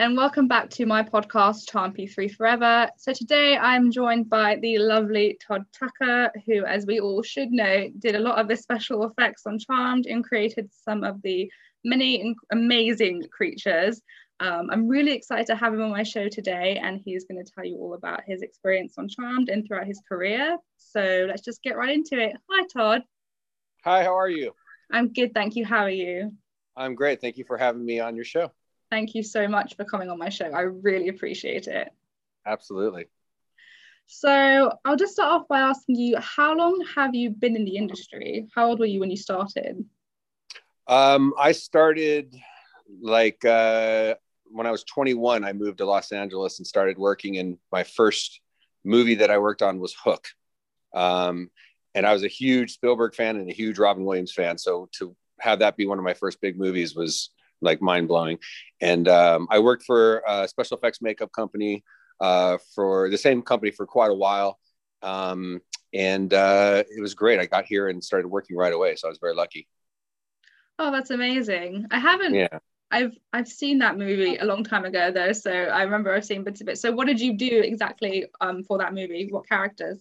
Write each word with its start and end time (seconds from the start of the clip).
and 0.00 0.16
welcome 0.16 0.48
back 0.48 0.70
to 0.70 0.86
my 0.86 1.02
podcast, 1.02 1.70
Charm 1.70 1.92
P3 1.92 2.34
Forever. 2.34 2.88
So 2.96 3.12
today 3.12 3.58
I'm 3.58 3.92
joined 3.92 4.30
by 4.30 4.56
the 4.56 4.78
lovely 4.78 5.38
Todd 5.46 5.66
Tucker, 5.78 6.32
who, 6.46 6.64
as 6.64 6.86
we 6.86 7.00
all 7.00 7.22
should 7.22 7.50
know, 7.50 7.90
did 7.98 8.14
a 8.14 8.18
lot 8.18 8.38
of 8.38 8.48
the 8.48 8.56
special 8.56 9.04
effects 9.04 9.42
on 9.44 9.58
Charmed 9.58 10.06
and 10.06 10.24
created 10.24 10.70
some 10.72 11.04
of 11.04 11.20
the 11.20 11.52
many 11.84 12.34
amazing 12.50 13.24
creatures. 13.30 14.00
Um, 14.40 14.70
I'm 14.72 14.88
really 14.88 15.12
excited 15.12 15.46
to 15.48 15.54
have 15.54 15.74
him 15.74 15.82
on 15.82 15.90
my 15.90 16.02
show 16.02 16.30
today, 16.30 16.80
and 16.82 16.98
he's 17.04 17.26
going 17.26 17.44
to 17.44 17.52
tell 17.52 17.66
you 17.66 17.76
all 17.76 17.92
about 17.92 18.22
his 18.26 18.40
experience 18.40 18.94
on 18.96 19.06
Charmed 19.06 19.50
and 19.50 19.66
throughout 19.66 19.86
his 19.86 20.00
career. 20.08 20.56
So 20.78 21.26
let's 21.28 21.42
just 21.42 21.62
get 21.62 21.76
right 21.76 21.92
into 21.92 22.18
it. 22.18 22.32
Hi, 22.48 22.66
Todd. 22.72 23.02
Hi, 23.84 24.02
how 24.02 24.16
are 24.18 24.30
you? 24.30 24.52
I'm 24.90 25.12
good, 25.12 25.34
thank 25.34 25.56
you. 25.56 25.66
How 25.66 25.80
are 25.80 25.90
you? 25.90 26.32
I'm 26.74 26.94
great. 26.94 27.20
Thank 27.20 27.36
you 27.36 27.44
for 27.44 27.58
having 27.58 27.84
me 27.84 28.00
on 28.00 28.16
your 28.16 28.24
show. 28.24 28.50
Thank 28.90 29.14
you 29.14 29.22
so 29.22 29.46
much 29.46 29.76
for 29.76 29.84
coming 29.84 30.10
on 30.10 30.18
my 30.18 30.28
show. 30.28 30.46
I 30.46 30.62
really 30.62 31.08
appreciate 31.08 31.68
it. 31.68 31.90
Absolutely. 32.44 33.06
So 34.06 34.72
I'll 34.84 34.96
just 34.96 35.12
start 35.12 35.32
off 35.32 35.48
by 35.48 35.60
asking 35.60 35.94
you, 35.96 36.16
how 36.18 36.56
long 36.56 36.84
have 36.96 37.14
you 37.14 37.30
been 37.30 37.54
in 37.54 37.64
the 37.64 37.76
industry? 37.76 38.48
How 38.54 38.66
old 38.66 38.80
were 38.80 38.86
you 38.86 38.98
when 38.98 39.10
you 39.10 39.16
started? 39.16 39.84
Um, 40.88 41.32
I 41.38 41.52
started 41.52 42.34
like 43.00 43.44
uh, 43.44 44.16
when 44.46 44.66
I 44.66 44.72
was 44.72 44.82
21. 44.82 45.44
I 45.44 45.52
moved 45.52 45.78
to 45.78 45.84
Los 45.84 46.10
Angeles 46.10 46.58
and 46.58 46.66
started 46.66 46.98
working. 46.98 47.38
And 47.38 47.58
my 47.70 47.84
first 47.84 48.40
movie 48.84 49.14
that 49.16 49.30
I 49.30 49.38
worked 49.38 49.62
on 49.62 49.78
was 49.78 49.94
Hook. 49.94 50.26
Um, 50.92 51.50
and 51.94 52.04
I 52.04 52.12
was 52.12 52.24
a 52.24 52.28
huge 52.28 52.72
Spielberg 52.72 53.14
fan 53.14 53.36
and 53.36 53.48
a 53.48 53.54
huge 53.54 53.78
Robin 53.78 54.04
Williams 54.04 54.32
fan. 54.32 54.58
So 54.58 54.88
to 54.98 55.14
have 55.38 55.60
that 55.60 55.76
be 55.76 55.86
one 55.86 55.98
of 55.98 56.04
my 56.04 56.14
first 56.14 56.40
big 56.40 56.58
movies 56.58 56.96
was 56.96 57.30
like 57.60 57.82
mind 57.82 58.08
blowing. 58.08 58.38
And 58.80 59.08
um, 59.08 59.48
I 59.50 59.58
worked 59.58 59.84
for 59.84 60.22
a 60.26 60.48
special 60.48 60.76
effects 60.76 61.00
makeup 61.02 61.32
company 61.32 61.84
uh, 62.20 62.58
for 62.74 63.10
the 63.10 63.18
same 63.18 63.42
company 63.42 63.70
for 63.70 63.86
quite 63.86 64.10
a 64.10 64.14
while. 64.14 64.58
Um, 65.02 65.60
and 65.92 66.32
uh, 66.32 66.84
it 66.88 67.00
was 67.00 67.14
great. 67.14 67.40
I 67.40 67.46
got 67.46 67.64
here 67.64 67.88
and 67.88 68.02
started 68.02 68.28
working 68.28 68.56
right 68.56 68.72
away. 68.72 68.96
So 68.96 69.08
I 69.08 69.10
was 69.10 69.18
very 69.18 69.34
lucky. 69.34 69.66
Oh, 70.78 70.90
that's 70.90 71.10
amazing. 71.10 71.86
I 71.90 71.98
haven't. 71.98 72.34
Yeah. 72.34 72.58
I've 72.90 73.16
I've 73.32 73.48
seen 73.48 73.78
that 73.78 73.96
movie 73.96 74.36
a 74.38 74.44
long 74.44 74.64
time 74.64 74.84
ago 74.84 75.12
though, 75.12 75.32
so 75.32 75.50
I 75.52 75.82
remember 75.82 76.12
I've 76.12 76.24
seen 76.24 76.42
bits 76.42 76.60
of 76.60 76.68
it. 76.68 76.78
So 76.78 76.90
what 76.90 77.06
did 77.06 77.20
you 77.20 77.36
do 77.36 77.60
exactly 77.62 78.26
um, 78.40 78.64
for 78.64 78.78
that 78.78 78.94
movie? 78.94 79.28
What 79.30 79.48
characters? 79.48 79.98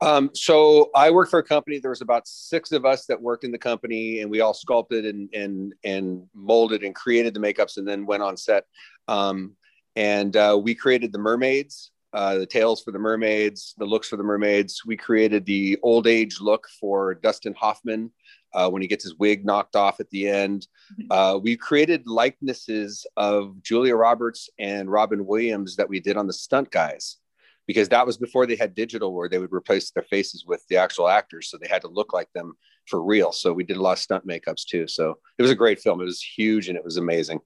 Um, 0.00 0.30
so 0.34 0.90
I 0.94 1.10
worked 1.10 1.30
for 1.30 1.38
a 1.38 1.44
company. 1.44 1.78
There 1.78 1.90
was 1.90 2.00
about 2.00 2.26
six 2.26 2.72
of 2.72 2.84
us 2.84 3.06
that 3.06 3.20
worked 3.20 3.44
in 3.44 3.52
the 3.52 3.58
company, 3.58 4.20
and 4.20 4.30
we 4.30 4.40
all 4.40 4.54
sculpted 4.54 5.04
and 5.04 5.28
and 5.34 5.74
and 5.84 6.26
molded 6.34 6.82
and 6.82 6.94
created 6.94 7.34
the 7.34 7.40
makeups, 7.40 7.76
and 7.76 7.86
then 7.86 8.06
went 8.06 8.22
on 8.22 8.36
set. 8.36 8.64
Um, 9.08 9.56
and 9.96 10.36
uh, 10.36 10.58
we 10.62 10.74
created 10.74 11.12
the 11.12 11.18
mermaids, 11.18 11.90
uh, 12.12 12.38
the 12.38 12.46
tails 12.46 12.82
for 12.82 12.92
the 12.92 12.98
mermaids, 12.98 13.74
the 13.78 13.84
looks 13.84 14.08
for 14.08 14.16
the 14.16 14.22
mermaids. 14.22 14.82
We 14.84 14.96
created 14.96 15.44
the 15.44 15.78
old 15.82 16.06
age 16.06 16.40
look 16.40 16.66
for 16.80 17.14
Dustin 17.14 17.54
Hoffman 17.54 18.10
uh, 18.54 18.68
when 18.68 18.82
he 18.82 18.88
gets 18.88 19.04
his 19.04 19.16
wig 19.16 19.44
knocked 19.44 19.76
off 19.76 20.00
at 20.00 20.10
the 20.10 20.28
end. 20.28 20.66
Mm-hmm. 20.92 21.12
Uh, 21.12 21.38
we 21.38 21.56
created 21.56 22.06
likenesses 22.06 23.06
of 23.16 23.62
Julia 23.62 23.96
Roberts 23.96 24.48
and 24.58 24.90
Robin 24.90 25.26
Williams 25.26 25.76
that 25.76 25.88
we 25.88 26.00
did 26.00 26.16
on 26.16 26.26
the 26.26 26.32
stunt 26.32 26.70
guys 26.70 27.19
because 27.70 27.88
that 27.88 28.04
was 28.04 28.16
before 28.16 28.46
they 28.46 28.56
had 28.56 28.74
digital 28.74 29.14
where 29.14 29.28
they 29.28 29.38
would 29.38 29.52
replace 29.52 29.92
their 29.92 30.02
faces 30.02 30.44
with 30.44 30.60
the 30.68 30.76
actual 30.76 31.06
actors. 31.06 31.48
So 31.48 31.56
they 31.56 31.68
had 31.68 31.82
to 31.82 31.88
look 31.88 32.12
like 32.12 32.26
them 32.34 32.54
for 32.88 33.00
real. 33.00 33.30
So 33.30 33.52
we 33.52 33.62
did 33.62 33.76
a 33.76 33.80
lot 33.80 33.92
of 33.92 34.00
stunt 34.00 34.26
makeups 34.26 34.64
too. 34.64 34.88
So 34.88 35.18
it 35.38 35.42
was 35.42 35.52
a 35.52 35.54
great 35.54 35.78
film. 35.78 36.00
It 36.00 36.04
was 36.04 36.20
huge 36.20 36.66
and 36.68 36.76
it 36.76 36.82
was 36.82 36.96
amazing. 36.96 37.38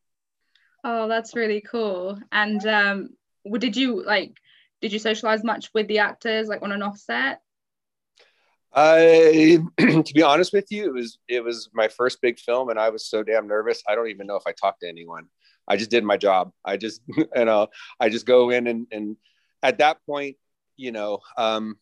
Oh, 0.83 1.09
that's 1.09 1.37
really 1.37 1.61
cool. 1.61 2.19
And 2.33 2.67
um, 2.67 3.11
did 3.59 3.77
you 3.77 4.03
like, 4.03 4.39
did 4.81 4.95
you 4.95 4.99
socialize 4.99 5.45
much 5.45 5.69
with 5.75 5.89
the 5.89 5.99
actors 5.99 6.49
like 6.49 6.63
on 6.63 6.73
an 6.73 6.83
offset? 6.83 7.43
Uh, 8.73 8.97
to 9.79 10.13
be 10.15 10.23
honest 10.23 10.55
with 10.55 10.73
you, 10.73 10.87
it 10.87 10.95
was 10.95 11.19
it 11.29 11.45
was 11.45 11.69
my 11.75 11.89
first 11.89 12.23
big 12.23 12.39
film, 12.39 12.71
and 12.71 12.79
I 12.79 12.89
was 12.89 13.07
so 13.07 13.23
damn 13.23 13.47
nervous. 13.47 13.83
I 13.87 13.95
don't 13.95 14.09
even 14.09 14.27
know 14.27 14.37
if 14.37 14.47
I 14.47 14.53
talked 14.53 14.81
to 14.81 14.89
anyone. 14.89 15.27
I 15.69 15.77
just 15.77 15.91
did 15.91 16.03
my 16.03 16.17
job. 16.17 16.51
I 16.65 16.79
just 16.79 17.03
you 17.17 17.45
know 17.45 17.69
I 18.01 18.09
just 18.09 18.25
go 18.25 18.49
in 18.49 18.67
and 18.67 18.87
and 18.91 19.19
at 19.65 19.79
that 19.79 19.97
point, 20.07 20.37
you 20.77 20.93
know, 20.93 21.19
um, 21.37 21.77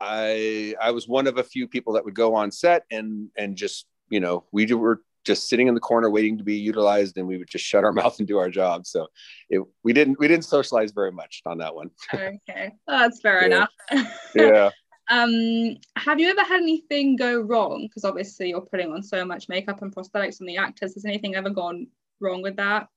I 0.00 0.74
I 0.80 0.90
was 0.90 1.08
one 1.08 1.26
of 1.26 1.38
a 1.38 1.44
few 1.44 1.66
people 1.66 1.94
that 1.94 2.04
would 2.04 2.14
go 2.14 2.34
on 2.34 2.50
set 2.50 2.84
and 2.90 3.30
and 3.36 3.56
just 3.56 3.86
you 4.10 4.20
know 4.20 4.44
we 4.52 4.72
were 4.74 5.02
just 5.24 5.48
sitting 5.48 5.68
in 5.68 5.74
the 5.74 5.80
corner 5.80 6.08
waiting 6.10 6.38
to 6.38 6.44
be 6.44 6.56
utilized 6.56 7.18
and 7.18 7.26
we 7.26 7.36
would 7.36 7.48
just 7.48 7.64
shut 7.70 7.84
our 7.84 7.92
mouth 7.92 8.18
and 8.18 8.28
do 8.28 8.38
our 8.38 8.50
job. 8.50 8.86
So 8.86 9.06
it, 9.48 9.62
we 9.84 9.92
didn't 9.92 10.18
we 10.18 10.28
didn't 10.28 10.44
socialize 10.44 10.92
very 10.92 11.12
much 11.12 11.42
on 11.46 11.58
that 11.58 11.74
one. 11.74 11.90
Okay. 12.14 12.72
Well, 12.86 12.98
that's 12.98 13.20
fair 13.20 13.48
yeah. 13.48 13.66
enough. 13.92 14.12
Yeah. 14.34 14.70
Um 15.10 15.76
have 15.96 16.20
you 16.20 16.28
ever 16.28 16.44
had 16.44 16.60
anything 16.60 17.16
go 17.16 17.40
wrong? 17.40 17.86
Because 17.88 18.04
obviously 18.04 18.50
you're 18.50 18.60
putting 18.60 18.92
on 18.92 19.02
so 19.02 19.24
much 19.24 19.48
makeup 19.48 19.80
and 19.82 19.94
prosthetics 19.94 20.40
on 20.40 20.46
the 20.46 20.58
actors. 20.58 20.94
Has 20.94 21.04
anything 21.04 21.34
ever 21.34 21.50
gone 21.50 21.86
wrong 22.20 22.42
with 22.42 22.56
that? 22.56 22.88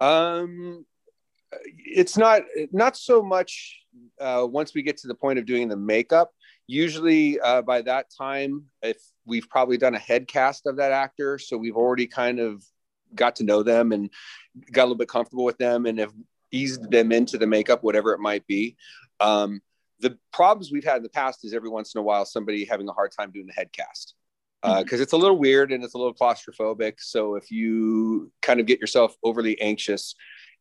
Um 0.00 0.84
it's 1.64 2.16
not 2.16 2.42
not 2.72 2.96
so 2.96 3.22
much 3.22 3.80
uh, 4.20 4.46
once 4.48 4.74
we 4.74 4.82
get 4.82 4.96
to 4.98 5.08
the 5.08 5.14
point 5.14 5.38
of 5.38 5.46
doing 5.46 5.68
the 5.68 5.76
makeup 5.76 6.30
usually 6.66 7.38
uh, 7.40 7.62
by 7.62 7.82
that 7.82 8.06
time 8.16 8.64
if 8.82 8.98
we've 9.26 9.48
probably 9.48 9.76
done 9.76 9.94
a 9.94 9.98
head 9.98 10.26
cast 10.26 10.66
of 10.66 10.76
that 10.76 10.92
actor 10.92 11.38
so 11.38 11.56
we've 11.56 11.76
already 11.76 12.06
kind 12.06 12.40
of 12.40 12.64
got 13.14 13.36
to 13.36 13.44
know 13.44 13.62
them 13.62 13.92
and 13.92 14.10
got 14.72 14.82
a 14.82 14.86
little 14.86 14.96
bit 14.96 15.08
comfortable 15.08 15.44
with 15.44 15.58
them 15.58 15.86
and 15.86 15.98
have 15.98 16.12
eased 16.52 16.90
them 16.90 17.12
into 17.12 17.38
the 17.38 17.46
makeup 17.46 17.82
whatever 17.82 18.12
it 18.12 18.20
might 18.20 18.46
be 18.46 18.76
um, 19.20 19.60
the 20.00 20.18
problems 20.32 20.72
we've 20.72 20.84
had 20.84 20.96
in 20.96 21.02
the 21.02 21.08
past 21.08 21.44
is 21.44 21.54
every 21.54 21.68
once 21.68 21.94
in 21.94 21.98
a 21.98 22.02
while 22.02 22.24
somebody 22.24 22.64
having 22.64 22.88
a 22.88 22.92
hard 22.92 23.12
time 23.12 23.30
doing 23.30 23.46
the 23.46 23.52
head 23.52 23.72
cast 23.72 24.14
because 24.62 24.78
uh, 24.78 24.82
mm-hmm. 24.84 25.02
it's 25.02 25.12
a 25.12 25.16
little 25.16 25.38
weird 25.38 25.72
and 25.72 25.84
it's 25.84 25.94
a 25.94 25.98
little 25.98 26.14
claustrophobic 26.14 26.94
so 26.98 27.34
if 27.34 27.50
you 27.50 28.32
kind 28.40 28.60
of 28.60 28.66
get 28.66 28.80
yourself 28.80 29.16
overly 29.22 29.60
anxious 29.60 30.14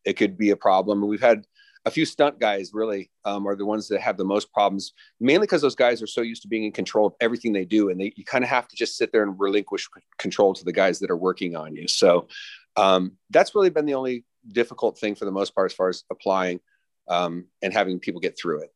it 0.06 0.14
could 0.14 0.38
be 0.38 0.52
a 0.52 0.56
problem. 0.56 1.02
And 1.02 1.10
we've 1.10 1.22
had 1.22 1.46
a 1.86 1.92
few 1.92 2.06
stunt 2.06 2.40
guys 2.40 2.72
really 2.74 3.12
um, 3.26 3.46
are 3.48 3.56
the 3.56 3.66
ones 3.66 3.88
that 3.90 4.00
have 4.00 4.18
the 4.18 4.24
most 4.24 4.52
problems, 4.54 4.94
mainly 5.20 5.46
because 5.46 5.62
those 5.62 5.76
guys 5.76 6.02
are 6.02 6.08
so 6.08 6.22
used 6.22 6.42
to 6.44 6.48
being 6.48 6.64
in 6.64 6.72
control 6.72 7.08
of 7.08 7.14
everything 7.20 7.52
they 7.52 7.66
do, 7.66 7.90
and 7.90 8.00
they 8.00 8.14
you 8.16 8.24
kind 8.24 8.44
of 8.44 8.50
have 8.50 8.68
to 8.68 8.76
just 8.76 8.98
sit 8.98 9.12
there 9.12 9.24
and 9.24 9.40
relinquish 9.40 9.90
control 10.18 10.54
to 10.54 10.64
the 10.64 10.72
guys 10.72 11.00
that 11.00 11.12
are 11.12 11.18
working 11.18 11.56
on 11.56 11.76
you. 11.76 11.88
So 11.88 12.28
um, 12.76 13.14
that's 13.30 13.54
really 13.54 13.70
been 13.70 13.86
the 13.86 13.96
only 13.96 14.26
difficult 14.48 14.98
thing 14.98 15.16
for 15.16 15.26
the 15.26 15.32
most 15.32 15.54
part 15.54 15.72
as 15.72 15.76
far 15.76 15.90
as 15.90 16.04
applying 16.10 16.60
um, 17.08 17.46
and 17.62 17.74
having 17.74 18.00
people 18.00 18.22
get 18.22 18.38
through 18.38 18.62
it. 18.64 18.74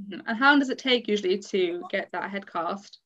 Mm-hmm. 0.00 0.28
And 0.28 0.38
how 0.38 0.50
long 0.50 0.58
does 0.58 0.70
it 0.70 0.78
take 0.78 1.08
usually 1.08 1.38
to 1.38 1.82
get 1.90 2.10
that 2.12 2.30
head 2.30 2.50
cast? 2.50 3.00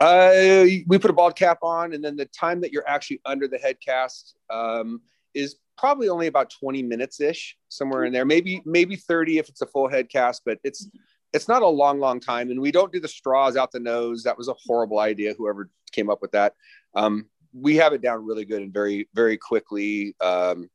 Uh, 0.00 0.64
we 0.86 0.98
put 0.98 1.10
a 1.10 1.14
bald 1.14 1.36
cap 1.36 1.58
on, 1.62 1.92
and 1.92 2.04
then 2.04 2.16
the 2.16 2.26
time 2.26 2.60
that 2.60 2.72
you're 2.72 2.88
actually 2.88 3.20
under 3.24 3.46
the 3.46 3.58
head 3.58 3.76
cast 3.80 4.36
um, 4.50 5.00
is 5.34 5.56
probably 5.76 6.08
only 6.08 6.26
about 6.26 6.50
20 6.50 6.82
minutes 6.82 7.20
ish 7.20 7.56
somewhere 7.68 8.04
in 8.04 8.12
there. 8.12 8.24
Maybe 8.24 8.62
maybe 8.64 8.96
30 8.96 9.38
if 9.38 9.48
it's 9.48 9.62
a 9.62 9.66
full 9.66 9.88
head 9.88 10.08
cast 10.08 10.42
but 10.44 10.58
it's 10.64 10.88
it's 11.32 11.48
not 11.48 11.62
a 11.62 11.66
long 11.66 12.00
long 12.00 12.20
time. 12.20 12.50
And 12.50 12.60
we 12.60 12.72
don't 12.72 12.92
do 12.92 13.00
the 13.00 13.08
straws 13.08 13.56
out 13.56 13.72
the 13.72 13.80
nose. 13.80 14.22
That 14.22 14.38
was 14.38 14.48
a 14.48 14.54
horrible 14.64 14.98
idea 15.00 15.34
whoever 15.36 15.70
came 15.92 16.10
up 16.10 16.22
with 16.22 16.32
that. 16.32 16.54
Um, 16.94 17.26
we 17.52 17.76
have 17.76 17.92
it 17.92 18.02
down 18.02 18.24
really 18.24 18.44
good 18.44 18.62
and 18.62 18.72
very 18.72 19.08
very 19.14 19.36
quickly 19.36 20.14
um, 20.20 20.68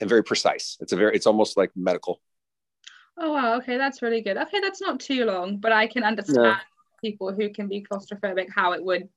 and 0.00 0.08
very 0.08 0.24
precise. 0.24 0.76
It's 0.80 0.92
a 0.92 0.96
very 0.96 1.14
it's 1.14 1.26
almost 1.26 1.56
like 1.56 1.70
medical. 1.76 2.20
Oh 3.18 3.32
wow. 3.32 3.56
Okay. 3.58 3.76
That's 3.76 4.02
really 4.02 4.22
good. 4.22 4.36
Okay. 4.36 4.60
That's 4.60 4.80
not 4.80 5.00
too 5.00 5.24
long 5.24 5.58
but 5.58 5.72
i 5.72 5.86
can 5.86 6.04
understand 6.04 6.46
yeah. 6.46 6.58
people 7.00 7.32
who 7.32 7.50
can 7.50 7.68
be 7.68 7.84
claustrophobic 7.84 8.46
how 8.54 8.72
it 8.72 8.82
would 8.82 9.08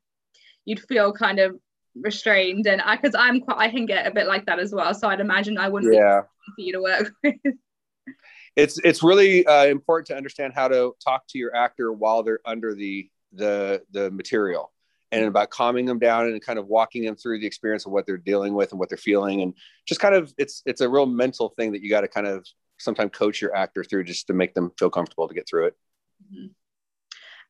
you'd 0.66 0.80
feel 0.80 1.12
kind 1.12 1.40
of 1.40 1.60
restrained 1.96 2.68
and 2.68 2.82
I 2.82 2.96
because 2.96 3.16
I'm 3.18 3.42
quite 3.42 3.58
I 3.58 3.70
can 3.70 3.86
get 3.86 4.08
a 4.08 4.12
bit 4.12 4.28
like 4.28 4.46
that 4.46 4.60
as 4.60 4.74
well. 4.74 4.94
So 4.94 5.08
I'd 5.08 5.20
imagine 5.20 5.58
I 5.58 5.70
wouldn't 5.70 5.94
yeah. 5.94 6.22
for 6.22 6.62
you 6.62 6.74
to 6.74 6.82
work 6.82 7.12
with. 7.24 7.56
It's 8.56 8.80
it's 8.84 9.04
really 9.04 9.46
uh, 9.46 9.68
important 9.68 10.08
to 10.08 10.18
understand 10.18 10.54
how 10.54 10.68
to 10.68 10.94
talk 11.04 11.24
to 11.30 11.38
your 11.38 11.56
actor 11.56 11.92
while 11.94 12.24
they're 12.24 12.42
under 12.46 12.74
the 12.74 13.10
the 13.34 13.82
the 13.92 14.12
material 14.12 14.72
and 15.14 15.26
about 15.26 15.50
calming 15.50 15.86
them 15.86 16.00
down 16.00 16.26
and 16.26 16.42
kind 16.42 16.58
of 16.58 16.68
walking 16.68 17.04
them 17.04 17.16
through 17.16 17.40
the 17.40 17.46
experience 17.46 17.86
of 17.86 17.92
what 17.92 18.06
they're 18.06 18.18
dealing 18.18 18.54
with 18.54 18.72
and 18.72 18.80
what 18.80 18.90
they're 18.90 18.98
feeling 18.98 19.42
and 19.42 19.54
just 19.86 20.00
kind 20.00 20.16
of 20.16 20.34
it's 20.38 20.62
it's 20.66 20.82
a 20.82 20.90
real 20.90 21.06
mental 21.06 21.50
thing 21.50 21.72
that 21.74 21.82
you 21.82 21.90
got 21.90 22.02
to 22.02 22.08
kind 22.08 22.28
of 22.28 22.46
sometimes 22.78 23.12
coach 23.14 23.42
your 23.42 23.56
actor 23.56 23.84
through 23.84 24.04
just 24.04 24.28
to 24.28 24.34
make 24.34 24.54
them 24.54 24.72
feel 24.78 24.90
comfortable 24.90 25.28
to 25.28 25.34
get 25.34 25.48
through 25.48 25.68
it. 25.68 25.76
Mm-hmm. 26.34 26.48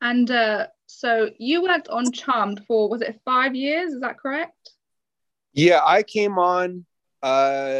And 0.02 0.30
uh, 0.32 0.68
so 0.88 1.30
you 1.38 1.64
worked 1.64 1.88
on 1.88 2.12
Charmed 2.12 2.64
for 2.68 2.90
was 2.90 3.02
it 3.02 3.22
five 3.24 3.56
years? 3.56 3.94
Is 3.94 4.02
that 4.02 4.18
correct? 4.18 4.72
Yeah, 5.54 5.82
I 5.86 6.04
came 6.04 6.40
on 6.40 6.86
uh, 7.22 7.72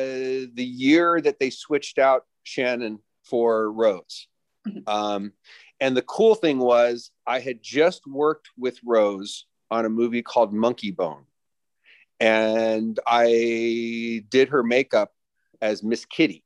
the 0.54 0.54
year 0.58 1.20
that 1.22 1.40
they 1.40 1.50
switched 1.50 1.98
out 1.98 2.26
Shannon 2.44 3.00
for 3.24 3.72
Rose. 3.72 4.28
Mm-hmm. 4.68 4.88
Um, 4.88 5.34
and 5.80 5.98
the 5.98 6.04
cool 6.04 6.36
thing 6.36 6.60
was, 6.60 7.12
I 7.26 7.40
had 7.40 7.64
just 7.64 8.06
worked 8.06 8.50
with 8.58 8.80
Rose 8.86 9.46
on 9.72 9.86
a 9.86 9.90
movie 9.90 10.22
called 10.22 10.54
Monkeybone. 10.54 11.24
And 12.20 13.00
I 13.08 14.24
did 14.30 14.50
her 14.50 14.62
makeup 14.62 15.12
as 15.60 15.82
Miss 15.82 16.06
Kitty, 16.06 16.44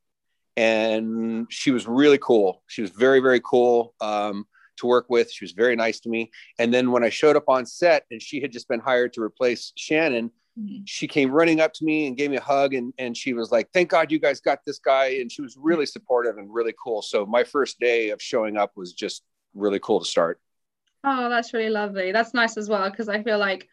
and 0.56 1.48
she 1.50 1.72
was 1.72 1.86
really 1.86 2.18
cool. 2.18 2.64
She 2.68 2.82
was 2.82 2.92
very 2.92 3.20
very 3.20 3.42
cool 3.42 3.94
um, 4.00 4.46
to 4.78 4.88
work 4.88 5.06
with. 5.10 5.32
She 5.32 5.44
was 5.44 5.52
very 5.52 5.76
nice 5.76 6.00
to 6.02 6.10
me. 6.10 6.32
And 6.60 6.74
then 6.74 6.92
when 6.92 7.04
I 7.04 7.10
showed 7.10 7.36
up 7.36 7.48
on 7.48 7.66
set, 7.66 8.06
and 8.12 8.22
she 8.22 8.42
had 8.42 8.52
just 8.52 8.68
been 8.68 8.80
hired 8.80 9.14
to 9.14 9.22
replace 9.22 9.72
Shannon. 9.76 10.32
Mm-hmm. 10.60 10.84
She 10.86 11.08
came 11.08 11.32
running 11.32 11.60
up 11.60 11.74
to 11.74 11.84
me 11.84 12.08
and 12.08 12.16
gave 12.16 12.32
me 12.32 12.38
a 12.38 12.42
hug, 12.42 12.74
and, 12.74 12.94
and 12.98 13.16
she 13.16 13.34
was 13.34 13.52
like, 13.52 13.70
Thank 13.74 13.90
God 13.90 14.12
you 14.12 14.20
guys 14.20 14.40
got 14.40 14.60
this 14.66 14.80
guy. 14.80 15.18
And 15.20 15.30
she 15.32 15.42
was 15.42 15.58
really 15.58 15.86
supportive 15.86 16.38
and 16.38 16.54
really 16.54 16.74
cool. 16.82 17.02
So, 17.02 17.26
my 17.26 17.44
first 17.44 17.80
day 17.80 18.10
of 18.12 18.22
showing 18.22 18.56
up 18.56 18.72
was 18.78 18.94
just 18.94 19.24
really 19.54 19.80
cool 19.80 20.00
to 20.00 20.06
start. 20.06 20.40
Oh, 21.04 21.30
that's 21.30 21.54
really 21.54 21.70
lovely. 21.70 22.12
That's 22.12 22.34
nice 22.34 22.58
as 22.58 22.70
well 22.70 22.90
because 22.90 23.10
I 23.10 23.22
feel 23.22 23.38
like 23.38 23.68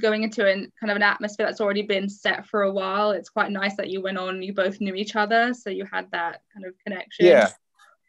going 0.00 0.22
into 0.22 0.46
an 0.46 0.72
kind 0.80 0.90
of 0.90 0.96
an 0.96 1.02
atmosphere 1.02 1.46
that's 1.46 1.60
already 1.60 1.82
been 1.82 2.08
set 2.08 2.46
for 2.46 2.62
a 2.62 2.72
while, 2.72 3.10
it's 3.10 3.28
quite 3.28 3.50
nice 3.50 3.76
that 3.76 3.88
you 3.88 4.00
went 4.00 4.18
on, 4.18 4.42
you 4.42 4.54
both 4.54 4.80
knew 4.80 4.94
each 4.94 5.16
other, 5.16 5.52
so 5.52 5.68
you 5.70 5.84
had 5.84 6.10
that 6.12 6.42
kind 6.54 6.64
of 6.64 6.74
connection. 6.84 7.26
Yeah. 7.26 7.50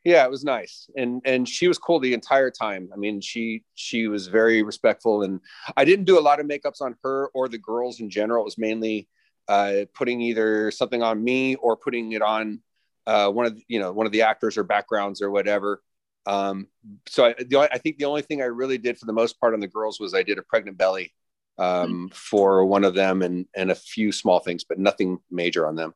Yeah, 0.03 0.25
it 0.25 0.31
was 0.31 0.43
nice. 0.43 0.89
And 0.97 1.21
and 1.25 1.47
she 1.47 1.67
was 1.67 1.77
cool 1.77 1.99
the 1.99 2.13
entire 2.13 2.49
time. 2.49 2.89
I 2.93 2.97
mean, 2.97 3.21
she 3.21 3.63
she 3.75 4.07
was 4.07 4.27
very 4.27 4.63
respectful 4.63 5.21
and 5.21 5.39
I 5.77 5.85
didn't 5.85 6.05
do 6.05 6.17
a 6.17 6.21
lot 6.21 6.39
of 6.39 6.47
makeups 6.47 6.81
on 6.81 6.95
her 7.03 7.27
or 7.33 7.47
the 7.47 7.59
girls 7.59 7.99
in 7.99 8.09
general. 8.09 8.41
It 8.41 8.45
was 8.45 8.57
mainly 8.57 9.07
uh, 9.47 9.85
putting 9.93 10.21
either 10.21 10.71
something 10.71 11.03
on 11.03 11.23
me 11.23 11.55
or 11.55 11.77
putting 11.77 12.13
it 12.13 12.21
on 12.21 12.61
uh, 13.05 13.29
one 13.29 13.45
of 13.45 13.55
the, 13.55 13.63
you 13.67 13.79
know 13.79 13.91
one 13.91 14.05
of 14.05 14.11
the 14.11 14.23
actors 14.23 14.57
or 14.57 14.63
backgrounds 14.63 15.21
or 15.21 15.29
whatever. 15.29 15.83
Um, 16.25 16.67
so 17.07 17.25
I, 17.25 17.33
the, 17.37 17.69
I 17.71 17.77
think 17.77 17.97
the 17.97 18.05
only 18.05 18.21
thing 18.21 18.41
I 18.41 18.45
really 18.45 18.77
did 18.77 18.97
for 18.97 19.05
the 19.05 19.13
most 19.13 19.39
part 19.39 19.53
on 19.53 19.59
the 19.59 19.67
girls 19.67 19.99
was 19.99 20.13
I 20.13 20.23
did 20.23 20.37
a 20.37 20.43
pregnant 20.43 20.77
belly 20.77 21.13
um, 21.57 22.09
for 22.13 22.65
one 22.65 22.83
of 22.83 22.95
them 22.95 23.21
and 23.21 23.45
and 23.55 23.69
a 23.69 23.75
few 23.75 24.11
small 24.11 24.39
things, 24.39 24.63
but 24.63 24.79
nothing 24.79 25.19
major 25.29 25.67
on 25.67 25.75
them. 25.75 25.93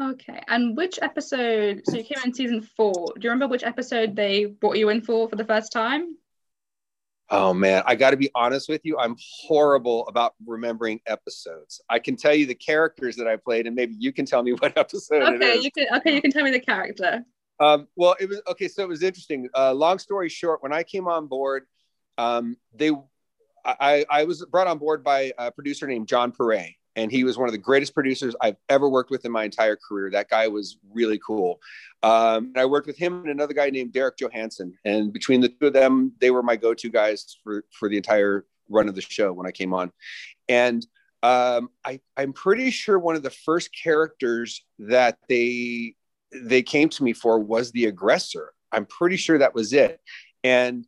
Okay, 0.00 0.42
and 0.46 0.76
which 0.76 0.98
episode? 1.00 1.82
So 1.86 1.96
you 1.96 2.04
came 2.04 2.22
in 2.24 2.34
season 2.34 2.60
four. 2.60 2.92
Do 2.92 3.20
you 3.22 3.30
remember 3.30 3.48
which 3.48 3.64
episode 3.64 4.14
they 4.14 4.44
brought 4.44 4.76
you 4.76 4.90
in 4.90 5.00
for 5.00 5.28
for 5.28 5.36
the 5.36 5.44
first 5.44 5.72
time? 5.72 6.16
Oh 7.30 7.54
man, 7.54 7.82
I 7.86 7.96
got 7.96 8.10
to 8.10 8.16
be 8.16 8.30
honest 8.34 8.68
with 8.68 8.82
you. 8.84 8.98
I'm 8.98 9.16
horrible 9.18 10.06
about 10.06 10.34
remembering 10.44 11.00
episodes. 11.06 11.80
I 11.88 11.98
can 11.98 12.14
tell 12.14 12.34
you 12.34 12.46
the 12.46 12.54
characters 12.54 13.16
that 13.16 13.26
I 13.26 13.36
played, 13.36 13.66
and 13.66 13.74
maybe 13.74 13.94
you 13.98 14.12
can 14.12 14.26
tell 14.26 14.42
me 14.42 14.52
what 14.58 14.76
episode. 14.76 15.34
Okay, 15.34 15.58
you 15.60 15.70
can. 15.70 15.86
Okay, 15.96 16.14
you 16.14 16.20
can 16.20 16.30
tell 16.30 16.44
me 16.44 16.50
the 16.50 16.60
character. 16.60 17.24
Um, 17.58 17.88
well, 17.96 18.16
it 18.20 18.28
was 18.28 18.42
okay. 18.48 18.68
So 18.68 18.82
it 18.82 18.88
was 18.88 19.02
interesting. 19.02 19.48
Uh, 19.56 19.72
long 19.72 19.98
story 19.98 20.28
short, 20.28 20.62
when 20.62 20.72
I 20.72 20.82
came 20.82 21.08
on 21.08 21.26
board, 21.26 21.64
um, 22.18 22.56
they, 22.74 22.92
I, 23.64 24.04
I 24.10 24.24
was 24.24 24.44
brought 24.44 24.66
on 24.66 24.78
board 24.78 25.02
by 25.02 25.32
a 25.38 25.50
producer 25.50 25.86
named 25.86 26.06
John 26.06 26.32
Perret, 26.32 26.74
and 26.96 27.12
he 27.12 27.22
was 27.22 27.38
one 27.38 27.48
of 27.48 27.52
the 27.52 27.58
greatest 27.58 27.94
producers 27.94 28.34
I've 28.40 28.56
ever 28.68 28.88
worked 28.88 29.10
with 29.10 29.24
in 29.24 29.30
my 29.30 29.44
entire 29.44 29.76
career. 29.76 30.10
That 30.10 30.28
guy 30.28 30.48
was 30.48 30.78
really 30.92 31.20
cool. 31.24 31.60
Um, 32.02 32.46
and 32.46 32.58
I 32.58 32.64
worked 32.64 32.86
with 32.86 32.96
him 32.96 33.20
and 33.20 33.30
another 33.30 33.54
guy 33.54 33.70
named 33.70 33.92
Derek 33.92 34.16
Johansson, 34.16 34.76
and 34.84 35.12
between 35.12 35.40
the 35.40 35.50
two 35.50 35.68
of 35.68 35.72
them, 35.72 36.12
they 36.20 36.30
were 36.30 36.42
my 36.42 36.56
go-to 36.56 36.90
guys 36.90 37.36
for 37.44 37.64
for 37.70 37.88
the 37.88 37.96
entire 37.96 38.44
run 38.68 38.88
of 38.88 38.94
the 38.94 39.02
show 39.02 39.32
when 39.32 39.46
I 39.46 39.52
came 39.52 39.72
on. 39.72 39.92
And 40.48 40.84
um, 41.22 41.70
I, 41.84 42.00
I'm 42.16 42.32
pretty 42.32 42.70
sure 42.70 42.98
one 42.98 43.16
of 43.16 43.22
the 43.22 43.30
first 43.30 43.70
characters 43.72 44.64
that 44.78 45.18
they 45.28 45.94
they 46.32 46.62
came 46.62 46.88
to 46.90 47.04
me 47.04 47.12
for 47.12 47.38
was 47.38 47.72
the 47.72 47.86
aggressor. 47.86 48.52
I'm 48.72 48.86
pretty 48.86 49.16
sure 49.16 49.38
that 49.38 49.54
was 49.54 49.72
it. 49.72 50.00
And 50.44 50.86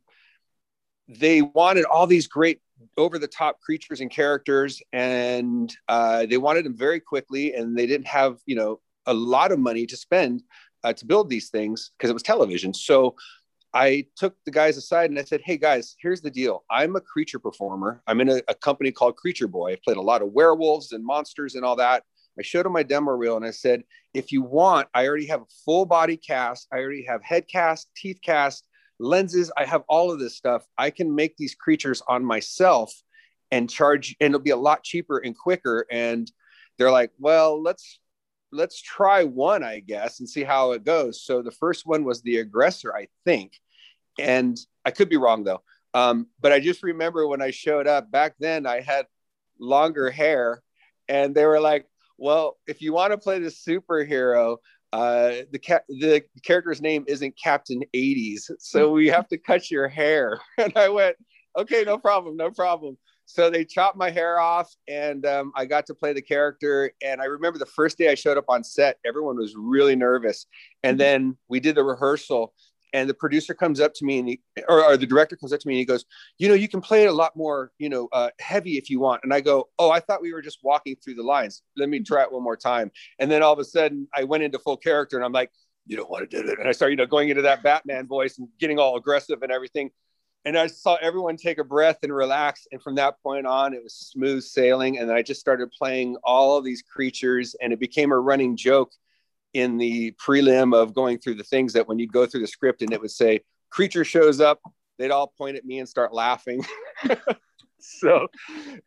they 1.07 1.41
wanted 1.41 1.85
all 1.85 2.07
these 2.07 2.27
great 2.27 2.61
over 2.97 3.19
the 3.19 3.27
top 3.27 3.59
creatures 3.61 4.01
and 4.01 4.11
characters 4.11 4.81
and 4.93 5.75
uh, 5.87 6.25
they 6.25 6.37
wanted 6.37 6.65
them 6.65 6.75
very 6.75 6.99
quickly 6.99 7.53
and 7.53 7.77
they 7.77 7.85
didn't 7.85 8.07
have 8.07 8.39
you 8.45 8.55
know 8.55 8.79
a 9.05 9.13
lot 9.13 9.51
of 9.51 9.59
money 9.59 9.85
to 9.85 9.97
spend 9.97 10.43
uh, 10.83 10.93
to 10.93 11.05
build 11.05 11.29
these 11.29 11.49
things 11.49 11.91
because 11.97 12.09
it 12.09 12.13
was 12.13 12.23
television. 12.23 12.73
So 12.73 13.15
i 13.71 14.03
took 14.15 14.35
the 14.45 14.51
guys 14.51 14.77
aside 14.77 15.11
and 15.11 15.19
i 15.19 15.23
said 15.23 15.41
hey 15.45 15.55
guys 15.55 15.95
here's 16.01 16.21
the 16.21 16.31
deal. 16.31 16.63
I'm 16.71 16.95
a 16.95 17.01
creature 17.01 17.37
performer. 17.37 18.01
I'm 18.07 18.19
in 18.19 18.29
a, 18.29 18.41
a 18.47 18.55
company 18.55 18.91
called 18.91 19.15
creature 19.15 19.47
boy. 19.47 19.73
I've 19.73 19.83
played 19.83 19.97
a 19.97 20.01
lot 20.01 20.23
of 20.23 20.31
werewolves 20.31 20.91
and 20.91 21.05
monsters 21.05 21.53
and 21.53 21.63
all 21.63 21.75
that. 21.75 22.03
I 22.39 22.41
showed 22.41 22.65
him 22.65 22.71
my 22.71 22.83
demo 22.83 23.11
reel 23.11 23.35
and 23.35 23.45
I 23.45 23.51
said, 23.51 23.83
if 24.13 24.31
you 24.31 24.41
want, 24.41 24.87
I 24.93 25.05
already 25.05 25.27
have 25.27 25.41
a 25.41 25.53
full 25.65 25.85
body 25.85 26.17
cast. 26.17 26.67
I 26.71 26.77
already 26.77 27.03
have 27.03 27.21
head 27.21 27.47
cast, 27.47 27.89
teeth 27.95 28.19
cast, 28.23 28.65
lenses. 28.99 29.51
I 29.57 29.65
have 29.65 29.83
all 29.87 30.11
of 30.11 30.19
this 30.19 30.35
stuff. 30.35 30.65
I 30.77 30.89
can 30.89 31.15
make 31.15 31.37
these 31.37 31.55
creatures 31.55 32.01
on 32.07 32.23
myself 32.23 32.93
and 33.51 33.69
charge, 33.69 34.15
and 34.19 34.27
it'll 34.33 34.43
be 34.43 34.51
a 34.51 34.57
lot 34.57 34.83
cheaper 34.83 35.17
and 35.17 35.37
quicker. 35.37 35.85
And 35.89 36.31
they're 36.77 36.91
like, 36.91 37.11
well, 37.17 37.61
let's 37.61 37.99
let's 38.51 38.81
try 38.81 39.23
one, 39.23 39.63
I 39.63 39.79
guess, 39.79 40.19
and 40.19 40.29
see 40.29 40.43
how 40.43 40.71
it 40.71 40.83
goes. 40.83 41.23
So 41.23 41.41
the 41.41 41.51
first 41.51 41.85
one 41.85 42.03
was 42.03 42.21
the 42.21 42.37
aggressor, 42.37 42.95
I 42.95 43.07
think, 43.25 43.53
and 44.17 44.57
I 44.85 44.91
could 44.91 45.09
be 45.09 45.17
wrong 45.17 45.43
though. 45.43 45.61
Um, 45.93 46.27
but 46.39 46.51
I 46.51 46.59
just 46.59 46.83
remember 46.83 47.27
when 47.27 47.41
I 47.41 47.51
showed 47.51 47.87
up 47.87 48.11
back 48.11 48.35
then, 48.39 48.65
I 48.65 48.81
had 48.81 49.05
longer 49.59 50.09
hair, 50.09 50.61
and 51.07 51.33
they 51.33 51.45
were 51.45 51.59
like, 51.59 51.85
well, 52.17 52.57
if 52.67 52.81
you 52.81 52.93
want 52.93 53.11
to 53.11 53.17
play 53.17 53.39
the 53.39 53.49
superhero, 53.49 54.57
uh, 54.91 55.43
the 55.51 55.59
ca- 55.59 55.85
the 55.87 56.23
character's 56.43 56.81
name 56.81 57.05
isn't 57.07 57.35
Captain 57.41 57.81
80s, 57.95 58.51
so 58.59 58.91
we 58.91 59.07
have 59.07 59.27
to 59.29 59.37
cut 59.37 59.69
your 59.69 59.87
hair. 59.87 60.39
And 60.57 60.73
I 60.75 60.89
went, 60.89 61.15
okay, 61.57 61.83
no 61.85 61.97
problem, 61.97 62.35
no 62.37 62.51
problem. 62.51 62.97
So 63.25 63.51
they 63.51 63.63
chopped 63.63 63.95
my 63.95 64.09
hair 64.09 64.39
off, 64.39 64.73
and 64.87 65.23
um, 65.25 65.51
I 65.55 65.65
got 65.65 65.85
to 65.87 65.93
play 65.93 66.13
the 66.13 66.21
character. 66.21 66.91
And 67.03 67.21
I 67.21 67.25
remember 67.25 67.59
the 67.59 67.65
first 67.67 67.97
day 67.97 68.09
I 68.09 68.15
showed 68.15 68.39
up 68.39 68.45
on 68.49 68.63
set, 68.63 68.97
everyone 69.05 69.37
was 69.37 69.53
really 69.55 69.95
nervous. 69.95 70.47
And 70.81 70.95
mm-hmm. 70.95 70.97
then 70.97 71.37
we 71.47 71.59
did 71.59 71.75
the 71.75 71.83
rehearsal, 71.83 72.53
and 72.93 73.09
the 73.09 73.13
producer 73.13 73.53
comes 73.53 73.79
up 73.79 73.93
to 73.93 74.05
me 74.05 74.19
and 74.19 74.27
he, 74.27 74.41
or, 74.67 74.83
or, 74.83 74.97
the 74.97 75.05
director 75.05 75.35
comes 75.35 75.53
up 75.53 75.59
to 75.59 75.67
me 75.67 75.75
and 75.75 75.79
he 75.79 75.85
goes 75.85 76.05
you 76.37 76.47
know 76.47 76.53
you 76.53 76.67
can 76.67 76.81
play 76.81 77.03
it 77.03 77.07
a 77.07 77.13
lot 77.13 77.35
more 77.35 77.71
you 77.77 77.89
know 77.89 78.07
uh, 78.11 78.29
heavy 78.39 78.77
if 78.77 78.89
you 78.89 78.99
want. 78.99 79.21
And 79.23 79.33
i 79.33 79.41
go 79.41 79.69
oh 79.77 79.91
i 79.91 79.99
thought 79.99 80.21
we 80.21 80.33
were 80.33 80.41
just 80.41 80.59
walking 80.63 80.95
through 80.95 81.15
the 81.15 81.23
lines. 81.23 81.61
Let 81.77 81.89
me 81.89 81.99
try 81.99 82.23
it 82.23 82.31
one 82.31 82.43
more 82.43 82.57
time. 82.57 82.91
And 83.19 83.29
then 83.29 83.43
all 83.43 83.53
of 83.53 83.59
a 83.59 83.65
sudden 83.65 84.07
i 84.15 84.23
went 84.23 84.43
into 84.43 84.59
full 84.59 84.77
character 84.77 85.17
and 85.17 85.25
i'm 85.25 85.31
like 85.31 85.51
you 85.85 85.97
don't 85.97 86.09
want 86.09 86.29
to 86.29 86.41
do 86.41 86.47
it. 86.47 86.59
And 86.59 86.67
i 86.67 86.71
started 86.71 86.93
you 86.93 86.97
know 86.97 87.05
going 87.05 87.29
into 87.29 87.43
that 87.43 87.63
batman 87.63 88.07
voice 88.07 88.37
and 88.37 88.47
getting 88.59 88.79
all 88.79 88.97
aggressive 88.97 89.41
and 89.41 89.51
everything. 89.51 89.91
And 90.45 90.57
i 90.57 90.67
saw 90.67 90.95
everyone 91.01 91.37
take 91.37 91.57
a 91.57 91.63
breath 91.63 91.99
and 92.03 92.13
relax. 92.13 92.67
And 92.71 92.81
from 92.81 92.95
that 92.95 93.21
point 93.21 93.45
on 93.45 93.73
it 93.73 93.83
was 93.83 93.93
smooth 93.93 94.43
sailing. 94.43 94.99
And 94.99 95.09
then 95.09 95.15
i 95.15 95.21
just 95.21 95.39
started 95.39 95.71
playing 95.71 96.17
all 96.23 96.57
of 96.57 96.63
these 96.63 96.81
creatures 96.81 97.55
and 97.61 97.71
it 97.73 97.79
became 97.79 98.11
a 98.11 98.19
running 98.19 98.55
joke 98.57 98.91
in 99.53 99.77
the 99.77 100.11
prelim 100.13 100.75
of 100.75 100.93
going 100.93 101.17
through 101.17 101.35
the 101.35 101.43
things 101.43 101.73
that 101.73 101.87
when 101.87 101.99
you'd 101.99 102.13
go 102.13 102.25
through 102.25 102.41
the 102.41 102.47
script 102.47 102.81
and 102.81 102.93
it 102.93 103.01
would 103.01 103.11
say 103.11 103.39
creature 103.69 104.03
shows 104.03 104.39
up 104.39 104.59
they'd 104.99 105.11
all 105.11 105.33
point 105.37 105.55
at 105.57 105.65
me 105.65 105.79
and 105.79 105.89
start 105.89 106.13
laughing. 106.13 106.63
So 107.81 108.27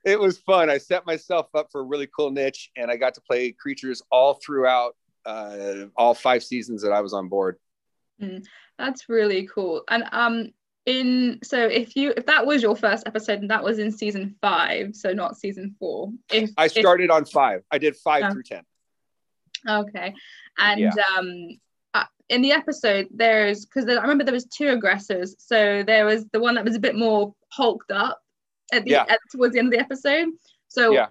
it 0.04 0.20
was 0.20 0.38
fun. 0.38 0.70
I 0.70 0.78
set 0.78 1.06
myself 1.06 1.48
up 1.54 1.68
for 1.72 1.80
a 1.80 1.84
really 1.84 2.08
cool 2.14 2.30
niche 2.30 2.70
and 2.76 2.90
i 2.90 2.96
got 2.96 3.14
to 3.14 3.20
play 3.20 3.52
creatures 3.52 4.02
all 4.10 4.34
throughout 4.34 4.94
uh, 5.24 5.86
all 5.96 6.14
five 6.14 6.42
seasons 6.42 6.82
that 6.82 6.92
i 6.92 7.00
was 7.00 7.12
on 7.12 7.28
board. 7.28 7.56
Mm, 8.20 8.44
that's 8.78 9.08
really 9.08 9.48
cool. 9.52 9.82
And 9.88 10.04
um 10.12 10.50
in 10.84 11.38
so 11.42 11.64
if 11.64 11.94
you 11.94 12.12
if 12.16 12.26
that 12.26 12.44
was 12.44 12.60
your 12.60 12.76
first 12.76 13.06
episode 13.06 13.38
and 13.40 13.50
that 13.50 13.62
was 13.62 13.78
in 13.78 13.92
season 13.92 14.34
five 14.40 14.96
so 14.96 15.12
not 15.12 15.36
season 15.36 15.76
four 15.78 16.12
if 16.32 16.50
i 16.56 16.66
started 16.66 17.04
if, 17.04 17.10
on 17.12 17.24
five. 17.24 17.62
I 17.70 17.78
did 17.78 17.96
five 17.96 18.24
um, 18.24 18.32
through 18.32 18.42
ten 18.42 18.64
Okay, 19.68 20.14
and 20.58 20.80
yeah. 20.80 20.90
um, 21.16 21.58
uh, 21.94 22.04
in 22.28 22.42
the 22.42 22.52
episode, 22.52 23.08
there's 23.12 23.66
because 23.66 23.88
I 23.88 24.00
remember 24.00 24.24
there 24.24 24.34
was 24.34 24.46
two 24.46 24.68
aggressors. 24.68 25.34
So 25.38 25.82
there 25.86 26.06
was 26.06 26.24
the 26.32 26.40
one 26.40 26.54
that 26.54 26.64
was 26.64 26.76
a 26.76 26.80
bit 26.80 26.96
more 26.96 27.34
hulked 27.50 27.90
up 27.90 28.20
at 28.72 28.84
the 28.84 28.92
yeah. 28.92 29.04
at, 29.08 29.18
towards 29.30 29.52
the 29.52 29.58
end 29.58 29.68
of 29.68 29.72
the 29.72 29.80
episode. 29.80 30.28
So 30.68 30.92
yeah. 30.92 31.08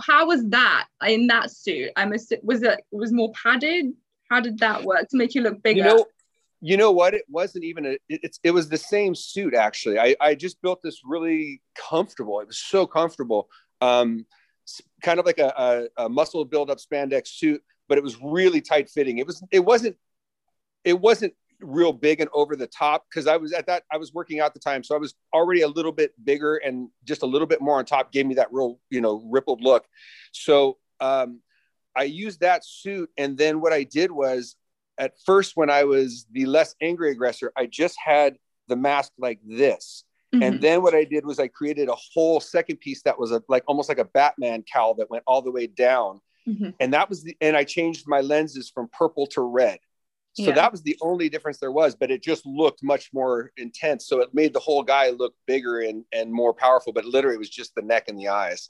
how 0.00 0.26
was 0.26 0.44
that 0.48 0.86
in 1.06 1.26
that 1.28 1.50
suit? 1.50 1.90
I 1.96 2.04
must 2.04 2.32
was 2.42 2.62
it 2.62 2.84
was 2.90 3.12
more 3.12 3.32
padded. 3.32 3.86
How 4.30 4.40
did 4.40 4.58
that 4.58 4.82
work 4.82 5.08
to 5.10 5.16
make 5.16 5.34
you 5.34 5.42
look 5.42 5.62
bigger? 5.62 5.78
You 5.78 5.84
know, 5.84 6.06
you 6.60 6.76
know 6.76 6.90
what? 6.90 7.14
It 7.14 7.24
wasn't 7.28 7.64
even 7.64 7.86
a. 7.86 7.90
It, 8.08 8.20
it's 8.24 8.40
it 8.42 8.50
was 8.50 8.68
the 8.68 8.76
same 8.76 9.14
suit 9.14 9.54
actually. 9.54 9.98
I 9.98 10.16
I 10.20 10.34
just 10.34 10.60
built 10.62 10.80
this 10.82 11.00
really 11.04 11.62
comfortable. 11.76 12.40
It 12.40 12.48
was 12.48 12.58
so 12.58 12.86
comfortable. 12.86 13.48
Um, 13.80 14.26
kind 15.02 15.20
of 15.20 15.26
like 15.26 15.38
a, 15.38 15.88
a, 15.96 16.04
a 16.04 16.08
muscle 16.08 16.44
build 16.44 16.70
up 16.70 16.78
spandex 16.78 17.28
suit 17.28 17.62
but 17.88 17.98
it 17.98 18.04
was 18.04 18.20
really 18.20 18.60
tight 18.60 18.88
fitting. 18.90 19.18
It 19.18 19.26
was 19.26 19.42
it 19.50 19.64
wasn't 19.64 19.96
it 20.84 20.98
wasn't 20.98 21.34
real 21.60 21.92
big 21.92 22.20
and 22.20 22.28
over 22.34 22.54
the 22.54 22.66
top 22.66 23.06
because 23.10 23.26
I 23.26 23.36
was 23.36 23.52
at 23.52 23.66
that 23.66 23.84
I 23.90 23.96
was 23.96 24.12
working 24.12 24.40
out 24.40 24.54
the 24.54 24.60
time, 24.60 24.82
so 24.82 24.94
I 24.94 24.98
was 24.98 25.14
already 25.32 25.62
a 25.62 25.68
little 25.68 25.92
bit 25.92 26.12
bigger 26.24 26.56
and 26.56 26.88
just 27.04 27.22
a 27.22 27.26
little 27.26 27.46
bit 27.46 27.60
more 27.60 27.78
on 27.78 27.84
top 27.84 28.12
gave 28.12 28.26
me 28.26 28.34
that 28.34 28.52
real 28.52 28.78
you 28.90 29.00
know 29.00 29.22
rippled 29.30 29.62
look. 29.62 29.86
So 30.32 30.78
um, 31.00 31.40
I 31.94 32.04
used 32.04 32.40
that 32.40 32.64
suit, 32.64 33.10
and 33.16 33.36
then 33.36 33.60
what 33.60 33.72
I 33.72 33.84
did 33.84 34.10
was 34.10 34.56
at 34.98 35.14
first 35.24 35.56
when 35.56 35.70
I 35.70 35.84
was 35.84 36.26
the 36.30 36.46
less 36.46 36.74
angry 36.80 37.10
aggressor, 37.10 37.52
I 37.56 37.66
just 37.66 37.96
had 38.02 38.36
the 38.68 38.76
mask 38.76 39.12
like 39.18 39.40
this. 39.44 40.04
Mm-hmm. 40.34 40.42
And 40.42 40.60
then 40.60 40.82
what 40.82 40.94
I 40.94 41.04
did 41.04 41.24
was 41.24 41.38
I 41.38 41.48
created 41.48 41.88
a 41.88 41.94
whole 41.94 42.40
second 42.40 42.78
piece 42.80 43.02
that 43.02 43.18
was 43.18 43.30
a, 43.30 43.42
like 43.48 43.62
almost 43.66 43.88
like 43.88 43.98
a 43.98 44.04
Batman 44.04 44.64
cowl 44.70 44.94
that 44.94 45.10
went 45.10 45.22
all 45.26 45.42
the 45.42 45.50
way 45.50 45.66
down 45.66 46.20
mm-hmm. 46.48 46.70
and 46.80 46.94
that 46.94 47.08
was 47.08 47.22
the 47.22 47.36
and 47.40 47.56
I 47.56 47.64
changed 47.64 48.06
my 48.06 48.20
lenses 48.20 48.70
from 48.70 48.88
purple 48.88 49.26
to 49.28 49.42
red. 49.42 49.78
So 50.36 50.48
yeah. 50.48 50.52
that 50.52 50.70
was 50.70 50.82
the 50.82 50.98
only 51.00 51.30
difference 51.30 51.58
there 51.58 51.72
was, 51.72 51.94
but 51.94 52.10
it 52.10 52.22
just 52.22 52.44
looked 52.44 52.82
much 52.82 53.08
more 53.14 53.52
intense. 53.56 54.06
So 54.06 54.20
it 54.20 54.34
made 54.34 54.52
the 54.52 54.60
whole 54.60 54.82
guy 54.82 55.08
look 55.08 55.34
bigger 55.46 55.80
and, 55.80 56.04
and 56.12 56.30
more 56.30 56.52
powerful, 56.52 56.92
but 56.92 57.06
literally 57.06 57.36
it 57.36 57.38
was 57.38 57.48
just 57.48 57.74
the 57.74 57.80
neck 57.80 58.08
and 58.08 58.18
the 58.18 58.28
eyes. 58.28 58.68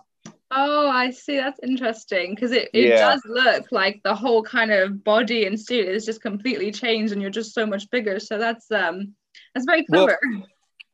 Oh, 0.52 0.88
I 0.88 1.11
see. 1.11 1.38
That's 1.38 1.59
interesting 1.64 2.37
because 2.37 2.52
it, 2.52 2.71
it 2.73 2.90
yeah. 2.90 2.99
does 2.99 3.23
look 3.26 3.66
like 3.73 4.00
the 4.04 4.14
whole 4.14 4.45
kind 4.45 4.71
of 4.71 5.02
body 5.02 5.47
and 5.47 5.59
suit 5.59 5.88
is 5.88 6.06
just 6.06 6.23
completely 6.23 6.71
changed 6.71 7.12
and 7.12 7.21
you're 7.21 7.33
just 7.33 7.52
so 7.52 7.66
much 7.66 7.90
bigger. 7.90 8.21
So 8.21 8.38
that's 8.38 8.71
um 8.71 9.14
that's 9.52 9.66
very 9.66 9.85
clever. 9.85 10.21
Well, 10.23 10.47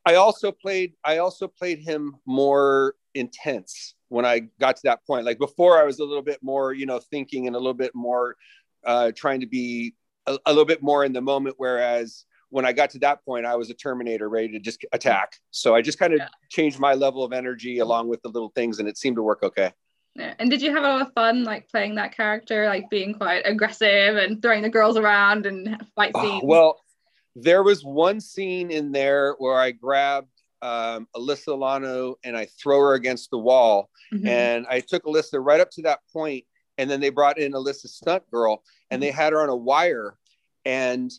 I 0.07 0.15
also 0.15 0.53
played 0.53 0.95
I 1.05 1.19
also 1.19 1.49
played 1.49 1.81
him 1.81 2.17
more 2.25 2.95
intense 3.15 3.95
when 4.13 4.25
I 4.25 4.41
got 4.61 4.77
to 4.77 4.83
that 4.85 5.05
point. 5.07 5.25
Like 5.25 5.39
before 5.39 5.81
I 5.81 5.85
was 5.85 5.99
a 5.99 6.05
little 6.05 6.23
bit 6.23 6.43
more, 6.43 6.73
you 6.73 6.87
know, 6.87 6.99
thinking 6.99 7.47
and 7.47 7.57
a 7.57 7.59
little 7.59 7.75
bit 7.75 7.95
more 7.95 8.37
uh 8.85 9.13
trying 9.17 9.41
to 9.41 9.47
be 9.47 9.95
a, 10.27 10.39
a 10.47 10.51
little 10.51 10.65
bit 10.65 10.83
more 10.83 11.05
in 11.05 11.13
the 11.13 11.21
moment 11.21 11.55
whereas 11.59 12.25
when 12.53 12.67
I 12.67 12.73
got 12.73 12.91
to 12.91 12.99
that 12.99 13.25
point, 13.25 13.47
I 13.47 13.57
was 13.57 13.71
a 13.71 13.75
Terminator 13.75 14.29
ready 14.29 14.49
to 14.49 14.59
just 14.59 14.85
attack. 14.93 15.39
So 15.51 15.75
I 15.75 15.81
just 15.81 15.99
kind 15.99 16.13
of 16.13 16.19
yeah. 16.19 16.29
changed 16.51 16.79
my 16.79 16.93
level 16.93 17.25
of 17.25 17.33
energy 17.33 17.79
along 17.79 18.09
with 18.09 18.21
the 18.21 18.29
little 18.29 18.53
things, 18.55 18.79
and 18.79 18.87
it 18.87 18.99
seemed 18.99 19.17
to 19.17 19.23
work 19.23 19.43
okay. 19.43 19.73
Yeah. 20.15 20.35
And 20.39 20.51
did 20.51 20.61
you 20.61 20.75
have 20.75 20.85
a 20.85 20.87
lot 20.87 21.01
of 21.01 21.15
fun 21.15 21.45
like 21.45 21.71
playing 21.71 21.95
that 21.95 22.15
character, 22.15 22.67
like 22.67 22.91
being 22.91 23.15
quite 23.15 23.43
aggressive 23.47 24.17
and 24.19 24.43
throwing 24.43 24.61
the 24.61 24.69
girls 24.69 24.99
around 24.99 25.47
and 25.47 25.83
fight 25.97 26.13
oh, 26.15 26.23
scenes? 26.23 26.43
Oh, 26.45 26.47
well, 26.47 26.81
there 27.35 27.63
was 27.63 27.83
one 27.83 28.21
scene 28.21 28.71
in 28.71 28.93
there 28.93 29.35
where 29.39 29.59
I 29.59 29.71
grabbed 29.71 30.42
um, 30.63 31.09
Alyssa 31.15 31.49
Milano 31.49 32.17
and 32.25 32.37
I 32.37 32.47
throw 32.47 32.79
her 32.81 32.95
against 32.95 33.31
the 33.31 33.39
wall. 33.39 33.91
Mm-hmm. 34.13 34.27
And 34.27 34.67
I 34.71 34.81
took 34.81 35.05
Alyssa 35.05 35.45
right 35.45 35.61
up 35.61 35.71
to 35.73 35.83
that 35.83 36.01
point, 36.13 36.45
and 36.79 36.91
then 36.91 37.01
they 37.01 37.11
brought 37.11 37.39
in 37.39 37.53
Alyssa's 37.53 37.95
stunt 37.95 38.23
girl, 38.31 38.63
and 38.91 39.03
they 39.03 39.09
mm-hmm. 39.09 39.17
had 39.19 39.33
her 39.33 39.43
on 39.43 39.49
a 39.49 39.57
wire. 39.57 40.17
And 40.65 41.13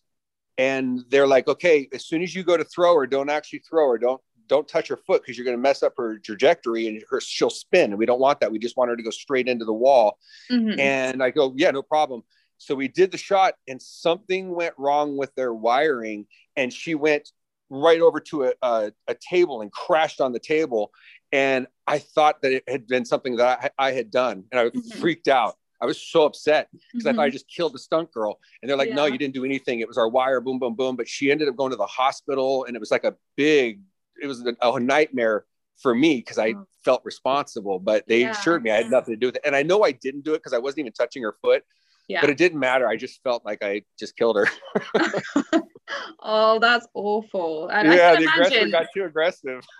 and 0.58 1.04
they're 1.10 1.28
like, 1.28 1.48
okay, 1.48 1.90
as 1.94 2.06
soon 2.06 2.22
as 2.22 2.34
you 2.34 2.44
go 2.44 2.56
to 2.56 2.64
throw 2.64 2.96
her, 2.96 3.08
don't 3.08 3.30
actually 3.30 3.64
throw 3.68 3.92
her. 3.92 3.98
Don't 3.98 4.22
don't 4.48 4.68
touch 4.68 4.88
her 4.90 4.98
foot 4.98 5.22
because 5.22 5.38
you're 5.38 5.46
going 5.46 5.58
to 5.58 5.62
mess 5.62 5.84
up 5.84 5.94
her 5.98 6.20
trajectory 6.20 6.88
and 6.88 7.02
her 7.10 7.20
she'll 7.22 7.50
spin. 7.50 7.92
And 7.92 7.98
we 7.98 8.06
don't 8.06 8.20
want 8.20 8.40
that. 8.42 8.52
We 8.52 8.60
just 8.60 8.78
want 8.78 8.90
her 8.90 8.96
to 8.96 9.04
go 9.04 9.10
straight 9.10 9.48
into 9.48 9.66
the 9.66 9.74
wall. 9.74 10.18
Mm-hmm. 10.52 10.80
And 10.80 11.24
I 11.24 11.32
go, 11.32 11.54
yeah, 11.56 11.72
no 11.72 11.82
problem. 11.82 12.24
So 12.58 12.76
we 12.76 12.88
did 12.88 13.12
the 13.12 13.18
shot, 13.18 13.56
and 13.68 13.82
something 13.82 14.56
went 14.56 14.74
wrong 14.78 15.18
with 15.18 15.36
their 15.36 15.54
wiring, 15.54 16.28
and 16.56 16.72
she 16.72 16.96
went 16.96 17.30
right 17.74 18.00
over 18.00 18.20
to 18.20 18.44
a, 18.44 18.54
a, 18.62 18.92
a 19.08 19.16
table 19.16 19.62
and 19.62 19.72
crashed 19.72 20.22
on 20.22 20.32
the 20.32 20.40
table. 20.40 20.92
And 21.32 21.68
I 21.88 22.00
thought 22.00 22.42
that 22.44 22.52
it 22.52 22.64
had 22.68 22.88
been 22.88 23.06
something 23.06 23.38
that 23.38 23.74
I, 23.80 23.88
I 23.88 23.92
had 23.92 24.12
done, 24.12 24.46
and 24.52 24.60
I 24.60 24.66
mm-hmm. 24.66 25.00
freaked 25.00 25.28
out. 25.28 25.56
I 25.82 25.86
was 25.86 26.02
so 26.02 26.24
upset 26.24 26.70
because 26.72 27.06
mm-hmm. 27.06 27.10
I 27.10 27.12
thought 27.12 27.22
I 27.24 27.28
mm-hmm. 27.28 27.34
just 27.34 27.50
killed 27.50 27.74
the 27.74 27.80
stunt 27.80 28.12
girl. 28.14 28.40
And 28.62 28.70
they're 28.70 28.78
like, 28.78 28.90
yeah. 28.90 28.96
no, 28.96 29.06
you 29.06 29.18
didn't 29.18 29.34
do 29.34 29.44
anything. 29.44 29.82
It 29.82 29.88
was 29.88 29.98
our 29.98 30.08
wire, 30.08 30.40
boom, 30.40 30.58
boom, 30.58 30.76
boom. 30.76 30.96
But 30.96 31.10
she 31.10 31.30
ended 31.30 31.50
up 31.50 31.58
going 31.58 31.72
to 31.72 31.76
the 31.76 31.86
hospital 31.86 32.64
and 32.64 32.76
it 32.76 32.80
was 32.80 32.90
like 32.90 33.04
a 33.04 33.16
big, 33.36 33.82
it 34.22 34.28
was 34.28 34.46
a, 34.46 34.56
a 34.62 34.80
nightmare 34.80 35.44
for 35.82 35.94
me 35.94 36.18
because 36.18 36.38
I 36.38 36.54
oh. 36.56 36.66
felt 36.86 37.04
responsible, 37.04 37.80
but 37.80 38.08
they 38.08 38.22
yeah. 38.22 38.32
assured 38.32 38.64
me 38.64 38.72
I 38.72 38.78
had 38.78 38.92
nothing 38.92 39.14
to 39.14 39.20
do 39.20 39.28
with 39.28 39.36
it. 39.36 39.42
And 39.44 39.58
I 39.58 39.64
know 39.64 39.84
I 39.84 39.92
didn't 39.92 40.24
do 40.24 40.34
it 40.36 40.38
because 40.38 40.54
I 40.54 40.58
wasn't 40.58 40.80
even 40.80 40.94
touching 40.94 41.22
her 41.24 41.36
foot. 41.42 41.64
Yeah. 42.08 42.22
But 42.22 42.30
it 42.30 42.38
didn't 42.38 42.60
matter. 42.60 42.88
I 42.88 42.96
just 42.96 43.22
felt 43.22 43.44
like 43.44 43.62
I 43.62 43.84
just 44.00 44.16
killed 44.16 44.38
her. 44.38 44.48
oh, 46.20 46.60
that's 46.60 46.88
awful. 46.94 47.68
And 47.70 47.92
yeah, 47.92 48.16
the 48.16 48.24
imagine... 48.24 48.44
aggressor 48.44 48.70
got 48.70 48.86
too 48.96 49.04
aggressive. 49.06 49.66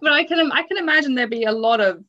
but 0.00 0.12
I 0.12 0.24
can 0.24 0.52
I 0.52 0.62
can 0.62 0.78
imagine 0.78 1.14
there'd 1.14 1.30
be 1.30 1.44
a 1.44 1.52
lot 1.52 1.80
of 1.80 2.02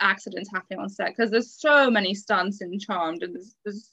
accidents 0.00 0.50
happening 0.52 0.80
on 0.80 0.88
set 0.88 1.08
because 1.08 1.30
there's 1.30 1.54
so 1.58 1.90
many 1.90 2.14
stunts 2.14 2.60
in 2.60 2.78
Charmed 2.78 3.22
and 3.22 3.34
there's, 3.34 3.54
there's 3.64 3.90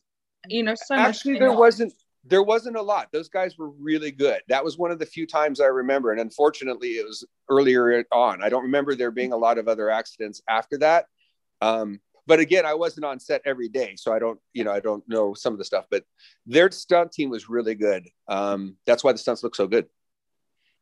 you 0.47 0.63
know 0.63 0.73
so 0.75 0.95
actually 0.95 1.37
there 1.37 1.53
wasn't 1.53 1.93
there 2.23 2.43
wasn't 2.43 2.75
a 2.75 2.81
lot. 2.81 3.07
Those 3.11 3.29
guys 3.29 3.57
were 3.57 3.69
really 3.69 4.11
good. 4.11 4.41
That 4.47 4.63
was 4.63 4.77
one 4.77 4.91
of 4.91 4.99
the 4.99 5.07
few 5.07 5.25
times 5.25 5.59
i 5.59 5.65
remember 5.65 6.11
and 6.11 6.21
unfortunately 6.21 6.89
it 6.89 7.05
was 7.05 7.25
earlier 7.49 8.05
on. 8.11 8.43
I 8.43 8.49
don't 8.49 8.63
remember 8.63 8.95
there 8.95 9.11
being 9.11 9.33
a 9.33 9.37
lot 9.37 9.57
of 9.57 9.67
other 9.67 9.89
accidents 9.89 10.41
after 10.47 10.77
that. 10.79 11.05
Um, 11.61 11.99
but 12.27 12.39
again 12.39 12.65
i 12.65 12.73
wasn't 12.73 13.05
on 13.05 13.19
set 13.19 13.41
every 13.45 13.67
day 13.67 13.95
so 13.95 14.13
i 14.13 14.19
don't 14.19 14.39
you 14.53 14.63
know 14.63 14.71
i 14.71 14.79
don't 14.79 15.03
know 15.07 15.33
some 15.33 15.53
of 15.53 15.59
the 15.59 15.65
stuff 15.65 15.85
but 15.89 16.03
their 16.45 16.71
stunt 16.71 17.11
team 17.11 17.29
was 17.29 17.49
really 17.49 17.75
good. 17.75 18.07
Um, 18.27 18.77
that's 18.85 19.03
why 19.03 19.11
the 19.11 19.17
stunts 19.17 19.43
look 19.43 19.55
so 19.55 19.67
good. 19.67 19.87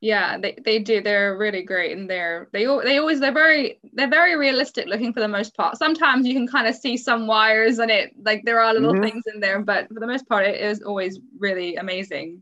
Yeah 0.02 0.38
they, 0.38 0.58
they 0.64 0.80
do. 0.80 1.02
They're 1.02 1.38
really 1.38 1.64
great 1.64 1.98
and 1.98 2.10
they're 2.10 2.48
they 2.54 2.64
they 2.64 3.00
always 3.00 3.20
they're 3.20 3.34
very 3.34 3.82
they're 3.92 4.10
very 4.10 4.38
realistic 4.38 4.88
looking 4.88 5.12
for 5.12 5.20
the 5.20 5.28
most 5.28 5.58
part. 5.58 5.78
Sometimes 5.78 6.26
you 6.26 6.34
can 6.34 6.48
kind 6.48 6.68
of 6.68 6.76
see 6.76 6.96
some 6.96 7.28
wires 7.28 7.80
and 7.80 7.92
it 7.92 8.14
like 8.24 8.44
there 8.46 8.62
are 8.62 8.74
little 8.74 8.94
mm-hmm. 8.94 9.04
things 9.04 9.24
in 9.34 9.42
there 9.42 9.62
but 9.62 9.90
for 9.90 10.00
the 10.00 10.08
most 10.08 10.28
part 10.30 10.46
it 10.46 10.62
is 10.62 10.82
always 10.82 11.20
really 11.38 11.76
amazing. 11.76 12.42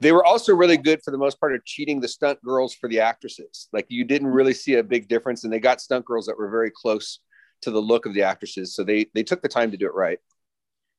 They 0.00 0.12
were 0.12 0.24
also 0.24 0.54
really 0.54 0.76
good 0.76 1.02
for 1.02 1.10
the 1.10 1.18
most 1.18 1.40
part 1.40 1.54
of 1.54 1.64
cheating 1.64 2.00
the 2.00 2.06
stunt 2.06 2.40
girls 2.44 2.74
for 2.74 2.88
the 2.88 3.00
actresses. 3.00 3.68
Like 3.72 3.86
you 3.88 4.04
didn't 4.04 4.28
really 4.28 4.54
see 4.54 4.74
a 4.74 4.84
big 4.84 5.08
difference 5.08 5.44
and 5.44 5.52
they 5.52 5.60
got 5.60 5.80
stunt 5.80 6.04
girls 6.04 6.26
that 6.26 6.36
were 6.36 6.50
very 6.50 6.70
close 6.70 7.20
to 7.64 7.70
the 7.70 7.82
look 7.82 8.06
of 8.06 8.14
the 8.14 8.22
actresses. 8.22 8.74
So 8.74 8.84
they 8.84 9.06
they 9.14 9.22
took 9.22 9.42
the 9.42 9.48
time 9.48 9.70
to 9.70 9.76
do 9.76 9.86
it 9.86 9.94
right. 9.94 10.18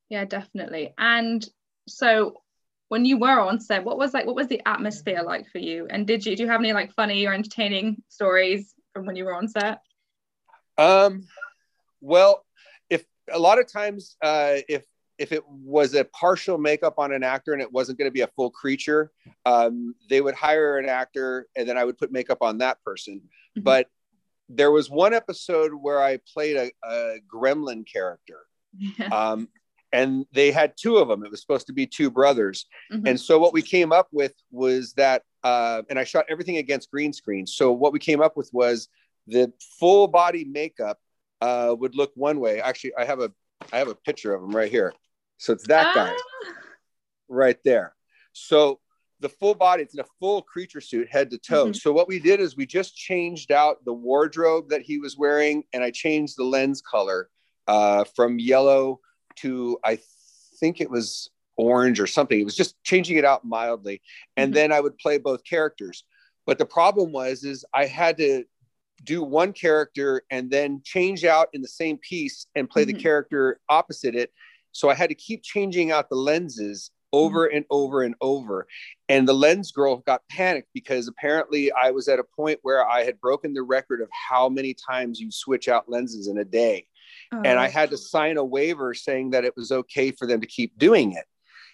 Yeah 0.08 0.24
definitely. 0.24 0.94
And 0.98 1.46
so 1.88 2.42
when 2.88 3.04
you 3.04 3.18
were 3.18 3.40
on 3.40 3.58
set 3.60 3.84
what 3.84 3.98
was 3.98 4.14
like 4.14 4.26
what 4.26 4.36
was 4.36 4.48
the 4.48 4.62
atmosphere 4.66 5.22
like 5.22 5.50
for 5.50 5.58
you? 5.58 5.86
And 5.90 6.06
did 6.06 6.24
you 6.26 6.36
do 6.36 6.42
you 6.42 6.48
have 6.48 6.60
any 6.60 6.72
like 6.72 6.92
funny 6.92 7.26
or 7.26 7.32
entertaining 7.32 8.02
stories 8.08 8.74
from 8.92 9.06
when 9.06 9.16
you 9.16 9.24
were 9.24 9.34
on 9.34 9.48
set? 9.48 9.80
Um 10.78 11.26
well 12.00 12.44
if 12.90 13.04
a 13.32 13.38
lot 13.38 13.58
of 13.58 13.70
times 13.70 14.16
uh 14.22 14.56
if 14.68 14.84
if 15.18 15.32
it 15.32 15.42
was 15.48 15.94
a 15.94 16.04
partial 16.04 16.58
makeup 16.58 16.98
on 16.98 17.10
an 17.10 17.22
actor 17.22 17.54
and 17.54 17.62
it 17.62 17.72
wasn't 17.72 17.98
going 17.98 18.06
to 18.08 18.12
be 18.12 18.20
a 18.20 18.26
full 18.36 18.50
creature 18.50 19.10
um 19.46 19.94
they 20.10 20.20
would 20.20 20.34
hire 20.34 20.76
an 20.76 20.90
actor 20.90 21.48
and 21.56 21.66
then 21.66 21.78
i 21.78 21.84
would 21.84 21.96
put 21.96 22.12
makeup 22.12 22.42
on 22.42 22.58
that 22.58 22.82
person. 22.84 23.14
Mm-hmm. 23.14 23.62
but 23.62 23.88
there 24.48 24.70
was 24.70 24.88
one 24.88 25.14
episode 25.14 25.72
where 25.72 26.02
i 26.02 26.18
played 26.32 26.56
a, 26.56 26.70
a 26.88 27.18
gremlin 27.32 27.84
character 27.86 28.46
yeah. 28.78 29.06
um 29.12 29.48
and 29.92 30.26
they 30.32 30.50
had 30.50 30.74
two 30.76 30.98
of 30.98 31.08
them. 31.08 31.24
It 31.24 31.30
was 31.30 31.40
supposed 31.40 31.68
to 31.68 31.72
be 31.72 31.86
two 31.86 32.10
brothers. 32.10 32.66
Mm-hmm. 32.92 33.06
And 33.06 33.20
so 33.20 33.38
what 33.38 33.52
we 33.52 33.62
came 33.62 33.92
up 33.92 34.08
with 34.12 34.34
was 34.50 34.92
that, 34.94 35.22
uh, 35.42 35.82
and 35.88 35.98
I 35.98 36.04
shot 36.04 36.26
everything 36.28 36.58
against 36.58 36.90
green 36.90 37.12
screen. 37.12 37.46
So 37.46 37.72
what 37.72 37.92
we 37.92 37.98
came 37.98 38.20
up 38.20 38.36
with 38.36 38.50
was 38.52 38.88
the 39.26 39.52
full 39.78 40.08
body 40.08 40.44
makeup 40.44 40.98
uh, 41.40 41.74
would 41.78 41.94
look 41.94 42.12
one 42.14 42.40
way. 42.40 42.60
Actually, 42.60 42.92
I 42.98 43.04
have 43.04 43.20
a 43.20 43.32
I 43.72 43.78
have 43.78 43.88
a 43.88 43.94
picture 43.94 44.34
of 44.34 44.42
him 44.42 44.54
right 44.54 44.70
here. 44.70 44.92
So 45.38 45.52
it's 45.52 45.66
that 45.68 45.86
ah. 45.88 45.94
guy 45.94 46.16
right 47.28 47.58
there. 47.64 47.94
So 48.32 48.80
the 49.20 49.28
full 49.28 49.54
body, 49.54 49.82
it's 49.82 49.94
in 49.94 50.00
a 50.00 50.06
full 50.20 50.42
creature 50.42 50.80
suit, 50.80 51.08
head 51.10 51.30
to 51.30 51.38
toe. 51.38 51.66
Mm-hmm. 51.66 51.72
So 51.74 51.92
what 51.92 52.08
we 52.08 52.18
did 52.18 52.40
is 52.40 52.56
we 52.56 52.66
just 52.66 52.96
changed 52.96 53.50
out 53.50 53.84
the 53.84 53.92
wardrobe 53.92 54.68
that 54.68 54.82
he 54.82 54.98
was 54.98 55.16
wearing, 55.16 55.64
and 55.72 55.82
I 55.82 55.90
changed 55.90 56.36
the 56.36 56.44
lens 56.44 56.82
color 56.82 57.30
uh, 57.66 58.04
from 58.14 58.38
yellow 58.38 59.00
to 59.36 59.78
I 59.84 59.98
think 60.60 60.80
it 60.80 60.90
was 60.90 61.30
orange 61.56 62.00
or 62.00 62.06
something. 62.06 62.38
It 62.38 62.44
was 62.44 62.56
just 62.56 62.82
changing 62.84 63.16
it 63.16 63.24
out 63.24 63.44
mildly, 63.44 64.02
and 64.36 64.50
mm-hmm. 64.50 64.54
then 64.54 64.72
I 64.72 64.80
would 64.80 64.98
play 64.98 65.18
both 65.18 65.44
characters. 65.44 66.04
But 66.44 66.58
the 66.58 66.66
problem 66.66 67.12
was 67.12 67.42
is 67.42 67.64
I 67.74 67.86
had 67.86 68.18
to 68.18 68.44
do 69.04 69.22
one 69.22 69.52
character 69.52 70.22
and 70.30 70.50
then 70.50 70.80
change 70.84 71.24
out 71.24 71.48
in 71.52 71.60
the 71.60 71.68
same 71.68 71.98
piece 71.98 72.46
and 72.54 72.68
play 72.68 72.84
mm-hmm. 72.84 72.96
the 72.96 73.02
character 73.02 73.60
opposite 73.68 74.14
it. 74.14 74.32
So 74.72 74.88
I 74.90 74.94
had 74.94 75.08
to 75.08 75.14
keep 75.14 75.42
changing 75.42 75.90
out 75.90 76.08
the 76.08 76.16
lenses 76.16 76.90
over 77.16 77.46
mm-hmm. 77.46 77.56
and 77.56 77.66
over 77.70 78.02
and 78.02 78.14
over. 78.20 78.66
And 79.08 79.26
the 79.26 79.32
lens 79.32 79.72
girl 79.72 79.98
got 79.98 80.22
panicked 80.28 80.68
because 80.74 81.08
apparently 81.08 81.72
I 81.72 81.90
was 81.90 82.08
at 82.08 82.18
a 82.18 82.24
point 82.24 82.58
where 82.62 82.86
I 82.86 83.04
had 83.04 83.20
broken 83.20 83.54
the 83.54 83.62
record 83.62 84.00
of 84.00 84.08
how 84.10 84.48
many 84.48 84.74
times 84.74 85.20
you 85.20 85.30
switch 85.30 85.68
out 85.68 85.88
lenses 85.88 86.28
in 86.28 86.38
a 86.38 86.44
day. 86.44 86.86
Oh. 87.32 87.42
And 87.44 87.58
I 87.58 87.68
had 87.68 87.90
to 87.90 87.96
sign 87.96 88.36
a 88.36 88.44
waiver 88.44 88.94
saying 88.94 89.30
that 89.30 89.44
it 89.44 89.56
was 89.56 89.72
okay 89.72 90.10
for 90.10 90.26
them 90.26 90.40
to 90.40 90.46
keep 90.46 90.78
doing 90.78 91.12
it. 91.12 91.24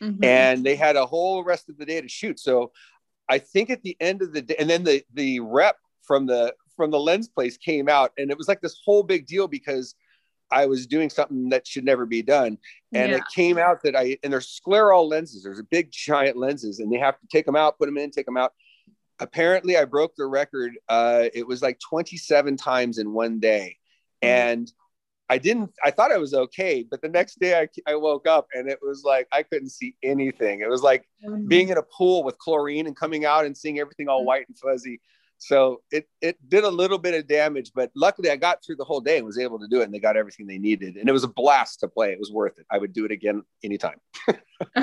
Mm-hmm. 0.03 0.25
And 0.25 0.65
they 0.65 0.77
had 0.77 0.97
a 0.97 1.07
whole 1.07 1.45
rest 1.45 1.69
of 1.69 1.79
the 1.79 1.87
day 1.87 2.01
to 2.01 2.09
shoot. 2.09 2.39
So 2.39 2.73
I 3.29 3.39
think 3.39 3.71
at 3.71 3.83
the 3.83 3.97
end 4.01 4.23
of 4.23 4.33
the 4.33 4.43
day, 4.43 4.57
and 4.59 4.69
then 4.69 4.85
the 4.85 5.03
the 5.15 5.41
rep 5.41 5.77
from 6.03 6.27
the 6.27 6.55
from 6.77 6.91
the 6.91 6.99
lens 6.99 7.29
place 7.29 7.57
came 7.57 7.89
out, 7.89 8.13
and 8.19 8.31
it 8.31 8.39
was 8.39 8.49
like 8.49 8.61
this 8.61 8.81
whole 8.85 9.03
big 9.03 9.27
deal 9.27 9.47
because 9.47 9.95
I 10.53 10.67
was 10.67 10.87
doing 10.87 11.11
something 11.11 11.49
that 11.49 11.67
should 11.67 11.85
never 11.85 12.07
be 12.07 12.23
done. 12.23 12.59
And 12.93 13.11
yeah. 13.11 13.17
it 13.17 13.23
came 13.35 13.59
out 13.59 13.83
that 13.85 13.97
I 13.97 14.19
and 14.23 14.33
there's 14.33 14.61
scleral 14.61 15.09
lenses. 15.09 15.43
There's 15.43 15.59
a 15.59 15.65
big 15.65 15.91
giant 15.91 16.37
lenses, 16.37 16.79
and 16.79 16.93
they 16.93 16.99
have 16.99 17.19
to 17.19 17.27
take 17.27 17.47
them 17.47 17.57
out, 17.57 17.79
put 17.79 17.87
them 17.87 17.99
in, 17.99 18.11
take 18.11 18.27
them 18.27 18.37
out. 18.37 18.53
Apparently, 19.19 19.77
I 19.77 19.85
broke 19.85 20.15
the 20.17 20.27
record. 20.27 20.73
Uh, 20.89 21.25
it 21.33 21.47
was 21.47 21.63
like 21.63 21.79
27 21.81 22.57
times 22.57 22.99
in 22.99 23.13
one 23.13 23.41
day, 23.41 23.79
mm-hmm. 24.23 24.29
and 24.29 24.73
I 25.33 25.39
didn't, 25.39 25.73
I 25.83 25.91
thought 25.91 26.13
I 26.13 26.19
was 26.19 26.35
okay, 26.35 26.85
but 26.89 27.01
the 27.01 27.09
next 27.09 27.39
day 27.39 27.59
I, 27.59 27.67
I 27.91 27.95
woke 27.95 28.29
up 28.29 28.49
and 28.53 28.69
it 28.69 28.79
was 28.83 29.03
like 29.03 29.29
I 29.33 29.43
couldn't 29.43 29.71
see 29.71 29.97
anything. 30.03 30.61
It 30.61 30.69
was 30.69 30.83
like 30.83 31.09
mm-hmm. 31.27 31.47
being 31.47 31.71
in 31.71 31.79
a 31.79 31.83
pool 31.83 32.23
with 32.23 32.37
chlorine 32.37 32.87
and 32.87 32.95
coming 32.95 33.25
out 33.25 33.47
and 33.47 33.57
seeing 33.57 33.79
everything 33.79 34.09
all 34.09 34.21
mm-hmm. 34.21 34.27
white 34.27 34.49
and 34.49 34.59
fuzzy. 34.59 35.01
So 35.43 35.83
it 35.91 36.09
it 36.21 36.37
did 36.49 36.63
a 36.63 36.71
little 36.71 36.99
bit 36.99 37.15
of 37.15 37.27
damage, 37.27 37.73
but 37.75 37.91
luckily 37.97 38.31
I 38.31 38.37
got 38.37 38.65
through 38.65 38.77
the 38.77 38.85
whole 38.85 39.01
day 39.01 39.17
and 39.17 39.27
was 39.27 39.39
able 39.39 39.59
to 39.59 39.67
do 39.67 39.81
it, 39.81 39.85
and 39.85 39.93
they 39.93 39.99
got 39.99 40.17
everything 40.17 40.47
they 40.47 40.59
needed, 40.59 40.97
and 40.97 41.09
it 41.09 41.13
was 41.13 41.25
a 41.25 41.29
blast 41.29 41.81
to 41.81 41.89
play. 41.89 42.13
It 42.13 42.21
was 42.21 42.31
worth 42.31 42.61
it. 42.61 42.67
I 42.71 42.79
would 42.79 42.93
do 42.93 43.05
it 43.05 43.11
again 43.11 43.43
anytime. 43.65 43.97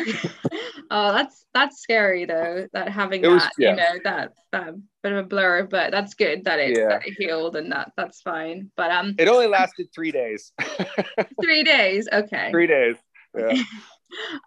oh, 0.92 1.14
that's 1.14 1.46
that's 1.54 1.80
scary 1.82 2.26
though. 2.26 2.68
That 2.74 2.90
having 2.90 3.22
that, 3.22 3.54
yeah. 3.58 3.70
you 3.70 3.76
know, 3.78 4.00
that 4.04 4.34
that 4.52 4.74
bit 5.02 5.14
of 5.14 5.18
a 5.20 5.24
blur, 5.24 5.64
but 5.64 5.92
that's 5.92 6.14
good 6.14 6.44
that 6.44 6.60
it, 6.60 6.78
yeah. 6.78 6.90
that 6.90 7.08
it 7.08 7.14
healed 7.18 7.56
and 7.56 7.72
that 7.72 7.94
that's 7.96 8.20
fine. 8.20 8.70
But 8.76 8.92
um, 8.92 9.16
it 9.18 9.30
only 9.30 9.48
lasted 9.48 9.88
three 9.96 10.12
days. 10.12 10.52
three 11.42 11.64
days, 11.64 12.10
okay. 12.12 12.52
Three 12.52 12.68
days. 12.68 12.98
Yeah. 13.38 13.64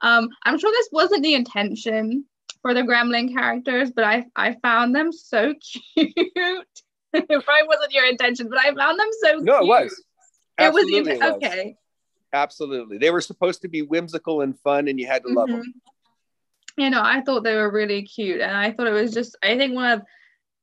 um, 0.02 0.28
I'm 0.42 0.59
sure 0.59 0.71
this 0.73 0.90
wasn't 0.92 1.23
the 1.23 1.35
intention 1.35 2.26
for 2.62 2.75
the 2.75 2.83
gremlin 2.83 3.33
characters, 3.33 3.90
but 3.90 4.04
I 4.04 4.25
I 4.35 4.57
found 4.62 4.95
them 4.95 5.12
so 5.12 5.54
cute. 5.95 6.14
it 6.16 6.75
probably 7.12 7.69
wasn't 7.69 7.92
your 7.92 8.07
intention, 8.07 8.49
but 8.49 8.59
I 8.59 8.73
found 8.75 8.99
them 8.99 9.09
so 9.21 9.33
cute. 9.35 9.45
no, 9.45 9.59
cute. 9.59 9.64
it 9.64 9.69
was. 9.69 10.04
Absolutely 10.59 10.97
it 10.97 11.00
was 11.00 11.09
even 11.09 11.23
okay. 11.35 11.76
Absolutely, 12.33 12.99
they 12.99 13.11
were 13.11 13.21
supposed 13.21 13.62
to 13.62 13.69
be 13.69 13.83
whimsical 13.83 14.40
and 14.40 14.59
fun, 14.61 14.88
and 14.88 14.99
you 14.99 15.07
had 15.07 15.23
to 15.23 15.28
mm-hmm. 15.28 15.37
love 15.37 15.49
them. 15.49 15.75
You 16.78 16.88
know, 16.88 17.02
I 17.02 17.21
thought 17.21 17.45
they 17.45 17.54
were 17.54 17.71
really 17.71 18.02
cute, 18.02 18.40
and 18.40 18.57
I 18.57 18.73
thought 18.73 18.87
it 18.87 18.92
was 18.92 19.12
just. 19.12 19.37
I 19.42 19.59
think 19.59 19.75
one 19.75 19.92
of 19.92 20.02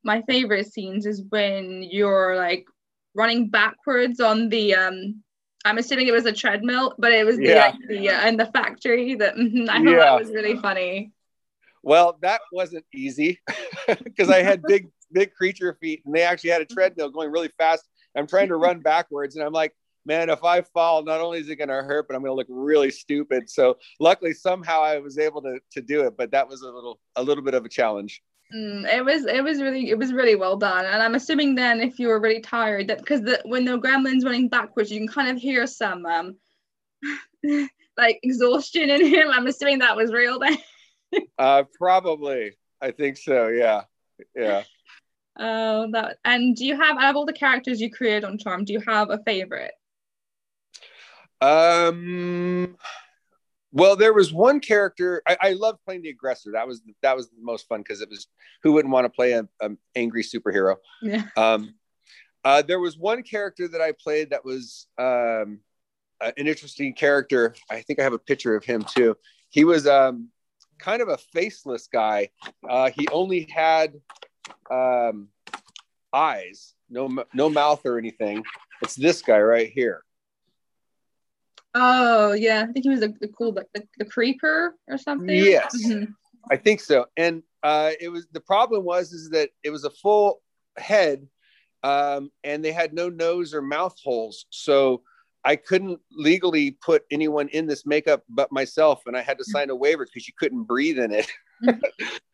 my 0.03 0.23
favorite 0.23 0.71
scenes 0.71 1.05
is 1.05 1.21
when 1.29 1.83
you're 1.83 2.35
like 2.35 2.65
running 3.13 3.49
backwards 3.49 4.19
on 4.19 4.49
the 4.49 4.75
um 4.75 5.23
I'm 5.65 5.77
assuming 5.77 6.07
it 6.07 6.13
was 6.13 6.25
a 6.25 6.31
treadmill, 6.31 6.95
but 6.97 7.11
it 7.11 7.25
was 7.25 7.37
the 7.37 7.47
yeah. 7.47 7.65
like, 7.67 7.75
the 7.87 8.09
uh, 8.09 8.27
in 8.27 8.37
the 8.37 8.45
factory 8.45 9.15
that 9.15 9.33
I 9.69 9.83
thought 9.83 9.83
yeah. 9.83 9.97
that 9.97 10.19
was 10.19 10.29
really 10.29 10.57
funny. 10.57 11.11
Well, 11.83 12.17
that 12.21 12.41
wasn't 12.51 12.85
easy 12.93 13.39
because 14.03 14.29
I 14.29 14.41
had 14.41 14.61
big, 14.63 14.89
big 15.11 15.33
creature 15.33 15.77
feet 15.79 16.01
and 16.05 16.13
they 16.13 16.23
actually 16.23 16.51
had 16.51 16.61
a 16.61 16.65
treadmill 16.65 17.09
going 17.09 17.31
really 17.31 17.51
fast. 17.57 17.83
I'm 18.15 18.27
trying 18.27 18.49
to 18.49 18.55
run 18.55 18.79
backwards 18.79 19.35
and 19.35 19.45
I'm 19.45 19.53
like, 19.53 19.73
man, 20.05 20.29
if 20.29 20.43
I 20.43 20.61
fall, 20.61 21.03
not 21.03 21.21
only 21.21 21.39
is 21.39 21.49
it 21.49 21.55
going 21.55 21.69
to 21.69 21.75
hurt, 21.75 22.07
but 22.07 22.15
I'm 22.15 22.21
going 22.21 22.31
to 22.31 22.35
look 22.35 22.47
really 22.49 22.91
stupid. 22.91 23.49
So 23.49 23.77
luckily, 23.99 24.33
somehow 24.33 24.81
I 24.81 24.99
was 24.99 25.17
able 25.17 25.41
to, 25.43 25.59
to 25.73 25.81
do 25.81 26.05
it, 26.05 26.17
but 26.17 26.31
that 26.31 26.47
was 26.47 26.61
a 26.61 26.69
little, 26.69 26.99
a 27.15 27.23
little 27.23 27.43
bit 27.43 27.53
of 27.53 27.65
a 27.65 27.69
challenge. 27.69 28.21
Mm, 28.53 28.91
it 28.91 29.05
was 29.05 29.25
it 29.25 29.43
was 29.43 29.61
really 29.61 29.91
it 29.91 29.97
was 29.97 30.11
really 30.11 30.35
well 30.35 30.57
done 30.57 30.83
and 30.83 31.03
i'm 31.03 31.13
assuming 31.13 31.53
then 31.53 31.79
if 31.79 31.99
you 31.99 32.07
were 32.07 32.19
really 32.19 32.41
tired 32.41 32.87
that 32.87 32.97
because 32.97 33.21
the 33.21 33.39
when 33.45 33.63
the 33.63 33.77
gremlin's 33.77 34.25
running 34.25 34.49
backwards 34.49 34.89
you 34.89 34.97
can 34.97 35.07
kind 35.07 35.29
of 35.29 35.37
hear 35.37 35.67
some 35.67 36.03
um 36.07 36.35
like 37.95 38.19
exhaustion 38.23 38.89
in 38.89 39.05
him 39.05 39.27
i'm 39.29 39.45
assuming 39.45 39.77
that 39.77 39.95
was 39.95 40.11
real 40.11 40.39
then 40.39 40.57
uh, 41.37 41.63
probably. 41.77 42.57
I 42.81 42.91
think 42.91 43.17
so. 43.17 43.47
Yeah. 43.47 43.83
Yeah. 44.35 44.63
Oh, 45.37 45.87
that. 45.91 46.17
And 46.25 46.55
do 46.55 46.65
you 46.65 46.75
have 46.75 46.97
out 46.97 47.11
of 47.11 47.15
all 47.15 47.25
the 47.25 47.33
characters 47.33 47.79
you 47.79 47.89
created 47.91 48.23
on 48.25 48.37
Charm, 48.37 48.65
do 48.65 48.73
you 48.73 48.81
have 48.87 49.09
a 49.09 49.19
favorite? 49.25 49.71
Um. 51.41 52.75
Well, 53.71 53.95
there 53.95 54.13
was 54.13 54.33
one 54.33 54.59
character 54.59 55.21
I, 55.27 55.37
I 55.41 55.53
loved 55.53 55.79
playing 55.85 56.01
the 56.01 56.09
aggressor. 56.09 56.51
That 56.53 56.67
was 56.67 56.81
that 57.01 57.15
was 57.15 57.29
the 57.29 57.37
most 57.41 57.67
fun 57.67 57.81
because 57.81 58.01
it 58.01 58.09
was 58.09 58.27
who 58.63 58.73
wouldn't 58.73 58.91
want 58.91 59.05
to 59.05 59.09
play 59.09 59.33
an 59.33 59.77
angry 59.95 60.23
superhero. 60.23 60.77
Yeah. 61.01 61.23
Um, 61.37 61.75
uh, 62.43 62.61
there 62.61 62.79
was 62.79 62.97
one 62.97 63.21
character 63.23 63.67
that 63.67 63.81
I 63.81 63.91
played 63.91 64.31
that 64.31 64.43
was 64.43 64.87
um, 64.97 65.59
an 66.21 66.33
interesting 66.37 66.93
character. 66.93 67.53
I 67.69 67.81
think 67.81 67.99
I 67.99 68.03
have 68.03 68.13
a 68.13 68.19
picture 68.19 68.55
of 68.55 68.63
him 68.63 68.83
too. 68.83 69.15
He 69.49 69.63
was 69.63 69.87
um, 69.87 70.29
kind 70.79 71.01
of 71.01 71.09
a 71.09 71.17
faceless 71.17 71.87
guy. 71.87 72.29
Uh, 72.67 72.89
he 72.89 73.07
only 73.09 73.47
had 73.53 73.93
um, 74.71 75.27
eyes, 76.13 76.73
no 76.89 77.23
no 77.33 77.49
mouth 77.49 77.85
or 77.85 77.97
anything. 77.97 78.43
It's 78.81 78.95
this 78.95 79.21
guy 79.21 79.39
right 79.39 79.69
here. 79.69 80.03
Oh 81.75 82.33
yeah, 82.33 82.65
I 82.67 82.71
think 82.71 82.83
he 82.83 82.89
was 82.89 83.01
the, 83.01 83.13
the 83.19 83.27
cool 83.27 83.51
the, 83.51 83.65
the, 83.97 84.05
creeper 84.05 84.75
or 84.87 84.97
something. 84.97 85.29
Yes, 85.29 85.75
mm-hmm. 85.85 86.11
I 86.49 86.57
think 86.57 86.81
so. 86.81 87.05
And 87.15 87.43
uh, 87.61 87.91
it 87.99 88.09
was 88.09 88.27
the 88.31 88.41
problem 88.41 88.83
was 88.83 89.11
is 89.11 89.29
that 89.31 89.49
it 89.63 89.69
was 89.69 89.83
a 89.83 89.91
full 89.91 90.41
head, 90.77 91.27
um, 91.83 92.31
and 92.43 92.65
they 92.65 92.71
had 92.71 92.93
no 92.93 93.09
nose 93.09 93.53
or 93.53 93.61
mouth 93.61 93.95
holes. 94.03 94.45
So 94.49 95.03
I 95.45 95.55
couldn't 95.55 95.99
legally 96.11 96.71
put 96.71 97.03
anyone 97.11 97.47
in 97.49 97.65
this 97.65 97.85
makeup 97.85 98.23
but 98.29 98.51
myself, 98.51 99.03
and 99.05 99.15
I 99.15 99.21
had 99.21 99.37
to 99.37 99.43
mm. 99.43 99.51
sign 99.51 99.69
a 99.69 99.75
waiver 99.75 100.05
because 100.05 100.27
you 100.27 100.33
couldn't 100.37 100.63
breathe 100.63 100.99
in 100.99 101.11
it. 101.13 101.31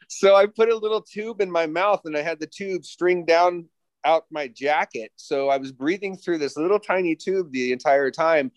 so 0.07 0.35
I 0.35 0.47
put 0.47 0.69
a 0.69 0.75
little 0.75 1.01
tube 1.01 1.41
in 1.41 1.51
my 1.51 1.67
mouth, 1.67 2.01
and 2.05 2.17
I 2.17 2.21
had 2.21 2.39
the 2.39 2.47
tube 2.47 2.83
string 2.83 3.25
down 3.25 3.69
out 4.03 4.25
my 4.29 4.47
jacket. 4.47 5.11
So 5.15 5.49
I 5.49 5.57
was 5.57 5.71
breathing 5.71 6.15
through 6.15 6.37
this 6.37 6.57
little 6.57 6.79
tiny 6.79 7.15
tube 7.15 7.51
the 7.51 7.71
entire 7.71 8.11
time, 8.11 8.51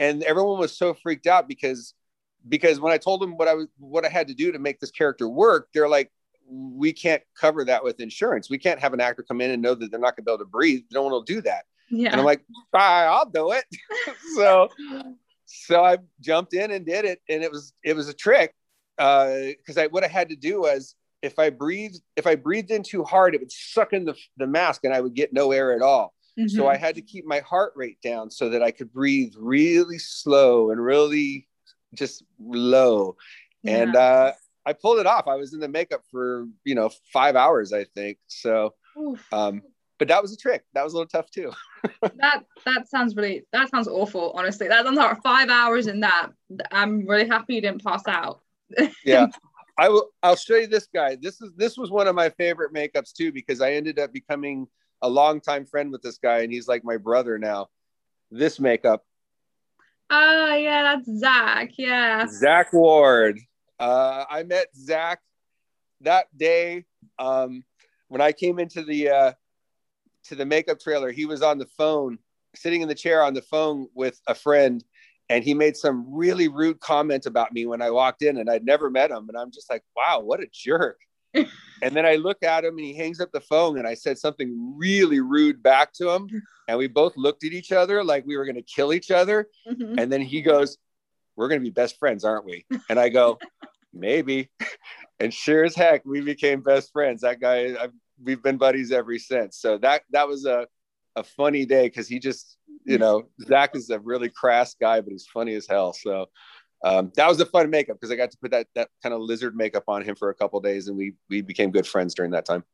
and 0.00 0.22
everyone 0.22 0.58
was 0.58 0.76
so 0.76 0.94
freaked 0.94 1.26
out 1.26 1.48
because 1.48 1.94
because 2.48 2.80
when 2.80 2.92
I 2.92 2.98
told 2.98 3.20
them 3.20 3.36
what 3.36 3.46
I 3.46 3.54
was 3.54 3.68
what 3.78 4.04
I 4.04 4.08
had 4.08 4.28
to 4.28 4.34
do 4.34 4.52
to 4.52 4.58
make 4.58 4.80
this 4.80 4.90
character 4.90 5.28
work, 5.28 5.68
they're 5.72 5.88
like, 5.88 6.10
"We 6.48 6.92
can't 6.92 7.22
cover 7.38 7.64
that 7.66 7.84
with 7.84 8.00
insurance. 8.00 8.50
We 8.50 8.58
can't 8.58 8.80
have 8.80 8.94
an 8.94 9.00
actor 9.00 9.22
come 9.22 9.40
in 9.40 9.52
and 9.52 9.62
know 9.62 9.74
that 9.74 9.90
they're 9.90 10.00
not 10.00 10.16
going 10.16 10.24
to 10.24 10.30
be 10.30 10.32
able 10.32 10.44
to 10.44 10.50
breathe. 10.50 10.82
No 10.92 11.02
one 11.02 11.12
will 11.12 11.22
do 11.22 11.40
that." 11.42 11.66
Yeah. 11.92 12.10
And 12.10 12.20
I'm 12.20 12.26
like, 12.26 12.44
bye, 12.72 13.04
I'll 13.04 13.28
do 13.28 13.52
it. 13.52 13.64
so 14.36 14.68
so 15.44 15.84
I 15.84 15.98
jumped 16.20 16.54
in 16.54 16.70
and 16.70 16.84
did 16.84 17.04
it. 17.04 17.20
And 17.28 17.42
it 17.44 17.52
was 17.52 17.72
it 17.84 17.94
was 17.94 18.08
a 18.08 18.14
trick. 18.14 18.54
Uh 18.98 19.34
because 19.58 19.78
I 19.78 19.86
what 19.86 20.02
I 20.02 20.08
had 20.08 20.30
to 20.30 20.36
do 20.36 20.62
was 20.62 20.96
if 21.22 21.38
I 21.38 21.50
breathed, 21.50 22.00
if 22.16 22.26
I 22.26 22.34
breathed 22.34 22.70
in 22.70 22.82
too 22.82 23.04
hard, 23.04 23.34
it 23.34 23.40
would 23.40 23.52
suck 23.52 23.92
in 23.92 24.04
the, 24.04 24.16
the 24.36 24.46
mask 24.46 24.80
and 24.84 24.92
I 24.92 25.00
would 25.00 25.14
get 25.14 25.32
no 25.32 25.52
air 25.52 25.72
at 25.72 25.80
all. 25.80 26.14
Mm-hmm. 26.38 26.48
So 26.48 26.66
I 26.66 26.76
had 26.76 26.96
to 26.96 27.02
keep 27.02 27.24
my 27.24 27.40
heart 27.40 27.72
rate 27.76 27.98
down 28.02 28.30
so 28.30 28.48
that 28.50 28.62
I 28.62 28.70
could 28.70 28.92
breathe 28.92 29.34
really 29.38 29.98
slow 29.98 30.70
and 30.70 30.82
really 30.82 31.46
just 31.94 32.24
low. 32.40 33.16
Yeah. 33.62 33.76
And 33.76 33.96
uh, 33.96 34.32
I 34.66 34.72
pulled 34.72 34.98
it 34.98 35.06
off. 35.06 35.28
I 35.28 35.36
was 35.36 35.54
in 35.54 35.60
the 35.60 35.68
makeup 35.68 36.02
for, 36.10 36.46
you 36.64 36.74
know, 36.74 36.90
five 37.12 37.36
hours, 37.36 37.72
I 37.72 37.84
think. 37.84 38.18
So, 38.26 38.74
um, 39.30 39.62
but 39.98 40.08
that 40.08 40.22
was 40.22 40.32
a 40.32 40.36
trick. 40.36 40.64
That 40.74 40.82
was 40.84 40.94
a 40.94 40.96
little 40.96 41.08
tough 41.08 41.30
too. 41.30 41.52
that 42.16 42.44
that 42.64 42.88
sounds 42.88 43.16
really 43.16 43.44
that 43.52 43.70
sounds 43.70 43.88
awful. 43.88 44.32
Honestly, 44.34 44.68
that 44.68 44.84
sounds 44.84 44.96
like 44.96 45.22
five 45.22 45.48
hours 45.48 45.86
in 45.86 46.00
that. 46.00 46.28
I'm 46.70 47.06
really 47.06 47.28
happy 47.28 47.56
you 47.56 47.60
didn't 47.60 47.84
pass 47.84 48.02
out. 48.06 48.40
yeah, 49.04 49.26
I 49.78 49.88
will. 49.88 50.10
I'll 50.22 50.36
show 50.36 50.56
you 50.56 50.66
this 50.66 50.88
guy. 50.92 51.16
This 51.20 51.40
is 51.40 51.52
this 51.56 51.76
was 51.76 51.90
one 51.90 52.06
of 52.06 52.14
my 52.14 52.30
favorite 52.30 52.72
makeups 52.72 53.12
too 53.12 53.32
because 53.32 53.60
I 53.60 53.72
ended 53.72 53.98
up 53.98 54.12
becoming 54.12 54.66
a 55.02 55.08
longtime 55.08 55.66
friend 55.66 55.90
with 55.90 56.02
this 56.02 56.18
guy, 56.18 56.40
and 56.40 56.52
he's 56.52 56.68
like 56.68 56.84
my 56.84 56.96
brother 56.96 57.38
now. 57.38 57.68
This 58.30 58.60
makeup. 58.60 59.04
Oh 60.10 60.54
yeah, 60.54 60.82
that's 60.82 61.18
Zack. 61.18 61.72
Yeah. 61.78 62.26
Zack 62.26 62.72
Ward. 62.72 63.40
Uh, 63.78 64.24
I 64.30 64.42
met 64.44 64.68
Zack 64.76 65.20
that 66.02 66.26
day 66.36 66.84
um, 67.18 67.64
when 68.08 68.20
I 68.20 68.32
came 68.32 68.58
into 68.58 68.82
the 68.84 69.08
uh, 69.08 69.32
to 70.24 70.34
the 70.34 70.46
makeup 70.46 70.80
trailer, 70.80 71.10
he 71.10 71.26
was 71.26 71.42
on 71.42 71.58
the 71.58 71.66
phone, 71.78 72.18
sitting 72.54 72.82
in 72.82 72.88
the 72.88 72.94
chair 72.94 73.22
on 73.22 73.34
the 73.34 73.42
phone 73.42 73.88
with 73.94 74.20
a 74.26 74.34
friend, 74.34 74.84
and 75.28 75.44
he 75.44 75.54
made 75.54 75.76
some 75.76 76.04
really 76.12 76.48
rude 76.48 76.80
comment 76.80 77.26
about 77.26 77.52
me 77.52 77.66
when 77.66 77.82
I 77.82 77.90
walked 77.90 78.22
in, 78.22 78.38
and 78.38 78.50
I'd 78.50 78.64
never 78.64 78.90
met 78.90 79.10
him, 79.10 79.28
and 79.28 79.36
I'm 79.36 79.50
just 79.50 79.70
like, 79.70 79.82
wow, 79.96 80.20
what 80.20 80.40
a 80.40 80.46
jerk. 80.52 80.98
and 81.34 81.94
then 81.96 82.04
I 82.04 82.16
look 82.16 82.42
at 82.42 82.64
him 82.64 82.76
and 82.76 82.84
he 82.84 82.94
hangs 82.94 83.20
up 83.20 83.32
the 83.32 83.40
phone 83.40 83.78
and 83.78 83.86
I 83.86 83.94
said 83.94 84.18
something 84.18 84.74
really 84.76 85.20
rude 85.20 85.62
back 85.62 85.92
to 85.94 86.10
him. 86.10 86.28
And 86.68 86.78
we 86.78 86.88
both 86.88 87.16
looked 87.16 87.44
at 87.44 87.52
each 87.52 87.72
other 87.72 88.04
like 88.04 88.26
we 88.26 88.36
were 88.36 88.44
going 88.44 88.56
to 88.56 88.62
kill 88.62 88.92
each 88.92 89.10
other. 89.10 89.48
Mm-hmm. 89.66 89.98
And 89.98 90.12
then 90.12 90.20
he 90.20 90.42
goes, 90.42 90.78
We're 91.36 91.48
going 91.48 91.60
to 91.60 91.64
be 91.64 91.70
best 91.70 91.98
friends, 91.98 92.24
aren't 92.24 92.44
we? 92.44 92.66
And 92.88 93.00
I 93.00 93.08
go, 93.08 93.38
Maybe. 93.94 94.50
And 95.20 95.32
sure 95.32 95.64
as 95.64 95.74
heck, 95.74 96.04
we 96.04 96.20
became 96.20 96.62
best 96.62 96.92
friends. 96.92 97.22
That 97.22 97.40
guy, 97.40 97.74
I've 97.78 97.92
we've 98.22 98.42
been 98.42 98.56
buddies 98.56 98.92
ever 98.92 99.18
since. 99.18 99.58
So 99.58 99.78
that 99.78 100.02
that 100.10 100.28
was 100.28 100.44
a 100.44 100.66
a 101.14 101.22
funny 101.22 101.66
day 101.66 101.86
because 101.86 102.08
he 102.08 102.18
just 102.18 102.56
you 102.84 102.98
know 102.98 103.24
Zack 103.46 103.76
is 103.76 103.90
a 103.90 104.00
really 104.00 104.28
crass 104.28 104.74
guy, 104.74 105.00
but 105.00 105.12
he's 105.12 105.26
funny 105.26 105.54
as 105.54 105.66
hell. 105.68 105.92
So 105.92 106.26
um, 106.84 107.12
that 107.16 107.28
was 107.28 107.40
a 107.40 107.46
fun 107.46 107.70
makeup 107.70 107.96
because 107.96 108.10
I 108.10 108.16
got 108.16 108.30
to 108.32 108.38
put 108.38 108.50
that 108.50 108.66
that 108.74 108.88
kind 109.02 109.14
of 109.14 109.20
lizard 109.20 109.54
makeup 109.54 109.84
on 109.88 110.02
him 110.02 110.16
for 110.16 110.30
a 110.30 110.34
couple 110.34 110.60
days, 110.60 110.88
and 110.88 110.96
we 110.96 111.14
we 111.28 111.42
became 111.42 111.70
good 111.70 111.86
friends 111.86 112.14
during 112.14 112.32
that 112.32 112.44
time. 112.44 112.64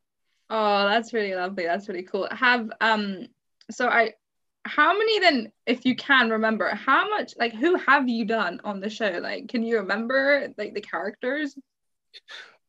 Oh, 0.51 0.89
that's 0.89 1.13
really 1.13 1.35
lovely. 1.35 1.65
That's 1.65 1.89
really 1.89 2.05
cool. 2.05 2.27
Have 2.31 2.71
um, 2.81 3.27
so 3.71 3.89
I, 3.89 4.15
how 4.65 4.97
many 4.97 5.21
then, 5.21 5.53
if 5.67 5.85
you 5.85 5.95
can 5.95 6.31
remember, 6.31 6.69
how 6.75 7.09
much 7.11 7.35
like 7.39 7.55
who 7.55 7.77
have 7.77 8.09
you 8.09 8.25
done 8.25 8.61
on 8.65 8.81
the 8.81 8.89
show? 8.89 9.19
Like, 9.23 9.49
can 9.49 9.63
you 9.63 9.79
remember 9.79 10.49
like 10.57 10.75
the 10.75 10.81
characters? 10.81 11.55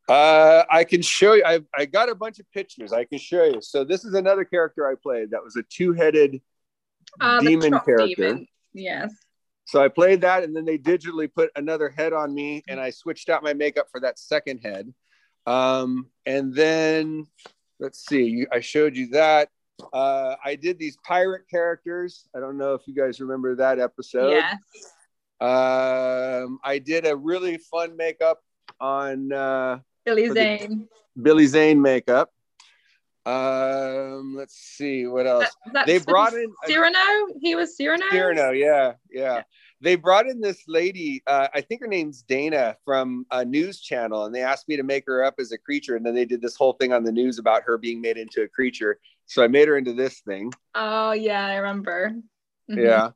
Uh, 0.09 0.65
I 0.71 0.83
can 0.85 1.03
show 1.03 1.33
you. 1.33 1.43
I, 1.45 1.59
I 1.77 1.85
got 1.85 2.09
a 2.09 2.15
bunch 2.15 2.39
of 2.39 2.51
pictures. 2.51 2.91
I 2.91 3.05
can 3.05 3.19
show 3.19 3.43
you. 3.43 3.61
So 3.61 3.83
this 3.83 4.03
is 4.03 4.15
another 4.15 4.43
character 4.43 4.89
I 4.89 4.95
played. 4.95 5.31
That 5.31 5.43
was 5.43 5.55
a 5.55 5.63
two-headed 5.63 6.41
uh, 7.21 7.39
demon 7.41 7.79
character. 7.85 8.15
Demon. 8.15 8.47
Yes. 8.73 9.13
So 9.65 9.83
I 9.83 9.87
played 9.87 10.21
that, 10.21 10.43
and 10.43 10.55
then 10.55 10.65
they 10.65 10.79
digitally 10.79 11.31
put 11.31 11.51
another 11.55 11.89
head 11.89 12.11
on 12.11 12.33
me, 12.33 12.63
and 12.67 12.79
I 12.79 12.89
switched 12.89 13.29
out 13.29 13.43
my 13.43 13.53
makeup 13.53 13.85
for 13.91 13.99
that 14.01 14.17
second 14.17 14.61
head. 14.61 14.91
Um, 15.45 16.07
and 16.25 16.55
then 16.55 17.27
let's 17.79 18.03
see. 18.03 18.47
I 18.51 18.61
showed 18.61 18.95
you 18.95 19.09
that. 19.09 19.49
Uh, 19.93 20.35
I 20.43 20.55
did 20.55 20.79
these 20.79 20.97
pirate 21.05 21.43
characters. 21.49 22.27
I 22.35 22.39
don't 22.39 22.57
know 22.57 22.73
if 22.73 22.81
you 22.87 22.95
guys 22.95 23.21
remember 23.21 23.55
that 23.57 23.79
episode. 23.79 24.31
Yes. 24.31 24.57
Um, 25.39 26.59
I 26.63 26.79
did 26.83 27.05
a 27.05 27.15
really 27.15 27.57
fun 27.57 27.95
makeup 27.95 28.41
on 28.79 29.31
uh, 29.31 29.79
Billy 30.15 30.29
Zane. 30.29 30.89
Billy 31.21 31.45
Zane 31.47 31.81
makeup. 31.81 32.31
Um, 33.25 34.33
let's 34.35 34.55
see 34.55 35.05
what 35.05 35.27
else. 35.27 35.55
That- 35.73 35.85
They 35.85 35.99
brought 35.99 36.33
in 36.33 36.51
a- 36.63 36.67
Cyrano. 36.67 37.27
He 37.39 37.53
was 37.55 37.77
Cyrano. 37.77 38.05
Cyrano, 38.09 38.51
yeah, 38.51 38.93
yeah. 39.11 39.35
Yeah. 39.35 39.43
They 39.81 39.95
brought 39.95 40.27
in 40.27 40.41
this 40.41 40.63
lady. 40.67 41.21
Uh, 41.27 41.47
I 41.53 41.61
think 41.61 41.81
her 41.81 41.87
name's 41.87 42.23
Dana 42.23 42.75
from 42.83 43.25
a 43.31 43.45
news 43.45 43.79
channel, 43.81 44.25
and 44.25 44.33
they 44.33 44.41
asked 44.41 44.67
me 44.67 44.77
to 44.77 44.83
make 44.83 45.05
her 45.05 45.23
up 45.23 45.35
as 45.39 45.51
a 45.51 45.57
creature. 45.57 45.95
And 45.95 46.05
then 46.05 46.15
they 46.15 46.25
did 46.25 46.41
this 46.41 46.55
whole 46.55 46.73
thing 46.73 46.91
on 46.91 47.03
the 47.03 47.11
news 47.11 47.37
about 47.39 47.63
her 47.63 47.77
being 47.77 48.01
made 48.01 48.17
into 48.17 48.41
a 48.41 48.47
creature. 48.47 48.99
So 49.27 49.43
I 49.43 49.47
made 49.47 49.67
her 49.67 49.77
into 49.77 49.93
this 49.93 50.21
thing. 50.21 50.51
Oh 50.73 51.11
yeah, 51.11 51.45
I 51.45 51.57
remember. 51.57 52.15
Mhm. 52.69 52.83
Yeah. 52.83 53.11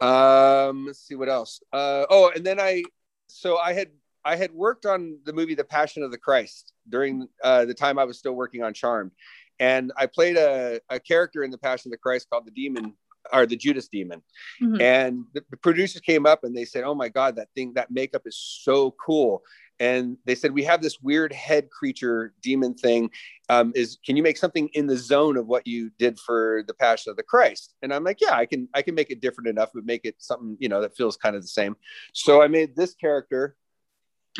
Um, 0.00 0.86
let's 0.86 0.98
see 1.06 1.14
what 1.14 1.28
else. 1.28 1.62
Uh, 1.72 2.06
oh, 2.10 2.30
and 2.34 2.44
then 2.44 2.58
I, 2.58 2.82
so 3.28 3.56
I 3.56 3.72
had 3.72 3.88
I 4.24 4.36
had 4.36 4.52
worked 4.52 4.86
on 4.86 5.18
the 5.24 5.32
movie 5.32 5.54
The 5.54 5.64
Passion 5.64 6.02
of 6.02 6.10
the 6.10 6.18
Christ 6.18 6.72
during 6.88 7.28
uh, 7.42 7.64
the 7.64 7.74
time 7.74 7.98
I 7.98 8.04
was 8.04 8.18
still 8.18 8.34
working 8.34 8.62
on 8.62 8.72
Charmed, 8.74 9.12
and 9.58 9.92
I 9.96 10.06
played 10.06 10.36
a, 10.36 10.80
a 10.90 10.98
character 10.98 11.44
in 11.44 11.50
The 11.50 11.58
Passion 11.58 11.88
of 11.88 11.92
the 11.92 11.98
Christ 11.98 12.28
called 12.30 12.46
the 12.46 12.50
Demon 12.50 12.94
or 13.32 13.46
the 13.46 13.56
Judas 13.56 13.88
Demon. 13.88 14.22
Mhm. 14.60 14.80
And 14.80 15.24
the, 15.32 15.42
the 15.50 15.56
producers 15.56 16.00
came 16.00 16.26
up 16.26 16.44
and 16.44 16.56
they 16.56 16.64
said, 16.64 16.84
"Oh 16.84 16.94
my 16.94 17.08
God, 17.08 17.36
that 17.36 17.48
thing, 17.54 17.72
that 17.74 17.90
makeup 17.90 18.22
is 18.26 18.36
so 18.36 18.94
cool." 19.04 19.42
And 19.80 20.18
they 20.24 20.34
said, 20.34 20.52
"We 20.52 20.62
have 20.64 20.82
this 20.82 21.00
weird 21.00 21.32
head 21.32 21.68
creature 21.70 22.32
demon 22.42 22.74
thing. 22.74 23.10
Um, 23.48 23.72
is 23.74 23.98
can 24.04 24.16
you 24.16 24.22
make 24.22 24.36
something 24.36 24.68
in 24.74 24.86
the 24.86 24.96
zone 24.96 25.36
of 25.36 25.46
what 25.46 25.66
you 25.66 25.90
did 25.98 26.18
for 26.20 26.64
the 26.66 26.74
Passion 26.74 27.10
of 27.10 27.16
the 27.16 27.22
Christ?" 27.22 27.74
And 27.82 27.92
I'm 27.92 28.04
like, 28.04 28.20
"Yeah, 28.20 28.34
I 28.34 28.46
can. 28.46 28.68
I 28.74 28.82
can 28.82 28.94
make 28.94 29.10
it 29.10 29.20
different 29.20 29.48
enough, 29.48 29.70
but 29.74 29.84
make 29.84 30.04
it 30.04 30.16
something 30.18 30.56
you 30.60 30.68
know 30.68 30.80
that 30.80 30.96
feels 30.96 31.16
kind 31.16 31.34
of 31.34 31.42
the 31.42 31.48
same." 31.48 31.76
So 32.12 32.42
I 32.42 32.48
made 32.48 32.76
this 32.76 32.94
character 32.94 33.56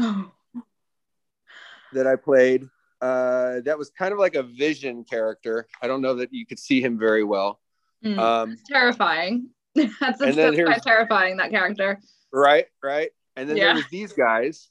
Oh, 0.01 0.31
that 1.93 2.07
I 2.07 2.17
played. 2.17 2.69
Uh, 3.01 3.61
that 3.65 3.79
was 3.79 3.91
kind 3.91 4.13
of 4.13 4.19
like 4.19 4.35
a 4.35 4.43
vision 4.43 5.05
character. 5.05 5.67
I 5.83 5.87
don't 5.87 6.01
know 6.03 6.15
that 6.15 6.33
you 6.33 6.47
could 6.47 6.59
see 6.59 6.81
him 6.81 6.99
very 6.99 7.23
well. 7.25 7.61
mm. 8.05 8.19
Um, 8.19 8.53
It's 8.53 8.63
terrifying. 8.69 9.51
that's 9.75 10.21
and 10.21 10.35
that's 10.35 10.57
quite 10.61 10.83
terrifying. 10.83 11.37
That 11.39 11.51
character. 11.51 12.01
right, 12.33 12.67
right. 12.83 13.11
And 13.37 13.49
then 13.49 13.57
Yeah. 13.57 13.65
there 13.67 13.75
was 13.77 13.85
these 13.91 14.13
guys. 14.13 14.71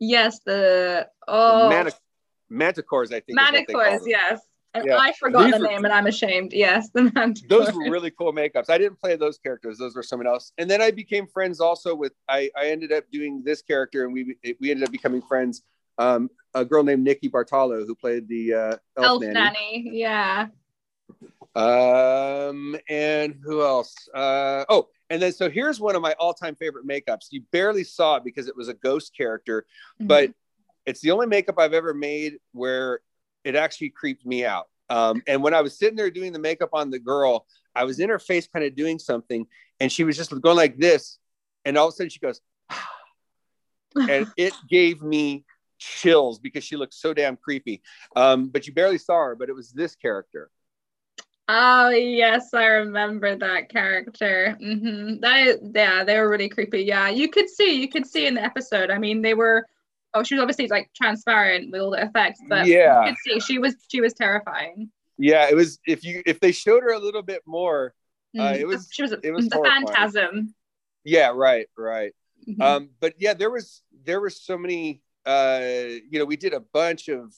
Yes, 0.00 0.40
the 0.44 1.08
oh 1.28 1.68
Manic- 1.68 1.94
manticores, 2.50 3.12
I 3.12 3.20
think. 3.20 3.30
is 3.30 3.36
what 3.36 3.52
they 3.52 3.64
call 3.72 3.82
Manticores, 3.82 4.00
yes. 4.06 4.40
And 4.74 4.86
Yeah. 4.86 4.96
I 4.98 5.12
forgot 5.12 5.44
These 5.44 5.52
the 5.54 5.60
were- 5.60 5.66
name 5.66 5.84
and 5.84 5.92
I'm 5.92 6.06
ashamed. 6.06 6.52
Yes, 6.52 6.88
the 6.94 7.02
Manticores. 7.02 7.48
Those 7.48 7.72
were 7.74 7.90
really 7.90 8.10
cool 8.10 8.32
makeups. 8.32 8.70
I 8.70 8.78
didn't 8.78 8.98
play 8.98 9.16
those 9.16 9.36
characters; 9.38 9.76
those 9.78 9.94
were 9.94 10.02
someone 10.02 10.26
else. 10.26 10.52
And 10.58 10.70
then 10.70 10.80
I 10.80 10.90
became 10.90 11.26
friends 11.26 11.60
also 11.60 11.94
with. 11.94 12.12
I, 12.28 12.50
I 12.56 12.68
ended 12.68 12.90
up 12.92 13.04
doing 13.12 13.42
this 13.44 13.60
character, 13.62 14.04
and 14.04 14.12
we 14.12 14.36
we 14.60 14.70
ended 14.70 14.84
up 14.88 14.92
becoming 14.92 15.20
friends. 15.22 15.62
Um, 15.98 16.30
a 16.54 16.64
girl 16.64 16.82
named 16.84 17.04
Nikki 17.04 17.28
Bartolo 17.28 17.84
who 17.84 17.94
played 17.94 18.26
the 18.28 18.54
uh, 18.54 18.58
elf, 18.96 19.06
Elf 19.06 19.22
nanny. 19.22 19.34
Nanny. 19.34 19.90
Yeah. 19.92 20.46
Um, 21.54 22.76
and 22.88 23.36
who 23.44 23.62
else? 23.62 23.94
Uh, 24.14 24.64
oh, 24.70 24.88
and 25.10 25.20
then 25.20 25.32
so 25.32 25.50
here's 25.50 25.80
one 25.80 25.94
of 25.96 26.00
my 26.02 26.14
all-time 26.18 26.54
favorite 26.54 26.86
makeups. 26.86 27.26
You 27.30 27.42
barely 27.52 27.84
saw 27.84 28.16
it 28.16 28.24
because 28.24 28.48
it 28.48 28.56
was 28.56 28.68
a 28.68 28.74
ghost 28.74 29.14
character, 29.16 29.66
Mm-hmm. 30.00 30.06
but 30.06 30.30
it's 30.86 31.00
the 31.00 31.10
only 31.10 31.26
makeup 31.26 31.58
I've 31.58 31.74
ever 31.74 31.92
made 31.94 32.38
where 32.52 33.00
it 33.44 33.54
actually 33.54 33.90
creeped 33.90 34.24
me 34.26 34.44
out. 34.44 34.68
Um, 34.88 35.22
and 35.26 35.42
when 35.42 35.54
I 35.54 35.62
was 35.62 35.78
sitting 35.78 35.96
there 35.96 36.10
doing 36.10 36.32
the 36.32 36.38
makeup 36.38 36.70
on 36.72 36.90
the 36.90 36.98
girl, 36.98 37.46
I 37.74 37.84
was 37.84 37.98
in 38.00 38.10
her 38.10 38.18
face, 38.18 38.46
kind 38.46 38.64
of 38.64 38.74
doing 38.74 38.98
something, 38.98 39.46
and 39.80 39.90
she 39.90 40.04
was 40.04 40.16
just 40.16 40.38
going 40.40 40.56
like 40.56 40.76
this, 40.76 41.18
and 41.64 41.78
all 41.78 41.88
of 41.88 41.94
a 41.94 41.96
sudden 41.96 42.10
she 42.10 42.20
goes, 42.20 42.40
and 43.96 44.26
it 44.36 44.52
gave 44.68 45.02
me 45.02 45.44
chills 45.78 46.38
because 46.38 46.62
she 46.62 46.76
looked 46.76 46.94
so 46.94 47.14
damn 47.14 47.36
creepy. 47.36 47.82
Um, 48.14 48.48
but 48.48 48.66
you 48.66 48.74
barely 48.74 48.98
saw 48.98 49.18
her, 49.24 49.34
but 49.34 49.48
it 49.48 49.54
was 49.54 49.72
this 49.72 49.94
character. 49.96 50.50
Oh 51.48 51.88
yes, 51.90 52.54
I 52.54 52.66
remember 52.66 53.36
that 53.36 53.68
character. 53.68 54.56
hmm 54.60 55.16
That 55.20 55.58
yeah, 55.74 56.04
they 56.04 56.18
were 56.18 56.28
really 56.28 56.48
creepy. 56.48 56.82
Yeah, 56.82 57.08
you 57.08 57.28
could 57.28 57.48
see, 57.48 57.80
you 57.80 57.88
could 57.88 58.06
see 58.06 58.26
in 58.26 58.34
the 58.34 58.42
episode. 58.42 58.90
I 58.90 58.98
mean, 58.98 59.22
they 59.22 59.34
were. 59.34 59.66
Oh, 60.14 60.22
she 60.22 60.34
was 60.34 60.42
obviously 60.42 60.68
like 60.68 60.90
transparent 60.94 61.70
with 61.72 61.80
all 61.80 61.90
the 61.90 62.02
effects, 62.02 62.40
but 62.48 62.66
Yeah. 62.66 63.04
you 63.04 63.10
could 63.10 63.18
see 63.24 63.40
she 63.40 63.58
was 63.58 63.74
she 63.88 64.00
was 64.00 64.12
terrifying. 64.12 64.90
Yeah, 65.18 65.48
it 65.48 65.54
was. 65.56 65.78
If 65.86 66.04
you 66.04 66.22
if 66.26 66.40
they 66.40 66.52
showed 66.52 66.82
her 66.82 66.92
a 66.92 66.98
little 66.98 67.22
bit 67.22 67.42
more, 67.46 67.94
Uh, 68.38 68.52
Mm. 68.54 68.60
it 68.60 68.66
was- 68.66 68.88
she 68.90 69.02
was 69.02 69.12
it 69.12 69.30
was 69.30 69.48
the 69.48 69.56
horrifying. 69.56 69.86
phantasm. 69.86 70.54
yeah, 71.04 71.30
right, 71.34 71.68
right. 71.76 72.14
Mhm. 72.48 72.60
Um, 72.62 72.90
but 73.00 73.14
yeah, 73.18 73.34
there 73.34 73.50
was 73.50 73.82
there 74.04 74.20
were 74.20 74.30
so 74.30 74.56
many. 74.58 75.02
Uh, 75.24 75.60
you 76.10 76.18
know, 76.18 76.24
we 76.24 76.36
did 76.36 76.52
a 76.54 76.60
bunch 76.60 77.08
of 77.08 77.32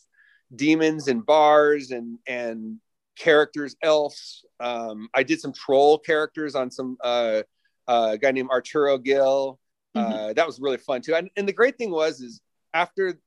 demons 0.54 1.08
and 1.08 1.24
bars 1.26 1.90
and 1.90 2.18
and 2.26 2.80
characters, 3.18 3.76
elves. 3.82 4.44
Um, 4.60 5.08
I 5.14 5.22
did 5.22 5.40
some 5.40 5.52
troll 5.52 5.98
characters 5.98 6.54
on 6.54 6.70
some 6.70 6.96
uh, 7.02 7.42
uh, 7.86 8.10
a 8.12 8.18
guy 8.18 8.30
named 8.32 8.50
Arturo 8.50 8.96
Gil. 8.98 9.58
Uh, 9.96 10.32
that 10.32 10.44
was 10.46 10.58
really 10.58 10.76
fun 10.78 11.00
too. 11.00 11.14
And, 11.14 11.30
and 11.36 11.46
the 11.46 11.52
great 11.52 11.76
thing 11.78 11.90
was 11.92 12.20
is 12.20 12.40
after 12.74 13.18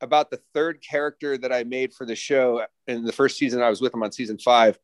about 0.00 0.30
the 0.30 0.40
third 0.52 0.82
character 0.82 1.38
that 1.38 1.52
I 1.52 1.64
made 1.64 1.94
for 1.94 2.04
the 2.04 2.16
show 2.16 2.66
in 2.86 3.04
the 3.04 3.12
first 3.12 3.38
season, 3.38 3.62
I 3.62 3.70
was 3.70 3.80
with 3.80 3.92
them 3.92 4.02
on 4.02 4.10
season 4.12 4.38
five. 4.38 4.78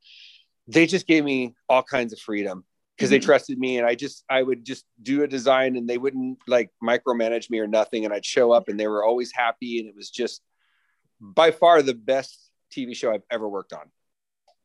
They 0.68 0.86
just 0.86 1.06
gave 1.06 1.24
me 1.24 1.54
all 1.68 1.82
kinds 1.82 2.12
of 2.12 2.20
freedom 2.20 2.64
because 2.96 3.10
they 3.10 3.18
Mhm. 3.18 3.24
trusted 3.24 3.58
me, 3.58 3.78
and 3.78 3.86
I 3.86 3.94
just 3.94 4.24
I 4.28 4.42
would 4.42 4.64
just 4.64 4.84
do 5.02 5.22
a 5.22 5.26
design, 5.26 5.76
and 5.76 5.88
they 5.88 5.98
wouldn't 5.98 6.38
like 6.46 6.70
micromanage 6.82 7.50
me 7.50 7.58
or 7.58 7.66
nothing, 7.66 8.04
and 8.04 8.14
I'd 8.14 8.24
show 8.24 8.52
up, 8.52 8.68
and 8.68 8.78
they 8.78 8.86
were 8.86 9.04
always 9.04 9.32
happy, 9.32 9.80
and 9.80 9.88
it 9.88 9.96
was 9.96 10.10
just 10.10 10.42
by 11.20 11.50
far 11.50 11.82
the 11.82 11.94
best 11.94 12.50
TV 12.70 12.94
show 12.94 13.12
I've 13.12 13.24
ever 13.30 13.48
worked 13.48 13.72
on. 13.72 13.90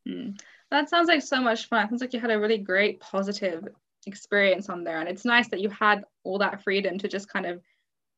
Mm. 0.07 0.39
That 0.71 0.89
sounds 0.89 1.07
like 1.07 1.21
so 1.21 1.41
much 1.41 1.67
fun. 1.67 1.85
It 1.85 1.89
sounds 1.89 2.01
like 2.01 2.13
you 2.13 2.19
had 2.19 2.31
a 2.31 2.39
really 2.39 2.57
great 2.57 2.99
positive 2.99 3.67
experience 4.05 4.69
on 4.69 4.83
there. 4.83 4.99
And 4.99 5.09
it's 5.09 5.25
nice 5.25 5.47
that 5.49 5.61
you 5.61 5.69
had 5.69 6.03
all 6.23 6.37
that 6.39 6.63
freedom 6.63 6.97
to 6.99 7.07
just 7.07 7.27
kind 7.29 7.45
of 7.45 7.61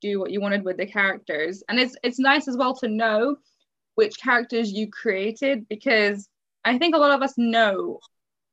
do 0.02 0.20
what 0.20 0.32
you 0.32 0.42
wanted 0.42 0.64
with 0.64 0.78
the 0.78 0.86
characters. 0.86 1.64
And 1.70 1.80
it's 1.80 1.96
it's 2.04 2.20
nice 2.20 2.48
as 2.48 2.58
well 2.58 2.76
to 2.78 2.88
know 2.88 3.38
which 3.96 4.20
characters 4.22 4.72
you 4.72 4.90
created 4.90 5.68
because 5.70 6.30
I 6.66 6.78
think 6.78 6.96
a 6.96 7.00
lot 7.00 7.12
of 7.12 7.22
us 7.22 7.34
know 7.38 8.00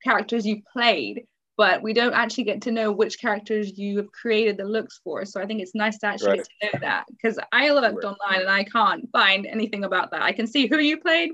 characters 0.02 0.46
you 0.46 0.62
played, 0.72 1.26
but 1.56 1.82
we 1.82 1.92
don't 1.92 2.14
actually 2.14 2.44
get 2.44 2.62
to 2.62 2.72
know 2.72 2.92
which 2.92 3.20
characters 3.20 3.78
you 3.78 3.96
have 3.98 4.12
created 4.12 4.56
the 4.56 4.64
looks 4.64 5.00
for. 5.02 5.24
So 5.24 5.40
I 5.40 5.46
think 5.46 5.60
it's 5.60 5.74
nice 5.74 5.98
to 5.98 6.06
actually 6.06 6.28
Right. 6.28 6.38
get 6.38 6.48
to 6.60 6.66
know 6.66 6.78
that 6.82 7.04
because 7.10 7.38
I 7.52 7.70
looked 7.70 7.96
Right. 7.96 8.04
online 8.04 8.40
and 8.40 8.50
I 8.50 8.64
can't 8.64 9.10
find 9.12 9.46
anything 9.46 9.84
about 9.84 10.10
that. 10.12 10.22
I 10.22 10.32
can 10.32 10.46
see 10.46 10.66
who 10.66 10.78
you 10.78 10.98
played, 10.98 11.32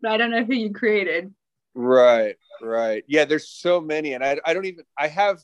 but 0.00 0.12
I 0.12 0.16
don't 0.16 0.30
know 0.30 0.44
who 0.44 0.54
you 0.54 0.72
created. 0.72 1.32
Right, 1.74 2.36
right. 2.62 3.04
Yeah, 3.06 3.24
there's 3.24 3.48
so 3.48 3.80
many, 3.80 4.12
and 4.14 4.24
I, 4.24 4.40
I 4.44 4.54
don't 4.54 4.64
even. 4.66 4.84
I 4.98 5.08
have. 5.08 5.42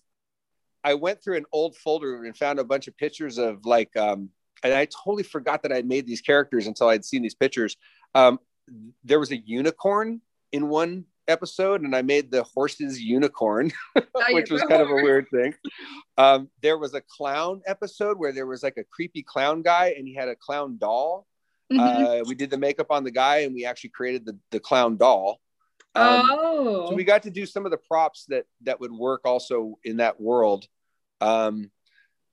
I 0.86 0.94
went 0.94 1.20
through 1.20 1.36
an 1.36 1.46
old 1.50 1.76
folder 1.76 2.24
and 2.24 2.36
found 2.36 2.60
a 2.60 2.64
bunch 2.64 2.86
of 2.86 2.96
pictures 2.96 3.38
of 3.38 3.66
like, 3.66 3.94
um, 3.96 4.30
and 4.62 4.72
I 4.72 4.86
totally 4.86 5.24
forgot 5.24 5.64
that 5.64 5.72
I'd 5.72 5.84
made 5.84 6.06
these 6.06 6.20
characters 6.20 6.68
until 6.68 6.88
I'd 6.88 7.04
seen 7.04 7.22
these 7.22 7.34
pictures. 7.34 7.76
Um, 8.14 8.38
there 9.02 9.18
was 9.18 9.32
a 9.32 9.36
unicorn 9.36 10.20
in 10.52 10.68
one 10.68 11.06
episode, 11.26 11.82
and 11.82 11.94
I 11.96 12.02
made 12.02 12.30
the 12.30 12.44
horse's 12.44 13.00
unicorn, 13.00 13.72
which 14.30 14.52
was 14.52 14.62
kind 14.62 14.80
of 14.80 14.88
a 14.88 14.94
weird 15.06 15.26
thing. 15.32 15.54
Um, 16.18 16.50
there 16.62 16.78
was 16.78 16.94
a 16.94 17.00
clown 17.00 17.62
episode 17.66 18.16
where 18.16 18.30
there 18.30 18.46
was 18.46 18.62
like 18.62 18.76
a 18.76 18.84
creepy 18.84 19.24
clown 19.24 19.62
guy, 19.62 19.92
and 19.98 20.06
he 20.06 20.14
had 20.14 20.28
a 20.28 20.36
clown 20.36 20.78
doll. 20.78 21.26
Mhm. 21.72 21.80
Uh, 22.20 22.24
we 22.28 22.36
did 22.36 22.48
the 22.48 22.58
makeup 22.58 22.92
on 22.92 23.02
the 23.02 23.10
guy, 23.10 23.38
and 23.38 23.52
we 23.52 23.64
actually 23.64 23.90
created 23.90 24.24
the 24.24 24.38
the 24.52 24.60
clown 24.60 24.96
doll. 24.96 25.40
Um, 25.96 26.28
oh, 26.30 26.90
so 26.90 26.94
we 26.94 27.02
got 27.02 27.24
to 27.24 27.30
do 27.30 27.44
some 27.44 27.64
of 27.64 27.72
the 27.72 27.78
props 27.78 28.26
that 28.28 28.44
that 28.62 28.78
would 28.78 28.92
work 28.92 29.22
also 29.24 29.78
in 29.82 29.96
that 29.96 30.20
world 30.20 30.68
um 31.20 31.70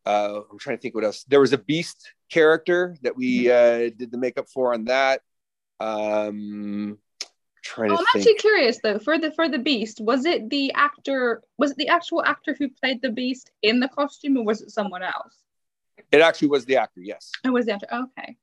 uh 0.06 0.42
i'm 0.52 0.60
trying 0.60 0.78
to 0.78 0.82
think 0.82 0.96
what 0.96 1.04
else 1.04 1.24
there 1.26 1.40
was 1.40 1.54
a 1.54 1.58
beast 1.58 2.14
character 2.30 2.96
that 3.04 3.16
we 3.16 3.50
Mm-hmm. 3.50 3.88
uh 3.90 3.96
did 3.98 4.12
the 4.12 4.18
makeup 4.18 4.48
for 4.50 4.74
on 4.74 4.86
that 4.86 5.22
um 5.80 6.98
trying 7.64 7.90
Oh, 7.92 7.94
to 7.94 7.98
I'm 7.98 8.06
think 8.14 8.20
actually 8.20 8.36
curious 8.36 8.80
though. 8.84 9.00
For 9.00 9.18
the 9.18 9.32
for 9.32 9.48
the 9.50 9.60
Beast, 9.60 10.00
was 10.02 10.26
it 10.26 10.50
the 10.50 10.72
actor? 10.74 11.42
Was 11.58 11.72
it 11.72 11.78
the 11.78 11.88
actual 11.88 12.24
actor 12.24 12.56
who 12.58 12.70
played 12.70 13.02
the 13.02 13.10
Beast 13.12 13.52
in 13.62 13.80
the 13.80 13.88
costume, 13.88 14.38
or 14.38 14.44
was 14.46 14.62
it 14.62 14.72
someone 14.72 15.04
else? 15.04 15.40
it 16.12 16.22
actually 16.22 16.48
was 16.50 16.66
the 16.66 16.76
actor 16.78 17.02
yes 17.02 17.32
It 17.44 17.50
was 17.50 17.66
the 17.66 17.74
actor. 17.74 17.88
Okay. 17.92 18.38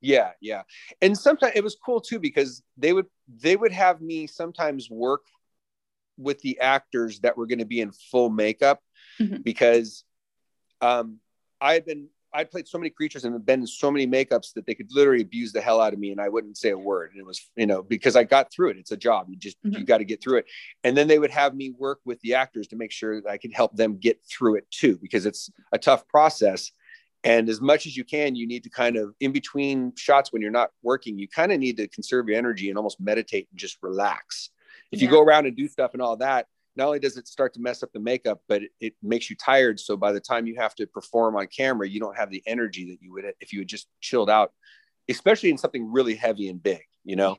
yeah 0.00 0.32
yeah 0.40 0.62
and 1.00 1.16
sometimes 1.16 1.52
it 1.54 1.64
was 1.64 1.76
cool 1.76 2.00
too 2.00 2.18
because 2.18 2.62
they 2.76 2.92
would 2.92 3.06
they 3.28 3.56
would 3.56 3.72
have 3.72 4.00
me 4.00 4.26
sometimes 4.26 4.90
work 4.90 5.22
with 6.18 6.40
the 6.42 6.60
actors 6.60 7.20
that 7.20 7.36
were 7.36 7.46
going 7.46 7.58
to 7.58 7.64
be 7.64 7.80
in 7.80 7.90
full 7.92 8.30
makeup 8.30 8.82
Mhm. 9.20 9.42
because 9.44 10.04
um 10.80 11.20
i 11.60 11.74
had 11.74 11.84
been 11.86 12.08
I'd 12.34 12.50
played 12.50 12.66
so 12.66 12.78
many 12.78 12.90
creatures 12.90 13.24
and 13.24 13.46
been 13.46 13.60
in 13.60 13.66
so 13.66 13.92
many 13.92 14.08
makeups 14.08 14.54
that 14.54 14.66
they 14.66 14.74
could 14.74 14.88
literally 14.90 15.22
abuse 15.22 15.52
the 15.52 15.60
hell 15.60 15.80
out 15.80 15.92
of 15.92 16.00
me 16.00 16.10
and 16.10 16.20
I 16.20 16.28
wouldn't 16.28 16.58
say 16.58 16.70
a 16.70 16.78
word. 16.78 17.12
And 17.12 17.20
it 17.20 17.24
was, 17.24 17.48
you 17.54 17.66
know, 17.66 17.80
because 17.80 18.16
I 18.16 18.24
got 18.24 18.52
through 18.52 18.70
it. 18.70 18.76
It's 18.76 18.90
a 18.90 18.96
job. 18.96 19.28
You 19.30 19.36
just, 19.36 19.56
mm-hmm. 19.62 19.78
you 19.78 19.84
got 19.84 19.98
to 19.98 20.04
get 20.04 20.20
through 20.20 20.38
it. 20.38 20.46
And 20.82 20.96
then 20.96 21.06
they 21.06 21.20
would 21.20 21.30
have 21.30 21.54
me 21.54 21.70
work 21.78 22.00
with 22.04 22.20
the 22.22 22.34
actors 22.34 22.66
to 22.68 22.76
make 22.76 22.90
sure 22.90 23.20
that 23.20 23.30
I 23.30 23.38
could 23.38 23.52
help 23.52 23.76
them 23.76 23.98
get 23.98 24.18
through 24.28 24.56
it 24.56 24.68
too, 24.72 24.98
because 25.00 25.26
it's 25.26 25.48
a 25.70 25.78
tough 25.78 26.08
process. 26.08 26.72
And 27.22 27.48
as 27.48 27.60
much 27.60 27.86
as 27.86 27.96
you 27.96 28.02
can, 28.04 28.34
you 28.34 28.48
need 28.48 28.64
to 28.64 28.70
kind 28.70 28.96
of 28.96 29.14
in 29.20 29.30
between 29.30 29.92
shots 29.96 30.32
when 30.32 30.42
you're 30.42 30.50
not 30.50 30.70
working, 30.82 31.16
you 31.16 31.28
kind 31.28 31.52
of 31.52 31.60
need 31.60 31.76
to 31.76 31.86
conserve 31.86 32.28
your 32.28 32.36
energy 32.36 32.68
and 32.68 32.76
almost 32.76 33.00
meditate 33.00 33.46
and 33.52 33.60
just 33.60 33.78
relax. 33.80 34.50
If 34.90 35.00
yeah. 35.00 35.06
you 35.06 35.10
go 35.10 35.22
around 35.22 35.46
and 35.46 35.56
do 35.56 35.68
stuff 35.68 35.92
and 35.92 36.02
all 36.02 36.16
that, 36.16 36.46
not 36.76 36.86
only 36.86 36.98
does 36.98 37.16
it 37.16 37.28
start 37.28 37.54
to 37.54 37.60
mess 37.60 37.82
up 37.82 37.92
the 37.92 38.00
makeup, 38.00 38.40
but 38.48 38.62
it, 38.62 38.70
it, 38.80 38.94
makes 39.02 39.30
you 39.30 39.36
tired. 39.36 39.78
So 39.78 39.96
by 39.96 40.12
the 40.12 40.20
time 40.20 40.46
you 40.46 40.56
have 40.56 40.74
to 40.76 40.86
perform 40.86 41.36
on 41.36 41.46
camera, 41.46 41.88
you 41.88 42.00
don't 42.00 42.16
have 42.16 42.30
the 42.30 42.42
energy 42.46 42.90
that 42.90 43.02
you 43.02 43.12
would 43.12 43.24
if 43.40 43.52
you 43.52 43.60
had 43.60 43.68
just 43.68 43.88
chilled 44.00 44.30
out, 44.30 44.52
especially 45.08 45.50
in 45.50 45.58
something 45.58 45.92
really 45.92 46.14
heavy 46.14 46.48
and 46.48 46.62
big, 46.62 46.82
you 47.04 47.16
know. 47.16 47.36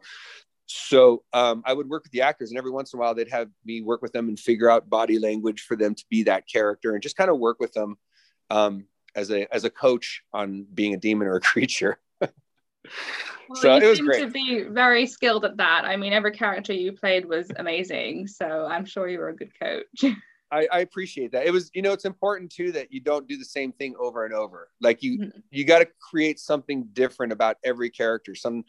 So 0.68 1.24
um, 1.34 1.62
I 1.66 1.74
would 1.74 1.88
work 1.90 2.04
with 2.04 2.12
the 2.12 2.22
actors, 2.22 2.50
and 2.50 2.58
every 2.58 2.72
once 2.72 2.94
in 2.94 2.98
a 2.98 3.02
while 3.02 3.14
they'd 3.14 3.30
have 3.30 3.50
me 3.66 3.82
work 3.82 4.02
with 4.02 4.14
them 4.14 4.30
and 4.30 4.40
figure 4.40 4.70
out 4.70 4.90
body 4.90 5.20
language 5.20 5.62
for 5.62 5.76
them 5.76 5.94
to 5.94 6.06
be 6.10 6.24
that 6.24 6.48
character, 6.48 6.94
and 6.94 7.04
just 7.04 7.18
kind 7.18 7.30
of 7.30 7.38
work 7.38 7.60
with 7.60 7.74
them 7.74 7.98
um, 8.50 8.86
as 9.16 9.32
a 9.32 9.54
as 9.54 9.64
a 9.64 9.70
coach 9.70 10.24
on 10.34 10.66
being 10.74 10.94
a 10.94 10.98
demon 10.98 11.28
or 11.28 11.36
a 11.36 11.42
creature. 11.42 12.00
Well, 13.50 13.62
so 13.62 13.76
you 13.76 13.84
it 13.84 13.90
was 13.90 13.98
seem 13.98 14.06
great. 14.06 14.22
to 14.22 14.30
be 14.30 14.64
very 14.64 15.06
skilled 15.06 15.46
at 15.46 15.58
that. 15.58 15.86
I 15.86 15.96
mean, 15.98 16.14
every 16.14 16.32
character 16.32 16.74
you 16.74 16.92
played 16.92 17.26
was 17.26 17.52
amazing. 17.58 18.28
So 18.28 18.66
I'm 18.66 18.86
sure 18.86 19.08
you 19.08 19.20
were 19.20 19.30
a 19.30 19.36
good 19.36 19.52
coach. 19.60 20.14
I, 20.52 20.68
I, 20.72 20.80
appreciate 20.82 21.32
that. 21.32 21.48
It 21.48 21.52
was, 21.52 21.72
you 21.74 21.82
know, 21.82 21.92
it's 21.92 22.06
important 22.06 22.52
too 22.52 22.72
that 22.74 22.94
you 22.94 23.00
don't 23.00 23.28
do 23.28 23.36
the 23.36 23.46
same 23.46 23.72
thing 23.72 23.96
over 24.00 24.26
and 24.26 24.34
over. 24.34 24.70
Like 24.80 25.02
you, 25.02 25.20
mm-hmm. 25.20 25.40
you 25.50 25.66
got 25.66 25.80
to 25.80 25.88
create 26.00 26.40
something 26.40 26.88
different 26.94 27.34
about 27.34 27.58
every 27.64 27.90
character, 27.90 28.36
some 28.36 28.64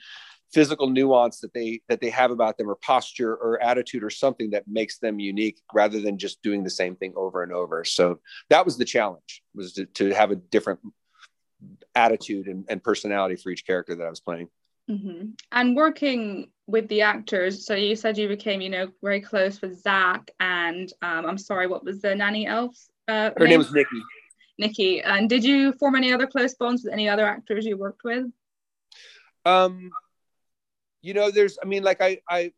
physical 0.53 0.89
nuance 0.89 1.41
that 1.41 1.53
they 1.53 1.81
that 1.89 2.01
they 2.01 2.11
have 2.11 2.31
about 2.31 2.57
them, 2.57 2.71
or 2.71 2.77
posture, 2.77 3.35
or 3.35 3.63
attitude, 3.63 4.03
or 4.03 4.11
something 4.11 4.51
that 4.51 4.67
makes 4.67 4.99
them 4.99 5.21
unique, 5.21 5.61
rather 5.75 6.01
than 6.01 6.19
just 6.19 6.43
doing 6.43 6.65
the 6.65 6.71
same 6.71 6.97
thing 6.97 7.13
over 7.15 7.43
and 7.43 7.53
over. 7.53 7.85
So 7.85 8.21
that 8.49 8.65
was 8.65 8.79
the 8.79 8.85
challenge, 8.85 9.43
was 9.55 9.75
to, 9.75 9.87
to 9.87 10.15
have 10.15 10.31
a 10.31 10.37
different 10.37 10.81
attitude 11.95 12.47
and, 12.47 12.65
and 12.69 12.83
personality 12.83 13.37
for 13.37 13.51
each 13.51 13.67
character 13.67 13.95
that 13.95 14.07
I 14.07 14.11
was 14.11 14.21
playing. 14.21 14.49
Mm-hmm. 14.91 15.31
And 15.53 15.77
working 15.77 16.51
with 16.67 16.89
the 16.89 17.03
actors, 17.03 17.67
so 17.67 17.75
you 17.75 17.97
said 17.97 18.19
you 18.19 18.29
became, 18.29 18.61
you 18.61 18.71
know, 18.71 18.89
very 19.03 19.21
close 19.21 19.61
with 19.61 19.81
Zack 19.83 20.31
and 20.41 20.93
um, 21.03 21.27
I'm 21.27 21.39
sorry, 21.39 21.67
what 21.67 21.85
was 21.85 22.01
the 22.01 22.15
nanny 22.15 22.47
elf's? 22.47 22.89
Uh, 23.09 23.31
Her 23.37 23.41
name? 23.41 23.51
name 23.51 23.59
was 23.59 23.73
Nikki. 23.73 24.03
Nikki. 24.59 25.01
And 25.03 25.29
did 25.29 25.45
you 25.45 25.73
form 25.75 25.95
any 25.97 26.13
other 26.13 26.27
close 26.27 26.55
bonds 26.55 26.85
with 26.85 26.93
any 26.93 27.09
other 27.09 27.27
actors 27.27 27.67
you 27.67 27.77
worked 27.77 28.03
with? 28.05 28.27
Um, 29.45 29.91
you 31.03 31.15
know, 31.15 31.31
there's, 31.31 31.59
I 31.63 31.67
mean, 31.67 31.83
like 31.83 32.01
I, 32.01 32.21
I, 32.29 32.53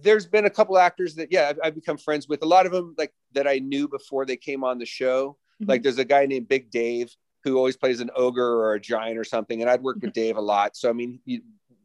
there's 0.00 0.26
been 0.26 0.44
a 0.44 0.50
couple 0.50 0.78
actors 0.78 1.16
that, 1.16 1.30
yeah, 1.30 1.48
I've, 1.48 1.58
I've 1.62 1.74
become 1.74 1.98
friends 1.98 2.28
with. 2.28 2.42
A 2.42 2.46
lot 2.46 2.66
of 2.66 2.72
them, 2.72 2.94
like 2.98 3.12
that 3.32 3.46
I 3.46 3.58
knew 3.58 3.88
before 3.88 4.24
they 4.24 4.36
came 4.36 4.64
on 4.64 4.78
the 4.78 4.86
show. 4.86 5.36
Mm-hmm. 5.60 5.70
Like 5.70 5.82
there's 5.82 5.98
a 5.98 6.04
guy 6.04 6.26
named 6.26 6.48
Big 6.48 6.70
Dave 6.70 7.14
who 7.44 7.56
always 7.56 7.76
plays 7.76 8.00
an 8.00 8.10
ogre 8.16 8.60
or 8.60 8.74
a 8.74 8.80
giant 8.80 9.18
or 9.18 9.24
something. 9.24 9.60
And 9.60 9.70
I'd 9.70 9.82
worked 9.82 10.02
with 10.02 10.12
Dave 10.12 10.36
a 10.36 10.40
lot. 10.40 10.76
So, 10.76 10.90
I 10.90 10.92
mean, 10.92 11.20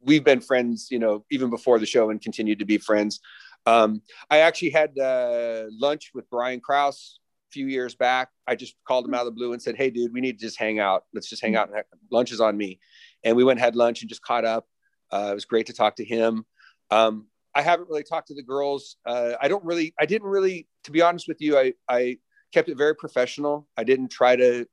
we've 0.02 0.24
been 0.24 0.40
friends, 0.40 0.88
you 0.90 0.98
know, 0.98 1.24
even 1.30 1.50
before 1.50 1.78
the 1.78 1.86
show 1.86 2.10
and 2.10 2.20
continued 2.20 2.58
to 2.58 2.64
be 2.64 2.78
friends. 2.78 3.20
Um, 3.66 4.02
I 4.30 4.40
actually 4.40 4.70
had 4.70 4.98
uh, 4.98 5.64
lunch 5.70 6.10
with 6.14 6.28
Brian 6.28 6.60
Krause 6.60 7.18
a 7.48 7.52
few 7.52 7.66
years 7.66 7.94
back. 7.94 8.28
I 8.46 8.56
just 8.56 8.74
called 8.86 9.06
him 9.06 9.14
out 9.14 9.20
of 9.20 9.26
the 9.26 9.32
blue 9.32 9.52
and 9.52 9.62
said, 9.62 9.76
Hey, 9.76 9.90
dude, 9.90 10.12
we 10.12 10.20
need 10.20 10.38
to 10.38 10.44
just 10.44 10.58
hang 10.58 10.78
out. 10.78 11.04
Let's 11.14 11.28
just 11.28 11.42
hang 11.42 11.56
out. 11.56 11.70
And 11.72 11.82
lunch 12.10 12.32
is 12.32 12.40
on 12.40 12.56
me. 12.56 12.80
And 13.22 13.36
we 13.36 13.44
went 13.44 13.58
and 13.58 13.64
had 13.64 13.76
lunch 13.76 14.02
and 14.02 14.08
just 14.08 14.22
caught 14.22 14.44
up. 14.44 14.66
Uh, 15.10 15.28
it 15.30 15.34
was 15.34 15.44
great 15.44 15.66
to 15.66 15.72
talk 15.72 15.96
to 15.96 16.04
him. 16.04 16.44
Um, 16.90 17.26
I 17.54 17.62
haven't 17.62 17.88
really 17.88 18.02
talked 18.02 18.28
to 18.28 18.34
the 18.34 18.42
girls. 18.42 18.96
Uh, 19.06 19.34
I 19.40 19.48
don't 19.48 19.64
really, 19.64 19.94
I 19.98 20.06
didn't 20.06 20.28
really, 20.28 20.66
to 20.84 20.90
be 20.90 21.00
honest 21.00 21.28
with 21.28 21.40
you, 21.40 21.56
I, 21.56 21.74
I 21.88 22.18
kept 22.52 22.68
it 22.68 22.76
very 22.76 22.96
professional. 22.96 23.68
I 23.76 23.84
didn't 23.84 24.08
try 24.08 24.36
to 24.36 24.66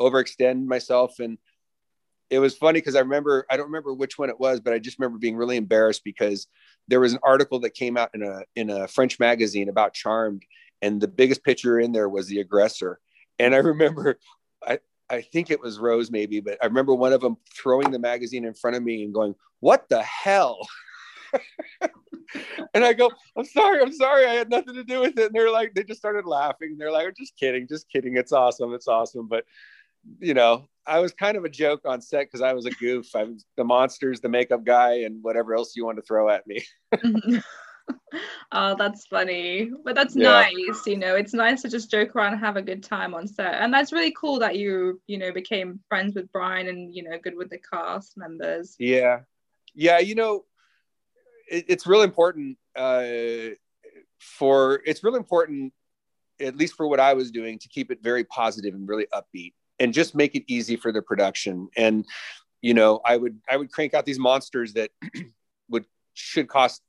overextend 0.00 0.64
myself 0.64 1.18
and 1.18 1.38
it 2.30 2.38
was 2.38 2.56
funny 2.56 2.78
because 2.78 2.94
I 2.94 3.00
remember 3.00 3.46
I 3.50 3.56
don't 3.56 3.66
remember 3.66 3.94
which 3.94 4.18
one 4.18 4.28
it 4.28 4.38
was, 4.38 4.60
but 4.60 4.72
I 4.72 4.78
just 4.78 4.98
remember 4.98 5.18
being 5.18 5.36
really 5.36 5.56
embarrassed 5.56 6.04
because 6.04 6.46
there 6.86 7.00
was 7.00 7.12
an 7.12 7.20
article 7.22 7.60
that 7.60 7.70
came 7.70 7.96
out 7.96 8.10
in 8.14 8.22
a 8.22 8.42
in 8.54 8.70
a 8.70 8.88
French 8.88 9.18
magazine 9.18 9.68
about 9.68 9.94
Charmed, 9.94 10.42
and 10.82 11.00
the 11.00 11.08
biggest 11.08 11.42
picture 11.42 11.80
in 11.80 11.92
there 11.92 12.08
was 12.08 12.26
the 12.26 12.40
aggressor. 12.40 13.00
And 13.38 13.54
I 13.54 13.58
remember 13.58 14.18
I 14.66 14.78
I 15.08 15.22
think 15.22 15.50
it 15.50 15.60
was 15.60 15.78
Rose 15.78 16.10
maybe, 16.10 16.40
but 16.40 16.58
I 16.62 16.66
remember 16.66 16.94
one 16.94 17.12
of 17.12 17.20
them 17.20 17.36
throwing 17.56 17.90
the 17.90 17.98
magazine 17.98 18.44
in 18.44 18.54
front 18.54 18.76
of 18.76 18.82
me 18.82 19.04
and 19.04 19.14
going, 19.14 19.34
"What 19.60 19.88
the 19.88 20.02
hell?" 20.02 20.58
and 22.74 22.84
I 22.84 22.92
go, 22.92 23.10
I'm 23.36 23.44
sorry, 23.44 23.80
I'm 23.80 23.92
sorry, 23.92 24.26
I 24.26 24.34
had 24.34 24.50
nothing 24.50 24.74
to 24.74 24.84
do 24.84 25.00
with 25.00 25.18
it. 25.18 25.26
And 25.26 25.34
they're 25.34 25.50
like, 25.50 25.74
they 25.74 25.84
just 25.84 26.00
started 26.00 26.26
laughing. 26.26 26.76
They're 26.78 26.92
like, 26.92 27.16
just 27.16 27.36
kidding, 27.36 27.66
just 27.68 27.88
kidding. 27.90 28.16
It's 28.16 28.32
awesome, 28.32 28.74
it's 28.74 28.88
awesome. 28.88 29.28
But 29.28 29.44
you 30.20 30.34
know, 30.34 30.68
I 30.86 31.00
was 31.00 31.12
kind 31.12 31.36
of 31.36 31.44
a 31.44 31.50
joke 31.50 31.82
on 31.84 32.00
set 32.00 32.26
because 32.26 32.40
I 32.40 32.54
was 32.54 32.66
a 32.66 32.70
goof. 32.70 33.14
I 33.14 33.24
was 33.24 33.44
the 33.56 33.64
monsters, 33.64 34.20
the 34.20 34.28
makeup 34.28 34.64
guy, 34.64 35.00
and 35.00 35.22
whatever 35.22 35.54
else 35.54 35.76
you 35.76 35.84
want 35.84 35.98
to 35.98 36.02
throw 36.02 36.30
at 36.30 36.46
me. 36.46 36.64
oh, 38.52 38.74
that's 38.76 39.06
funny. 39.06 39.70
But 39.84 39.94
that's 39.94 40.16
yeah. 40.16 40.48
nice, 40.50 40.86
you 40.86 40.96
know. 40.96 41.14
It's 41.14 41.34
nice 41.34 41.62
to 41.62 41.68
just 41.68 41.90
joke 41.90 42.16
around 42.16 42.32
and 42.32 42.40
have 42.40 42.56
a 42.56 42.62
good 42.62 42.82
time 42.82 43.14
on 43.14 43.26
set. 43.26 43.54
And 43.54 43.72
that's 43.72 43.92
really 43.92 44.14
cool 44.18 44.38
that 44.38 44.56
you, 44.56 45.00
you 45.06 45.18
know, 45.18 45.30
became 45.32 45.80
friends 45.88 46.14
with 46.14 46.32
Brian 46.32 46.68
and, 46.68 46.94
you 46.94 47.02
know, 47.02 47.18
good 47.22 47.36
with 47.36 47.50
the 47.50 47.58
cast 47.58 48.16
members. 48.16 48.74
Yeah. 48.78 49.20
Yeah, 49.74 49.98
you 49.98 50.14
know, 50.14 50.44
it, 51.50 51.66
it's 51.68 51.86
real 51.86 52.02
important 52.02 52.58
uh 52.76 53.54
for 54.18 54.80
it's 54.84 55.02
really 55.02 55.16
important 55.16 55.72
at 56.40 56.56
least 56.56 56.74
for 56.76 56.86
what 56.86 57.00
I 57.00 57.14
was 57.14 57.30
doing 57.30 57.58
to 57.58 57.68
keep 57.68 57.90
it 57.90 57.98
very 58.02 58.24
positive 58.24 58.74
and 58.74 58.88
really 58.88 59.06
upbeat 59.12 59.54
and 59.80 59.92
just 59.92 60.14
make 60.14 60.34
it 60.34 60.44
easy 60.46 60.76
for 60.76 60.92
the 60.92 61.02
production. 61.02 61.68
And 61.76 62.04
you 62.60 62.74
know 62.74 63.00
i 63.04 63.16
would 63.16 63.38
i 63.48 63.56
would 63.56 63.70
crank 63.70 63.94
out 63.94 64.04
these 64.04 64.18
monsters 64.18 64.72
that 64.72 64.90
would 65.68 65.84
should 66.14 66.48
cost 66.48 66.82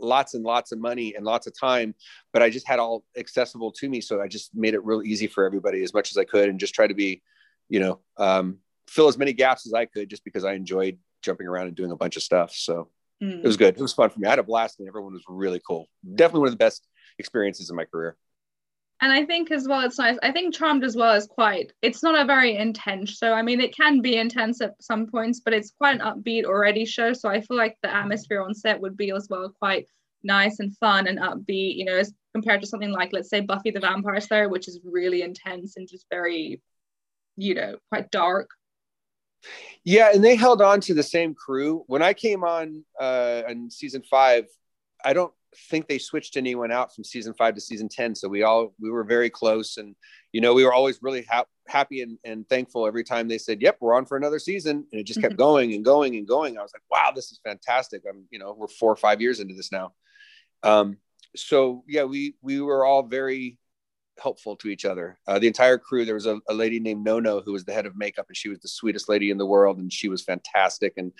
lots 0.00 0.34
and 0.34 0.42
lots 0.42 0.72
of 0.72 0.80
money 0.80 1.14
and 1.14 1.24
lots 1.24 1.46
of 1.46 1.58
time 1.58 1.94
but 2.32 2.42
i 2.42 2.50
just 2.50 2.66
had 2.66 2.80
all 2.80 3.04
accessible 3.16 3.70
to 3.70 3.88
me. 3.88 4.00
So 4.00 4.20
i 4.20 4.26
just 4.26 4.52
made 4.54 4.74
it 4.74 4.84
real 4.84 5.02
easy 5.02 5.28
for 5.28 5.44
everybody 5.44 5.82
as 5.84 5.94
much 5.94 6.10
as 6.10 6.16
i 6.16 6.24
could 6.24 6.48
and 6.48 6.58
just 6.58 6.74
try 6.74 6.88
to 6.88 6.94
be 6.94 7.22
you 7.68 7.78
know 7.78 8.00
um, 8.16 8.58
fill 8.88 9.08
as 9.08 9.16
many 9.16 9.32
gaps 9.32 9.66
as 9.66 9.74
i 9.74 9.84
could 9.84 10.10
just 10.10 10.24
because 10.24 10.44
i 10.44 10.54
enjoyed 10.54 10.98
jumping 11.22 11.46
around 11.46 11.66
and 11.66 11.76
doing 11.76 11.90
a 11.90 11.96
bunch 11.96 12.16
of 12.16 12.22
stuff. 12.22 12.52
So 12.54 12.88
mm. 13.22 13.38
it 13.38 13.46
was 13.46 13.56
good. 13.56 13.76
It 13.76 13.82
was 13.82 13.92
fun 13.92 14.10
for 14.10 14.18
me. 14.18 14.26
I 14.26 14.30
had 14.30 14.38
a 14.38 14.44
blast 14.44 14.78
and 14.78 14.88
everyone 14.88 15.12
was 15.12 15.24
really 15.28 15.60
cool. 15.66 15.88
Definitely 16.14 16.40
one 16.40 16.48
of 16.48 16.52
the 16.54 16.58
best 16.58 16.86
experiences 17.18 17.68
in 17.68 17.76
my 17.76 17.84
career 17.84 18.16
and 19.00 19.12
I 19.12 19.24
think 19.24 19.50
as 19.50 19.68
well, 19.68 19.80
it's 19.80 19.98
nice. 19.98 20.16
I 20.22 20.32
think 20.32 20.54
Charmed 20.54 20.82
as 20.82 20.96
well 20.96 21.14
is 21.14 21.26
quite. 21.26 21.72
It's 21.82 22.02
not 22.02 22.18
a 22.18 22.24
very 22.24 22.56
intense 22.56 23.10
show. 23.10 23.32
I 23.32 23.42
mean, 23.42 23.60
it 23.60 23.76
can 23.76 24.00
be 24.00 24.16
intense 24.16 24.60
at 24.62 24.74
some 24.80 25.06
points, 25.06 25.40
but 25.40 25.52
it's 25.52 25.70
quite 25.70 26.00
an 26.00 26.06
upbeat 26.06 26.44
already 26.44 26.86
show. 26.86 27.12
So 27.12 27.28
I 27.28 27.42
feel 27.42 27.56
like 27.58 27.76
the 27.82 27.94
atmosphere 27.94 28.42
on 28.42 28.54
set 28.54 28.80
would 28.80 28.96
be 28.96 29.10
as 29.12 29.28
well 29.28 29.52
quite 29.58 29.86
nice 30.22 30.60
and 30.60 30.76
fun 30.78 31.08
and 31.08 31.18
upbeat. 31.18 31.76
You 31.76 31.84
know, 31.84 31.96
as 31.96 32.14
compared 32.32 32.62
to 32.62 32.66
something 32.66 32.90
like, 32.90 33.10
let's 33.12 33.28
say, 33.28 33.40
Buffy 33.40 33.70
the 33.70 33.80
Vampire 33.80 34.20
Slayer, 34.20 34.48
which 34.48 34.66
is 34.66 34.80
really 34.82 35.22
intense 35.22 35.76
and 35.76 35.86
just 35.86 36.06
very, 36.10 36.62
you 37.36 37.54
know, 37.54 37.76
quite 37.90 38.10
dark. 38.10 38.48
Yeah, 39.84 40.10
and 40.12 40.24
they 40.24 40.36
held 40.36 40.62
on 40.62 40.80
to 40.82 40.94
the 40.94 41.02
same 41.02 41.34
crew. 41.34 41.84
When 41.86 42.02
I 42.02 42.14
came 42.14 42.44
on 42.44 42.84
uh, 42.98 43.42
in 43.48 43.70
season 43.70 44.02
five, 44.10 44.46
I 45.04 45.12
don't 45.12 45.32
think 45.68 45.88
they 45.88 45.98
switched 45.98 46.36
anyone 46.36 46.70
out 46.70 46.94
from 46.94 47.04
season 47.04 47.34
five 47.34 47.54
to 47.54 47.60
season 47.60 47.88
10. 47.88 48.14
So 48.14 48.28
we 48.28 48.42
all, 48.42 48.74
we 48.80 48.90
were 48.90 49.04
very 49.04 49.30
close 49.30 49.76
and, 49.76 49.94
you 50.32 50.40
know, 50.40 50.54
we 50.54 50.64
were 50.64 50.72
always 50.72 50.98
really 51.02 51.22
ha- 51.22 51.44
happy 51.66 52.02
and, 52.02 52.18
and 52.24 52.48
thankful 52.48 52.86
every 52.86 53.04
time 53.04 53.28
they 53.28 53.38
said, 53.38 53.60
yep, 53.60 53.76
we're 53.80 53.94
on 53.94 54.06
for 54.06 54.16
another 54.16 54.38
season. 54.38 54.86
And 54.92 55.00
it 55.00 55.04
just 55.04 55.20
kept 55.20 55.34
mm-hmm. 55.34 55.42
going 55.42 55.74
and 55.74 55.84
going 55.84 56.16
and 56.16 56.26
going. 56.26 56.58
I 56.58 56.62
was 56.62 56.72
like, 56.74 56.82
wow, 56.90 57.12
this 57.14 57.32
is 57.32 57.40
fantastic. 57.44 58.02
I'm, 58.08 58.24
you 58.30 58.38
know, 58.38 58.54
we're 58.56 58.68
four 58.68 58.92
or 58.92 58.96
five 58.96 59.20
years 59.20 59.40
into 59.40 59.54
this 59.54 59.72
now. 59.72 59.92
Um, 60.62 60.98
so 61.34 61.84
yeah, 61.86 62.04
we, 62.04 62.36
we 62.42 62.60
were 62.60 62.84
all 62.84 63.02
very 63.02 63.58
helpful 64.18 64.56
to 64.56 64.68
each 64.68 64.84
other. 64.84 65.18
Uh, 65.26 65.38
the 65.38 65.46
entire 65.46 65.78
crew, 65.78 66.04
there 66.04 66.14
was 66.14 66.26
a, 66.26 66.40
a 66.48 66.54
lady 66.54 66.80
named 66.80 67.04
Nono 67.04 67.40
who 67.42 67.52
was 67.52 67.64
the 67.64 67.72
head 67.72 67.86
of 67.86 67.96
makeup 67.96 68.26
and 68.28 68.36
she 68.36 68.48
was 68.48 68.60
the 68.60 68.68
sweetest 68.68 69.08
lady 69.08 69.30
in 69.30 69.38
the 69.38 69.46
world. 69.46 69.78
And 69.78 69.92
she 69.92 70.08
was 70.08 70.22
fantastic. 70.22 70.94
And 70.96 71.12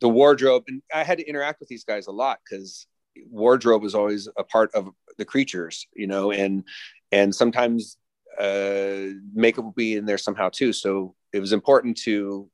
the 0.00 0.08
wardrobe 0.08 0.64
and 0.68 0.82
I 0.94 1.04
had 1.04 1.18
to 1.18 1.28
interact 1.28 1.60
with 1.60 1.68
these 1.68 1.84
guys 1.84 2.06
a 2.06 2.12
lot 2.12 2.38
because 2.48 2.86
wardrobe 3.28 3.82
was 3.82 3.94
always 3.94 4.28
a 4.36 4.44
part 4.44 4.74
of 4.74 4.90
the 5.18 5.24
creatures, 5.24 5.86
you 5.94 6.06
know, 6.06 6.32
and 6.32 6.64
and 7.12 7.34
sometimes 7.34 7.96
uh, 8.38 9.12
makeup 9.34 9.64
will 9.64 9.72
be 9.72 9.96
in 9.96 10.04
there 10.04 10.18
somehow 10.18 10.48
too. 10.50 10.72
So 10.72 11.14
it 11.32 11.40
was 11.40 11.52
important 11.52 11.96
to 11.98 12.50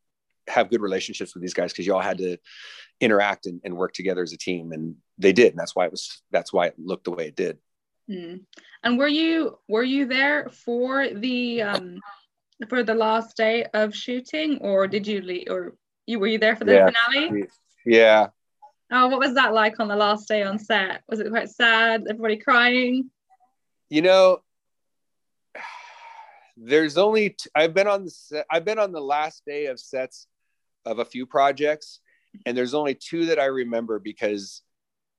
have 0.49 0.71
good 0.71 0.81
relationships 0.81 1.35
with 1.35 1.43
these 1.43 1.55
guys 1.55 1.73
because 1.73 1.87
you 1.87 1.95
all 1.95 2.01
had 2.01 2.19
to 2.19 2.37
interact 3.01 3.47
and, 3.47 3.61
and, 3.65 3.77
work 3.77 3.93
together 3.93 4.23
as 4.23 4.33
a 4.33 4.39
team, 4.39 4.73
and 4.73 4.97
they 5.19 5.33
did. 5.33 5.53
And 5.53 5.59
that's 5.59 5.75
why 5.75 5.87
it 5.87 5.91
was. 5.91 6.23
That's 6.31 6.53
why 6.53 6.67
it 6.67 6.75
looked 6.79 7.05
the 7.05 7.11
way 7.11 7.27
it 7.29 7.37
did. 7.37 7.59
Mm. 8.11 8.41
And 8.83 8.99
were 8.99 9.09
you 9.09 9.59
were 9.69 9.83
you 9.83 10.07
there 10.07 10.49
for 10.49 11.09
the 11.09 11.63
um, 11.63 11.99
for 12.69 12.83
the 12.83 12.95
last 12.95 13.37
day 13.37 13.65
of 13.75 13.95
shooting, 13.95 14.59
or 14.59 14.87
did 14.87 15.07
you 15.07 15.21
leave, 15.23 15.47
or 15.51 15.77
you 16.07 16.19
were 16.19 16.27
you 16.27 16.39
there 16.39 16.57
for 16.57 16.65
the 16.65 16.75
yeah. 16.75 16.91
finale? 16.91 17.45
Yeah. 17.85 18.29
Oh, 18.95 19.09
what 19.09 19.21
was 19.21 19.35
that 19.35 19.55
like 19.55 19.81
on 19.81 19.89
the 19.89 19.97
last 19.97 20.29
day 20.29 20.43
on 20.43 20.59
set? 20.59 21.03
Was 21.09 21.19
it 21.19 21.31
quite 21.31 21.49
sad? 21.49 22.05
Everybody 22.09 22.37
crying? 22.37 23.11
You 23.89 24.03
know, 24.03 24.41
there's 26.59 26.99
only 26.99 27.31
t- 27.31 27.51
I've 27.55 27.73
been 27.73 27.89
on 27.89 28.05
the 28.05 28.11
set, 28.11 28.45
I've 28.51 28.67
been 28.67 28.79
on 28.79 28.93
the 28.93 29.01
last 29.01 29.45
day 29.47 29.67
of 29.67 29.81
sets 29.81 30.27
of 30.85 30.99
a 30.99 31.07
few 31.07 31.25
projects, 31.25 32.01
and 32.45 32.55
there's 32.55 32.75
only 32.75 32.95
two 32.95 33.27
that 33.27 33.39
I 33.39 33.47
remember 33.47 33.99
because 33.99 34.63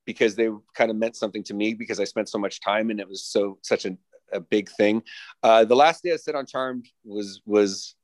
because 0.06 0.36
they 0.36 0.50
kind 0.76 0.92
of 0.92 0.98
meant 0.98 1.16
something 1.16 1.44
to 1.46 1.56
me 1.56 1.74
because 1.74 2.00
I 2.00 2.04
spent 2.04 2.30
so 2.30 2.38
much 2.38 2.60
time 2.60 2.92
and 2.92 3.00
it 3.00 3.10
was 3.10 3.26
so 3.26 3.58
such 3.64 3.86
a, 3.86 3.98
a 4.32 4.40
big 4.40 4.70
thing. 4.70 5.02
Uh, 5.42 5.66
the 5.66 5.76
last 5.76 6.04
day 6.04 6.12
I 6.12 6.18
set 6.18 6.36
on 6.36 6.46
Charmed 6.46 6.88
was 7.04 7.42
was 7.46 7.96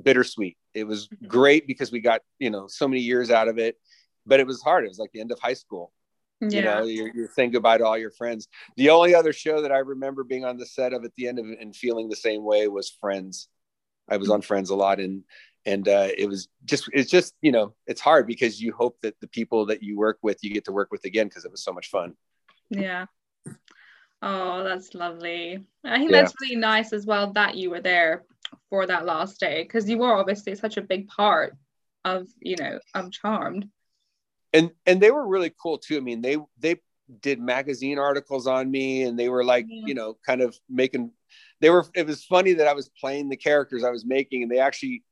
bittersweet. 0.00 0.56
It 0.74 0.84
was 0.84 1.08
mm-hmm. 1.08 1.26
great 1.26 1.66
because 1.66 1.90
we 1.90 1.98
got 1.98 2.20
you 2.38 2.50
know 2.50 2.68
so 2.68 2.86
many 2.86 3.00
years 3.00 3.32
out 3.32 3.48
of 3.48 3.58
it, 3.58 3.78
but 4.26 4.40
it 4.40 4.46
was 4.46 4.62
hard. 4.62 4.84
It 4.84 4.88
was 4.88 4.98
like 4.98 5.12
the 5.12 5.20
end 5.20 5.32
of 5.32 5.38
high 5.38 5.54
school. 5.54 5.92
Yeah. 6.40 6.48
You 6.48 6.62
know, 6.62 6.82
you're, 6.84 7.14
you're, 7.14 7.30
saying 7.34 7.52
goodbye 7.52 7.78
to 7.78 7.86
all 7.86 7.96
your 7.96 8.10
friends. 8.10 8.48
The 8.76 8.90
only 8.90 9.14
other 9.14 9.32
show 9.32 9.62
that 9.62 9.72
I 9.72 9.78
remember 9.78 10.24
being 10.24 10.44
on 10.44 10.58
the 10.58 10.66
set 10.66 10.92
of 10.92 11.04
at 11.04 11.14
the 11.14 11.28
end 11.28 11.38
of 11.38 11.46
it 11.46 11.58
and 11.60 11.74
feeling 11.74 12.08
the 12.08 12.16
same 12.16 12.44
way 12.44 12.68
was 12.68 12.90
Friends. 13.00 13.48
I 14.08 14.16
was 14.16 14.30
on 14.30 14.42
Friends 14.42 14.70
a 14.70 14.74
lot, 14.74 15.00
and 15.00 15.22
and 15.64 15.88
uh, 15.88 16.08
it 16.16 16.28
was 16.28 16.48
just 16.64 16.88
it's 16.92 17.10
just 17.10 17.34
you 17.40 17.52
know 17.52 17.74
it's 17.86 18.00
hard 18.00 18.26
because 18.26 18.60
you 18.60 18.72
hope 18.72 18.98
that 19.02 19.18
the 19.20 19.28
people 19.28 19.66
that 19.66 19.82
you 19.82 19.96
work 19.96 20.18
with 20.22 20.38
you 20.42 20.50
get 20.50 20.64
to 20.66 20.72
work 20.72 20.90
with 20.90 21.04
again 21.04 21.28
because 21.28 21.44
it 21.44 21.50
was 21.50 21.64
so 21.64 21.72
much 21.72 21.88
fun. 21.88 22.14
Yeah. 22.68 23.06
Oh, 24.20 24.64
that's 24.64 24.94
lovely. 24.94 25.64
I 25.84 25.98
think 25.98 26.10
yeah. 26.10 26.22
that's 26.22 26.34
really 26.40 26.56
nice 26.56 26.92
as 26.92 27.06
well 27.06 27.32
that 27.34 27.56
you 27.56 27.70
were 27.70 27.80
there 27.80 28.24
for 28.70 28.86
that 28.86 29.06
last 29.06 29.40
day 29.40 29.62
because 29.62 29.88
you 29.88 29.98
were 29.98 30.14
obviously 30.14 30.54
such 30.54 30.76
a 30.76 30.82
big 30.82 31.08
part 31.08 31.54
of 32.04 32.26
you 32.40 32.56
know 32.58 32.78
of 32.94 33.10
Charmed 33.10 33.68
and 34.54 34.70
and 34.86 35.00
they 35.00 35.10
were 35.10 35.26
really 35.26 35.52
cool 35.60 35.76
too. 35.76 35.98
I 35.98 36.00
mean, 36.00 36.22
they 36.22 36.38
they 36.58 36.76
did 37.20 37.40
magazine 37.40 37.98
articles 37.98 38.46
on 38.46 38.70
me, 38.70 39.02
and 39.02 39.18
they 39.18 39.28
were 39.28 39.44
like, 39.44 39.66
you 39.68 39.94
know, 39.94 40.16
kind 40.24 40.40
of 40.40 40.56
making. 40.70 41.10
They 41.60 41.68
were. 41.68 41.84
It 41.94 42.06
was 42.06 42.24
funny 42.24 42.54
that 42.54 42.68
I 42.68 42.72
was 42.72 42.88
playing 43.00 43.28
the 43.28 43.36
characters 43.36 43.84
I 43.84 43.90
was 43.90 44.06
making, 44.06 44.44
and 44.44 44.50
they 44.50 44.60
actually 44.60 45.02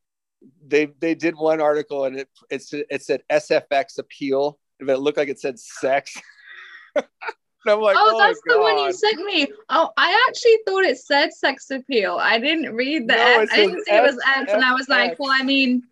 they 0.65 0.87
they 0.99 1.13
did 1.13 1.35
one 1.35 1.61
article, 1.61 2.05
and 2.05 2.19
it 2.21 2.29
it's 2.49 2.73
it 2.73 3.03
said 3.03 3.21
SFX 3.29 3.99
appeal, 3.99 4.59
but 4.79 4.89
it 4.89 4.99
looked 4.99 5.17
like 5.17 5.29
it 5.29 5.39
said 5.39 5.59
sex. 5.59 6.15
I'm 7.65 7.79
like, 7.79 7.95
oh, 7.97 8.11
oh 8.13 8.19
that's 8.19 8.41
the 8.45 8.59
one 8.59 8.77
you 8.77 8.91
sent 8.91 9.23
me. 9.23 9.47
Oh, 9.69 9.89
I 9.97 10.27
actually 10.27 10.57
thought 10.67 10.83
it 10.83 10.97
said 10.97 11.33
sex 11.33 11.69
appeal. 11.71 12.17
I 12.19 12.37
didn't 12.37 12.73
read 12.75 13.07
that. 13.07 13.17
No, 13.17 13.41
I 13.41 13.45
didn't 13.55 13.85
see 13.85 13.91
it 13.93 14.03
was 14.03 14.19
F, 14.35 14.49
and 14.49 14.63
I 14.63 14.73
was 14.73 14.89
like, 14.89 15.17
well, 15.17 15.31
I 15.31 15.43
mean, 15.43 15.83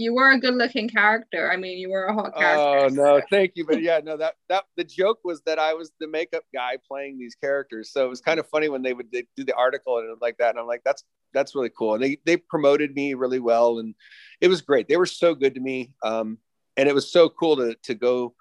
you 0.00 0.14
were 0.14 0.30
a 0.30 0.40
good 0.40 0.54
looking 0.54 0.88
character. 0.88 1.52
I 1.52 1.58
mean, 1.58 1.76
you 1.76 1.90
were 1.90 2.04
a 2.04 2.14
hot 2.14 2.34
character. 2.34 2.86
Oh 2.86 2.88
no, 2.88 3.20
thank 3.28 3.52
you. 3.54 3.66
But 3.66 3.82
yeah, 3.82 4.00
no, 4.02 4.16
that 4.16 4.34
that 4.48 4.64
the 4.76 4.84
joke 4.84 5.18
was 5.24 5.42
that 5.42 5.58
I 5.58 5.74
was 5.74 5.92
the 6.00 6.08
makeup 6.08 6.44
guy 6.54 6.78
playing 6.88 7.18
these 7.18 7.34
characters. 7.34 7.92
So 7.92 8.06
it 8.06 8.08
was 8.08 8.22
kind 8.22 8.40
of 8.40 8.48
funny 8.48 8.70
when 8.70 8.82
they 8.82 8.94
would 8.94 9.12
they 9.12 9.26
do 9.36 9.44
the 9.44 9.54
article 9.54 9.98
and 9.98 10.16
like 10.22 10.38
that. 10.38 10.50
And 10.50 10.58
I'm 10.58 10.66
like, 10.66 10.80
that's 10.84 11.04
that's 11.34 11.54
really 11.54 11.70
cool. 11.76 11.94
And 11.94 12.02
they 12.02 12.18
they 12.24 12.38
promoted 12.38 12.94
me 12.94 13.12
really 13.12 13.40
well, 13.40 13.78
and 13.78 13.94
it 14.40 14.48
was 14.48 14.62
great. 14.62 14.88
They 14.88 14.96
were 14.96 15.06
so 15.06 15.34
good 15.34 15.54
to 15.54 15.60
me. 15.60 15.92
Um, 16.02 16.38
and 16.78 16.88
it 16.88 16.94
was 16.94 17.12
so 17.12 17.28
cool 17.28 17.56
to 17.56 17.76
to 17.82 17.94
go 17.94 18.34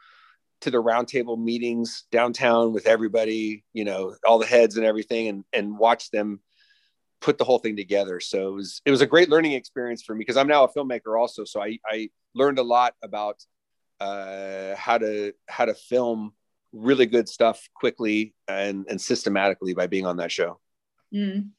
to 0.62 0.72
the 0.72 0.82
roundtable 0.82 1.38
meetings 1.38 2.06
downtown 2.10 2.72
with 2.74 2.86
everybody, 2.86 3.66
you 3.74 3.84
know, 3.84 4.16
all 4.26 4.40
the 4.40 4.46
heads 4.46 4.78
and 4.78 4.86
everything, 4.86 5.28
and 5.28 5.44
and 5.52 5.78
watch 5.78 6.10
them 6.12 6.40
put 7.22 7.38
the 7.38 7.44
whole 7.44 7.60
thing 7.60 7.76
together. 7.76 8.20
So 8.20 8.50
it 8.50 8.54
was 8.54 8.82
it 8.86 8.92
was 8.92 9.02
a 9.02 9.08
great 9.08 9.30
learning 9.30 9.54
experience 9.54 10.04
for 10.04 10.14
me 10.14 10.20
because 10.20 10.38
I'm 10.38 10.48
now 10.48 10.64
a 10.64 10.72
filmmaker 10.72 11.20
also. 11.20 11.44
So 11.44 11.62
I 11.62 11.80
I 11.86 12.10
learned 12.34 12.60
a 12.60 12.64
lot 12.64 12.96
about 13.04 13.44
uh, 14.00 14.76
how 14.76 14.98
to 14.98 15.34
how 15.48 15.66
to 15.66 15.74
film 15.74 16.34
really 16.72 17.06
good 17.06 17.28
stuff 17.28 17.68
quickly 17.74 18.36
and 18.48 18.86
and 18.90 19.02
systematically 19.02 19.74
by 19.74 19.88
being 19.88 20.06
on 20.06 20.18
that 20.18 20.32
show. 20.32 20.60
Mm. 21.14 21.50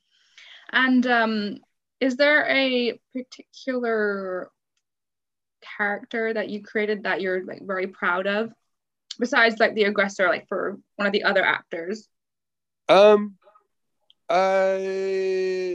And 0.73 1.07
um, 1.07 1.59
is 2.01 2.17
there 2.17 2.47
a 2.49 2.99
particular 3.13 4.51
character 5.77 6.33
that 6.33 6.49
you 6.49 6.63
created 6.63 7.03
that 7.03 7.21
you're 7.21 7.45
like 7.45 7.67
very 7.67 7.89
proud 7.89 8.27
of, 8.27 8.53
besides 9.19 9.59
like 9.59 9.75
the 9.75 9.85
aggressor, 9.85 10.29
like 10.29 10.49
for 10.49 10.79
one 10.97 11.07
of 11.07 11.13
the 11.13 11.25
other 11.25 11.45
actors? 11.45 12.09
Um, 12.89 13.37
uh, 14.31 15.75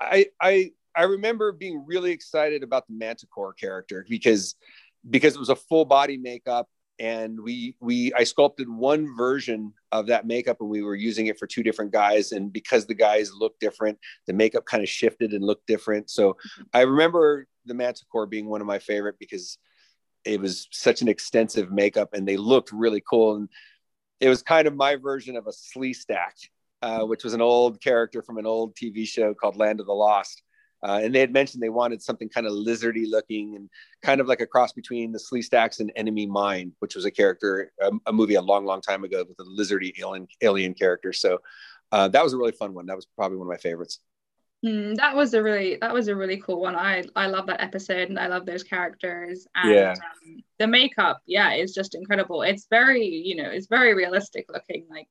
I, 0.00 0.26
I 0.40 0.70
I 0.94 1.02
remember 1.02 1.52
being 1.52 1.84
really 1.86 2.12
excited 2.12 2.62
about 2.62 2.86
the 2.86 2.94
Manticore 2.94 3.52
character 3.52 4.06
because 4.08 4.54
because 5.08 5.34
it 5.34 5.40
was 5.40 5.48
a 5.48 5.56
full 5.56 5.84
body 5.84 6.16
makeup 6.16 6.68
and 6.98 7.38
we 7.40 7.76
we 7.80 8.12
I 8.14 8.24
sculpted 8.24 8.68
one 8.68 9.14
version 9.16 9.72
of 9.92 10.06
that 10.06 10.26
makeup 10.26 10.58
and 10.60 10.70
we 10.70 10.82
were 10.82 10.94
using 10.94 11.26
it 11.26 11.38
for 11.38 11.46
two 11.46 11.62
different 11.62 11.92
guys. 11.92 12.32
And 12.32 12.52
because 12.52 12.86
the 12.86 12.94
guys 12.94 13.32
looked 13.34 13.60
different 13.60 13.98
the 14.26 14.32
makeup 14.32 14.64
kind 14.64 14.82
of 14.82 14.88
shifted 14.88 15.32
and 15.32 15.44
looked 15.44 15.66
different. 15.66 16.08
So 16.08 16.36
I 16.72 16.82
remember 16.82 17.46
the 17.66 17.74
Manticore 17.74 18.26
being 18.26 18.46
one 18.46 18.60
of 18.60 18.66
my 18.68 18.78
favorite 18.78 19.16
because 19.18 19.58
it 20.24 20.40
was 20.40 20.68
such 20.70 21.02
an 21.02 21.08
extensive 21.08 21.72
makeup 21.72 22.10
and 22.14 22.26
they 22.26 22.36
looked 22.36 22.72
really 22.72 23.02
cool. 23.08 23.36
And 23.36 23.48
it 24.20 24.28
was 24.28 24.42
kind 24.42 24.66
of 24.66 24.74
my 24.74 24.96
version 24.96 25.36
of 25.36 25.46
a 25.46 25.50
Sleestak 25.50 26.48
uh, 26.82 27.00
which 27.00 27.24
was 27.24 27.34
an 27.34 27.42
old 27.42 27.80
character 27.80 28.22
from 28.22 28.38
an 28.38 28.46
old 28.46 28.74
TV 28.74 29.06
show 29.06 29.34
called 29.34 29.56
Land 29.56 29.80
of 29.80 29.86
the 29.86 29.92
Lost. 29.92 30.42
Uh, 30.82 31.00
and 31.02 31.14
they 31.14 31.20
had 31.20 31.32
mentioned 31.32 31.62
they 31.62 31.70
wanted 31.70 32.02
something 32.02 32.28
kind 32.28 32.46
of 32.46 32.52
lizardy 32.52 33.08
looking 33.08 33.56
and 33.56 33.68
kind 34.02 34.20
of 34.20 34.28
like 34.28 34.40
a 34.40 34.46
cross 34.46 34.72
between 34.72 35.10
the 35.10 35.18
Sleestaks 35.18 35.80
and 35.80 35.90
Enemy 35.96 36.26
Mine, 36.26 36.72
which 36.80 36.94
was 36.94 37.04
a 37.04 37.10
character, 37.10 37.72
a, 37.80 37.90
a, 38.06 38.12
movie 38.12 38.34
a 38.34 38.42
long, 38.42 38.66
long 38.66 38.82
time 38.82 39.02
ago 39.02 39.24
with 39.26 39.40
a 39.40 39.50
lizardy 39.50 39.92
alien, 39.98 40.28
alien 40.42 40.74
character. 40.74 41.12
So 41.12 41.38
uh, 41.92 42.08
that 42.08 42.22
was 42.22 42.34
a 42.34 42.36
really 42.36 42.52
fun 42.52 42.74
one. 42.74 42.86
That 42.86 42.96
was 42.96 43.06
probably 43.16 43.38
one 43.38 43.46
of 43.46 43.50
my 43.50 43.56
favorites. 43.56 44.00
Mm, 44.66 44.96
that 44.96 45.14
was 45.14 45.32
a 45.34 45.42
really 45.42 45.76
that 45.80 45.94
was 45.94 46.08
a 46.08 46.16
really 46.16 46.38
cool 46.38 46.60
one. 46.60 46.74
I 46.74 47.04
I 47.14 47.26
love 47.28 47.46
that 47.46 47.60
episode 47.60 48.08
and 48.08 48.18
I 48.18 48.26
love 48.26 48.46
those 48.46 48.64
characters 48.64 49.46
and 49.54 49.72
yeah. 49.72 49.92
um, 49.92 50.42
the 50.58 50.66
makeup. 50.66 51.20
Yeah, 51.24 51.52
is 51.52 51.72
just 51.72 51.94
incredible. 51.94 52.42
It's 52.42 52.66
very 52.68 53.04
you 53.04 53.36
know 53.36 53.48
it's 53.48 53.68
very 53.68 53.94
realistic 53.94 54.46
looking. 54.52 54.86
Like 54.90 55.06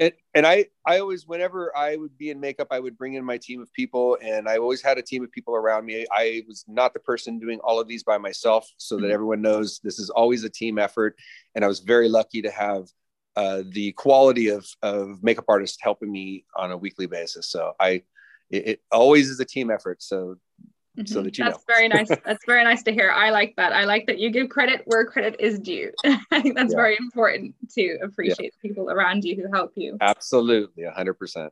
and, 0.00 0.12
and 0.34 0.46
I 0.46 0.66
I 0.84 0.98
always 0.98 1.24
whenever 1.26 1.76
I 1.76 1.94
would 1.94 2.18
be 2.18 2.30
in 2.30 2.40
makeup, 2.40 2.68
I 2.72 2.80
would 2.80 2.98
bring 2.98 3.14
in 3.14 3.24
my 3.24 3.38
team 3.38 3.62
of 3.62 3.72
people, 3.74 4.18
and 4.20 4.48
I 4.48 4.56
always 4.56 4.82
had 4.82 4.98
a 4.98 5.02
team 5.02 5.22
of 5.22 5.30
people 5.30 5.54
around 5.54 5.84
me. 5.84 6.04
I 6.10 6.42
was 6.48 6.64
not 6.66 6.92
the 6.92 7.00
person 7.00 7.38
doing 7.38 7.60
all 7.62 7.78
of 7.78 7.86
these 7.86 8.02
by 8.02 8.18
myself, 8.18 8.66
so 8.76 8.96
that 8.96 9.02
mm-hmm. 9.02 9.12
everyone 9.12 9.40
knows 9.40 9.78
this 9.84 10.00
is 10.00 10.10
always 10.10 10.42
a 10.42 10.50
team 10.50 10.78
effort. 10.78 11.16
And 11.54 11.64
I 11.64 11.68
was 11.68 11.78
very 11.78 12.08
lucky 12.08 12.42
to 12.42 12.50
have 12.50 12.86
uh, 13.36 13.62
the 13.70 13.92
quality 13.92 14.48
of 14.48 14.66
of 14.82 15.22
makeup 15.22 15.44
artists 15.46 15.78
helping 15.80 16.10
me 16.10 16.44
on 16.56 16.72
a 16.72 16.76
weekly 16.76 17.06
basis. 17.06 17.48
So 17.48 17.74
I 17.78 18.02
it, 18.50 18.68
it 18.68 18.80
always 18.90 19.30
is 19.30 19.40
a 19.40 19.44
team 19.44 19.70
effort. 19.70 20.02
So 20.02 20.36
mm-hmm. 20.96 21.06
so 21.06 21.22
that 21.22 21.36
you 21.36 21.44
that's 21.44 21.58
know. 21.58 21.74
very 21.74 21.88
nice 21.88 22.08
that's 22.24 22.44
very 22.46 22.64
nice 22.64 22.82
to 22.82 22.92
hear 22.92 23.10
i 23.10 23.30
like 23.30 23.54
that 23.56 23.72
i 23.72 23.84
like 23.84 24.06
that 24.06 24.18
you 24.18 24.30
give 24.30 24.48
credit 24.48 24.82
where 24.86 25.04
credit 25.04 25.36
is 25.38 25.58
due 25.58 25.92
i 26.04 26.40
think 26.40 26.56
that's 26.56 26.72
yeah. 26.72 26.76
very 26.76 26.96
important 26.98 27.54
to 27.70 27.98
appreciate 28.02 28.52
yeah. 28.52 28.58
the 28.62 28.68
people 28.68 28.90
around 28.90 29.24
you 29.24 29.36
who 29.36 29.50
help 29.52 29.72
you 29.76 29.96
absolutely 30.00 30.84
100% 30.84 31.50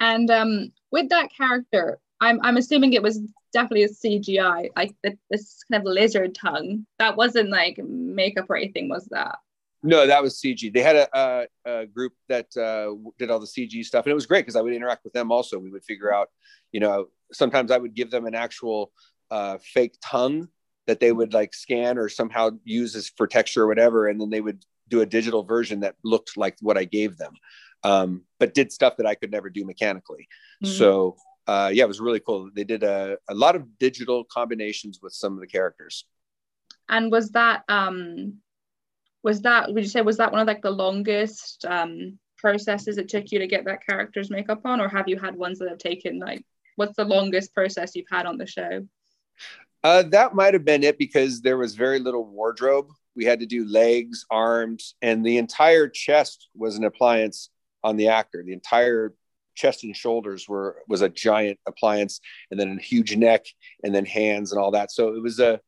and 0.00 0.30
um, 0.30 0.72
with 0.90 1.08
that 1.10 1.30
character 1.30 1.98
i'm, 2.20 2.40
I'm 2.42 2.56
assuming 2.56 2.92
it 2.92 3.02
was 3.02 3.20
definitely 3.52 3.84
a 3.84 3.88
cgi 3.88 4.70
like 4.76 4.94
the, 5.02 5.16
this 5.30 5.62
kind 5.70 5.82
of 5.82 5.92
lizard 5.92 6.34
tongue 6.34 6.86
that 6.98 7.16
wasn't 7.16 7.50
like 7.50 7.78
makeup 7.78 8.46
or 8.48 8.56
anything 8.56 8.88
was 8.88 9.06
that 9.10 9.38
no, 9.82 10.06
that 10.06 10.22
was 10.22 10.40
CG. 10.40 10.72
They 10.72 10.82
had 10.82 10.96
a, 10.96 11.18
a, 11.18 11.46
a 11.64 11.86
group 11.86 12.12
that 12.28 12.54
uh, 12.56 12.94
did 13.18 13.30
all 13.30 13.40
the 13.40 13.46
CG 13.46 13.84
stuff, 13.84 14.04
and 14.04 14.10
it 14.10 14.14
was 14.14 14.26
great 14.26 14.42
because 14.42 14.56
I 14.56 14.60
would 14.60 14.74
interact 14.74 15.04
with 15.04 15.12
them. 15.12 15.32
Also, 15.32 15.58
we 15.58 15.70
would 15.70 15.84
figure 15.84 16.12
out, 16.12 16.28
you 16.72 16.80
know, 16.80 17.06
sometimes 17.32 17.70
I 17.70 17.78
would 17.78 17.94
give 17.94 18.10
them 18.10 18.26
an 18.26 18.34
actual 18.34 18.92
uh, 19.30 19.58
fake 19.62 19.96
tongue 20.02 20.48
that 20.86 21.00
they 21.00 21.12
would 21.12 21.32
like 21.32 21.54
scan 21.54 21.98
or 21.98 22.08
somehow 22.08 22.50
use 22.64 22.94
as 22.96 23.08
for 23.08 23.26
texture 23.26 23.62
or 23.62 23.68
whatever, 23.68 24.08
and 24.08 24.20
then 24.20 24.30
they 24.30 24.40
would 24.40 24.64
do 24.88 25.00
a 25.00 25.06
digital 25.06 25.44
version 25.44 25.80
that 25.80 25.94
looked 26.04 26.36
like 26.36 26.56
what 26.60 26.76
I 26.76 26.84
gave 26.84 27.16
them, 27.16 27.32
um, 27.84 28.22
but 28.38 28.54
did 28.54 28.72
stuff 28.72 28.96
that 28.96 29.06
I 29.06 29.14
could 29.14 29.30
never 29.30 29.48
do 29.48 29.64
mechanically. 29.64 30.28
Mm-hmm. 30.64 30.74
So 30.74 31.16
uh, 31.46 31.70
yeah, 31.72 31.84
it 31.84 31.88
was 31.88 32.00
really 32.00 32.20
cool. 32.20 32.50
They 32.54 32.64
did 32.64 32.82
a, 32.82 33.18
a 33.28 33.34
lot 33.34 33.56
of 33.56 33.78
digital 33.78 34.24
combinations 34.24 35.00
with 35.02 35.12
some 35.12 35.34
of 35.34 35.40
the 35.40 35.46
characters. 35.46 36.04
And 36.88 37.10
was 37.10 37.30
that 37.30 37.64
um, 37.68 38.38
was 39.22 39.42
that 39.42 39.72
would 39.72 39.82
you 39.82 39.88
say 39.90 40.02
was 40.02 40.16
that 40.18 40.32
one 40.32 40.40
of 40.40 40.46
like 40.46 40.62
the 40.62 40.70
longest 40.70 41.64
um 41.66 42.18
processes 42.38 42.96
it 42.96 43.08
took 43.08 43.30
you 43.30 43.38
to 43.38 43.46
get 43.46 43.66
that 43.66 43.86
character's 43.86 44.30
makeup 44.30 44.60
on? 44.64 44.80
Or 44.80 44.88
have 44.88 45.08
you 45.08 45.18
had 45.18 45.36
ones 45.36 45.58
that 45.58 45.68
have 45.68 45.78
taken 45.78 46.18
like 46.18 46.42
what's 46.76 46.96
the 46.96 47.04
longest 47.04 47.54
process 47.54 47.94
you've 47.94 48.06
had 48.10 48.26
on 48.26 48.38
the 48.38 48.46
show? 48.46 48.86
Uh, 49.82 50.02
that 50.02 50.34
might 50.34 50.54
have 50.54 50.64
been 50.64 50.82
it 50.82 50.98
because 50.98 51.40
there 51.40 51.56
was 51.56 51.74
very 51.74 51.98
little 51.98 52.24
wardrobe. 52.24 52.88
We 53.16 53.24
had 53.24 53.40
to 53.40 53.46
do 53.46 53.66
legs 53.66 54.24
arms 54.30 54.94
and 55.02 55.24
the 55.24 55.38
entire 55.38 55.88
chest 55.88 56.48
was 56.54 56.76
an 56.76 56.84
appliance 56.84 57.50
on 57.82 57.96
the 57.96 58.08
actor. 58.08 58.42
The 58.44 58.52
entire 58.52 59.14
chest 59.54 59.84
and 59.84 59.96
shoulders 59.96 60.48
were 60.48 60.78
was 60.88 61.02
a 61.02 61.08
giant 61.08 61.58
appliance 61.66 62.20
and 62.50 62.58
then 62.58 62.78
a 62.78 62.82
huge 62.82 63.16
neck 63.16 63.44
and 63.84 63.94
then 63.94 64.06
hands 64.06 64.52
and 64.52 64.60
all 64.60 64.70
that. 64.72 64.90
So 64.90 65.14
it 65.14 65.22
was 65.22 65.40
a 65.40 65.60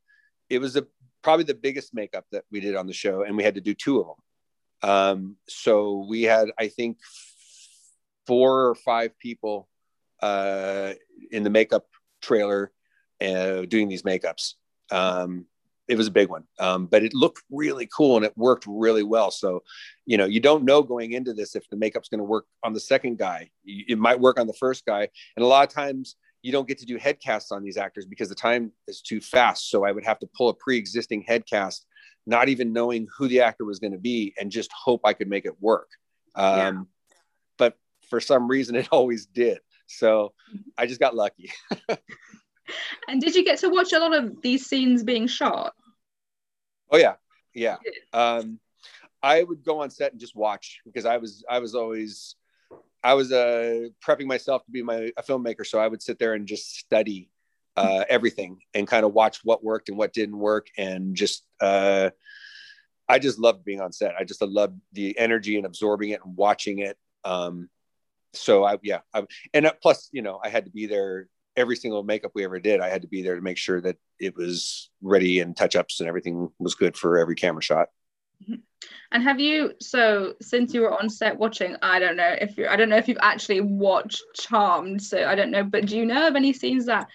it 0.48 0.58
was 0.60 0.76
a 0.76 0.86
probably 1.22 1.44
the 1.44 1.54
biggest 1.54 1.94
makeup 1.94 2.24
that 2.32 2.44
we 2.50 2.60
did 2.60 2.76
on 2.76 2.86
the 2.86 2.92
show 2.92 3.22
and 3.22 3.36
we 3.36 3.42
had 3.42 3.54
to 3.54 3.60
do 3.60 3.74
two 3.74 4.00
of 4.00 4.06
them. 4.06 4.16
Um, 4.90 5.36
so 5.48 6.04
we 6.08 6.22
had 6.22 6.48
i 6.58 6.66
think 6.66 6.98
four 8.26 8.68
or 8.68 8.74
five 8.74 9.16
people 9.18 9.68
uh, 10.22 10.94
in 11.30 11.42
the 11.42 11.50
makeup 11.50 11.86
trailer 12.20 12.72
uh, 13.20 13.62
doing 13.62 13.88
these 13.88 14.02
makeups. 14.02 14.54
Um, 14.90 15.46
it 15.88 15.96
was 15.96 16.06
a 16.06 16.12
big 16.12 16.28
one. 16.28 16.44
Um, 16.58 16.86
but 16.86 17.02
it 17.02 17.12
looked 17.12 17.42
really 17.50 17.88
cool 17.94 18.16
and 18.16 18.24
it 18.24 18.32
worked 18.36 18.64
really 18.66 19.02
well. 19.02 19.30
So 19.30 19.62
you 20.06 20.16
know 20.16 20.24
you 20.24 20.40
don't 20.40 20.64
know 20.64 20.82
going 20.82 21.12
into 21.12 21.32
this 21.32 21.56
if 21.56 21.68
the 21.68 21.76
makeup's 21.76 22.08
going 22.08 22.18
to 22.18 22.24
work 22.24 22.46
on 22.62 22.72
the 22.72 22.80
second 22.80 23.18
guy. 23.18 23.50
It 23.64 23.98
might 23.98 24.20
work 24.20 24.38
on 24.38 24.46
the 24.46 24.52
first 24.54 24.86
guy. 24.86 25.08
And 25.36 25.44
a 25.44 25.48
lot 25.48 25.66
of 25.66 25.74
times 25.74 26.16
you 26.42 26.52
don't 26.52 26.68
get 26.68 26.78
to 26.78 26.86
do 26.86 26.96
head 26.96 27.20
casts 27.20 27.52
on 27.52 27.62
these 27.62 27.76
actors 27.76 28.04
because 28.04 28.28
the 28.28 28.34
time 28.34 28.72
is 28.88 29.00
too 29.00 29.20
fast. 29.20 29.70
So 29.70 29.84
i 29.84 29.92
would 29.92 30.04
have 30.04 30.18
to 30.20 30.28
pull 30.36 30.48
a 30.48 30.54
pre-existing 30.54 31.22
head 31.22 31.44
cast 31.48 31.86
not 32.24 32.48
even 32.48 32.72
knowing 32.72 33.08
who 33.16 33.26
the 33.26 33.40
actor 33.40 33.64
was 33.64 33.80
going 33.80 33.92
to 33.92 33.98
be 33.98 34.32
and 34.38 34.50
just 34.50 34.70
hope 34.72 35.00
i 35.04 35.12
could 35.12 35.28
make 35.28 35.44
it 35.44 35.60
work. 35.60 35.88
Um, 36.34 36.56
yeah. 36.56 36.72
but 37.58 37.78
for 38.08 38.20
some 38.20 38.48
reason 38.48 38.74
it 38.82 38.88
always 38.90 39.26
did. 39.26 39.58
So 39.86 40.32
i 40.76 40.86
just 40.86 41.00
got 41.00 41.14
lucky. 41.14 41.50
And 43.08 43.20
did 43.20 43.34
you 43.34 43.44
get 43.44 43.58
to 43.60 43.68
watch 43.68 43.92
a 43.92 43.98
lot 43.98 44.14
of 44.14 44.40
these 44.42 44.66
scenes 44.66 45.02
being 45.02 45.26
shot? 45.26 45.74
Oh 46.90 46.96
yeah, 46.96 47.14
yeah. 47.54 47.76
Um, 48.12 48.60
I 49.22 49.42
would 49.42 49.64
go 49.64 49.80
on 49.80 49.90
set 49.90 50.12
and 50.12 50.20
just 50.20 50.36
watch 50.36 50.80
because 50.84 51.06
I 51.06 51.16
was 51.16 51.44
I 51.48 51.58
was 51.58 51.74
always 51.74 52.36
I 53.04 53.14
was 53.14 53.32
uh, 53.32 53.88
prepping 54.04 54.26
myself 54.26 54.64
to 54.64 54.70
be 54.70 54.82
my 54.82 55.12
a 55.16 55.22
filmmaker, 55.22 55.66
so 55.66 55.78
I 55.78 55.88
would 55.88 56.02
sit 56.02 56.18
there 56.18 56.34
and 56.34 56.46
just 56.46 56.76
study 56.76 57.30
uh, 57.76 58.04
everything 58.08 58.58
and 58.74 58.86
kind 58.86 59.04
of 59.04 59.12
watch 59.12 59.40
what 59.44 59.64
worked 59.64 59.88
and 59.88 59.98
what 59.98 60.12
didn't 60.12 60.38
work, 60.38 60.68
and 60.78 61.14
just 61.14 61.44
uh, 61.60 62.10
I 63.08 63.18
just 63.18 63.38
loved 63.38 63.64
being 63.64 63.80
on 63.80 63.92
set. 63.92 64.14
I 64.18 64.24
just 64.24 64.42
loved 64.42 64.78
the 64.92 65.18
energy 65.18 65.56
and 65.56 65.66
absorbing 65.66 66.10
it 66.10 66.20
and 66.24 66.36
watching 66.36 66.78
it. 66.78 66.96
Um, 67.24 67.68
so 68.34 68.64
I 68.64 68.78
yeah, 68.82 69.00
I, 69.12 69.24
and 69.52 69.66
uh, 69.66 69.72
plus 69.82 70.08
you 70.12 70.22
know 70.22 70.40
I 70.42 70.48
had 70.48 70.64
to 70.66 70.70
be 70.70 70.86
there 70.86 71.28
every 71.56 71.76
single 71.76 72.02
makeup 72.02 72.32
we 72.34 72.44
ever 72.44 72.58
did, 72.58 72.80
I 72.80 72.88
had 72.88 73.02
to 73.02 73.08
be 73.08 73.22
there 73.22 73.36
to 73.36 73.42
make 73.42 73.58
sure 73.58 73.80
that 73.80 73.96
it 74.18 74.36
was 74.36 74.90
ready 75.02 75.40
and 75.40 75.56
touch 75.56 75.76
ups 75.76 76.00
and 76.00 76.08
everything 76.08 76.50
was 76.58 76.74
good 76.74 76.96
for 76.96 77.18
every 77.18 77.34
camera 77.34 77.62
shot. 77.62 77.88
And 79.12 79.22
have 79.22 79.38
you 79.38 79.74
so 79.80 80.34
since 80.40 80.74
you 80.74 80.82
were 80.82 80.98
on 80.98 81.08
set 81.08 81.38
watching, 81.38 81.76
I 81.82 81.98
don't 81.98 82.16
know 82.16 82.34
if 82.40 82.56
you 82.56 82.66
I 82.66 82.76
don't 82.76 82.88
know 82.88 82.96
if 82.96 83.08
you've 83.08 83.18
actually 83.20 83.60
watched 83.60 84.22
Charmed, 84.34 85.02
so 85.02 85.24
I 85.24 85.34
don't 85.34 85.50
know, 85.50 85.64
but 85.64 85.86
do 85.86 85.96
you 85.96 86.06
know 86.06 86.26
of 86.26 86.36
any 86.36 86.52
scenes 86.52 86.86
that 86.86 87.08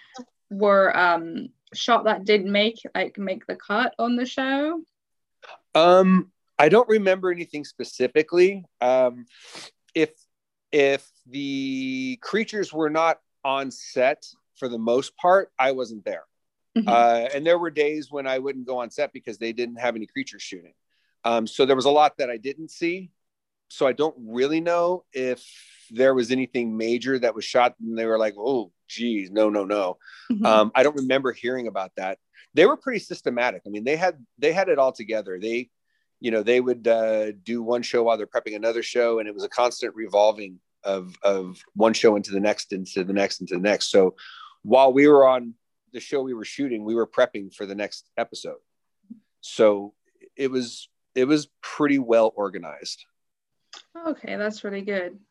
were 0.50 0.96
um 0.96 1.48
shot 1.74 2.04
that 2.04 2.24
did 2.24 2.44
make 2.44 2.76
like 2.94 3.18
make 3.18 3.46
the 3.46 3.56
cut 3.56 3.94
on 3.98 4.16
the 4.16 4.26
show? 4.26 4.82
Um 5.74 6.30
I 6.58 6.68
don't 6.68 6.88
remember 6.88 7.30
anything 7.30 7.64
specifically. 7.64 8.64
Um 8.80 9.26
if 9.94 10.10
if 10.72 11.10
the 11.26 12.18
creatures 12.22 12.72
were 12.72 12.90
not 12.90 13.20
on 13.44 13.70
set 13.70 14.24
for 14.56 14.68
the 14.68 14.78
most 14.78 15.16
part, 15.16 15.50
I 15.58 15.72
wasn't 15.72 16.04
there. 16.04 16.24
Mm-hmm. 16.76 16.88
Uh, 16.88 17.28
and 17.34 17.46
there 17.46 17.58
were 17.58 17.70
days 17.70 18.10
when 18.10 18.26
I 18.26 18.38
wouldn't 18.38 18.66
go 18.66 18.78
on 18.78 18.90
set 18.90 19.12
because 19.12 19.38
they 19.38 19.52
didn't 19.52 19.76
have 19.76 19.96
any 19.96 20.06
creatures 20.06 20.42
shooting. 20.42 20.74
Um, 21.24 21.46
so 21.46 21.66
there 21.66 21.76
was 21.76 21.84
a 21.84 21.90
lot 21.90 22.18
that 22.18 22.30
I 22.30 22.36
didn't 22.36 22.70
see. 22.70 23.10
So 23.68 23.86
I 23.86 23.92
don't 23.92 24.16
really 24.18 24.60
know 24.60 25.04
if 25.12 25.44
there 25.90 26.14
was 26.14 26.30
anything 26.30 26.76
major 26.76 27.18
that 27.18 27.34
was 27.34 27.44
shot 27.44 27.74
and 27.80 27.98
they 27.98 28.06
were 28.06 28.18
like, 28.18 28.34
oh, 28.38 28.72
geez, 28.88 29.30
no, 29.30 29.50
no, 29.50 29.64
no. 29.64 29.98
Mm-hmm. 30.30 30.46
Um, 30.46 30.72
I 30.74 30.82
don't 30.82 30.96
remember 30.96 31.32
hearing 31.32 31.66
about 31.66 31.92
that. 31.96 32.18
They 32.54 32.66
were 32.66 32.76
pretty 32.76 33.00
systematic. 33.00 33.62
I 33.66 33.70
mean, 33.70 33.84
they 33.84 33.96
had 33.96 34.24
they 34.38 34.52
had 34.52 34.68
it 34.68 34.78
all 34.78 34.92
together. 34.92 35.38
They, 35.40 35.68
you 36.18 36.30
know, 36.30 36.42
they 36.42 36.60
would 36.60 36.88
uh, 36.88 37.32
do 37.32 37.62
one 37.62 37.82
show 37.82 38.02
while 38.02 38.16
they're 38.16 38.26
prepping 38.26 38.56
another 38.56 38.82
show, 38.82 39.18
and 39.18 39.28
it 39.28 39.34
was 39.34 39.44
a 39.44 39.48
constant 39.48 39.94
revolving 39.94 40.58
of 40.84 41.14
of 41.22 41.62
one 41.74 41.92
show 41.92 42.16
into 42.16 42.30
the 42.30 42.40
next 42.40 42.72
into 42.72 43.04
the 43.04 43.12
next 43.12 43.40
into 43.40 43.54
the 43.54 43.60
next 43.60 43.90
so 43.90 44.14
while 44.62 44.92
we 44.92 45.08
were 45.08 45.26
on 45.26 45.54
the 45.92 46.00
show 46.00 46.22
we 46.22 46.34
were 46.34 46.44
shooting 46.44 46.84
we 46.84 46.94
were 46.94 47.06
prepping 47.06 47.52
for 47.52 47.66
the 47.66 47.74
next 47.74 48.08
episode 48.16 48.58
so 49.40 49.92
it 50.36 50.50
was 50.50 50.88
it 51.18 51.26
was 51.26 51.48
pretty 51.60 51.98
well 51.98 52.32
organized. 52.36 53.04
Okay 54.06 54.36
that's 54.36 54.62
really 54.62 54.82
good 54.82 55.18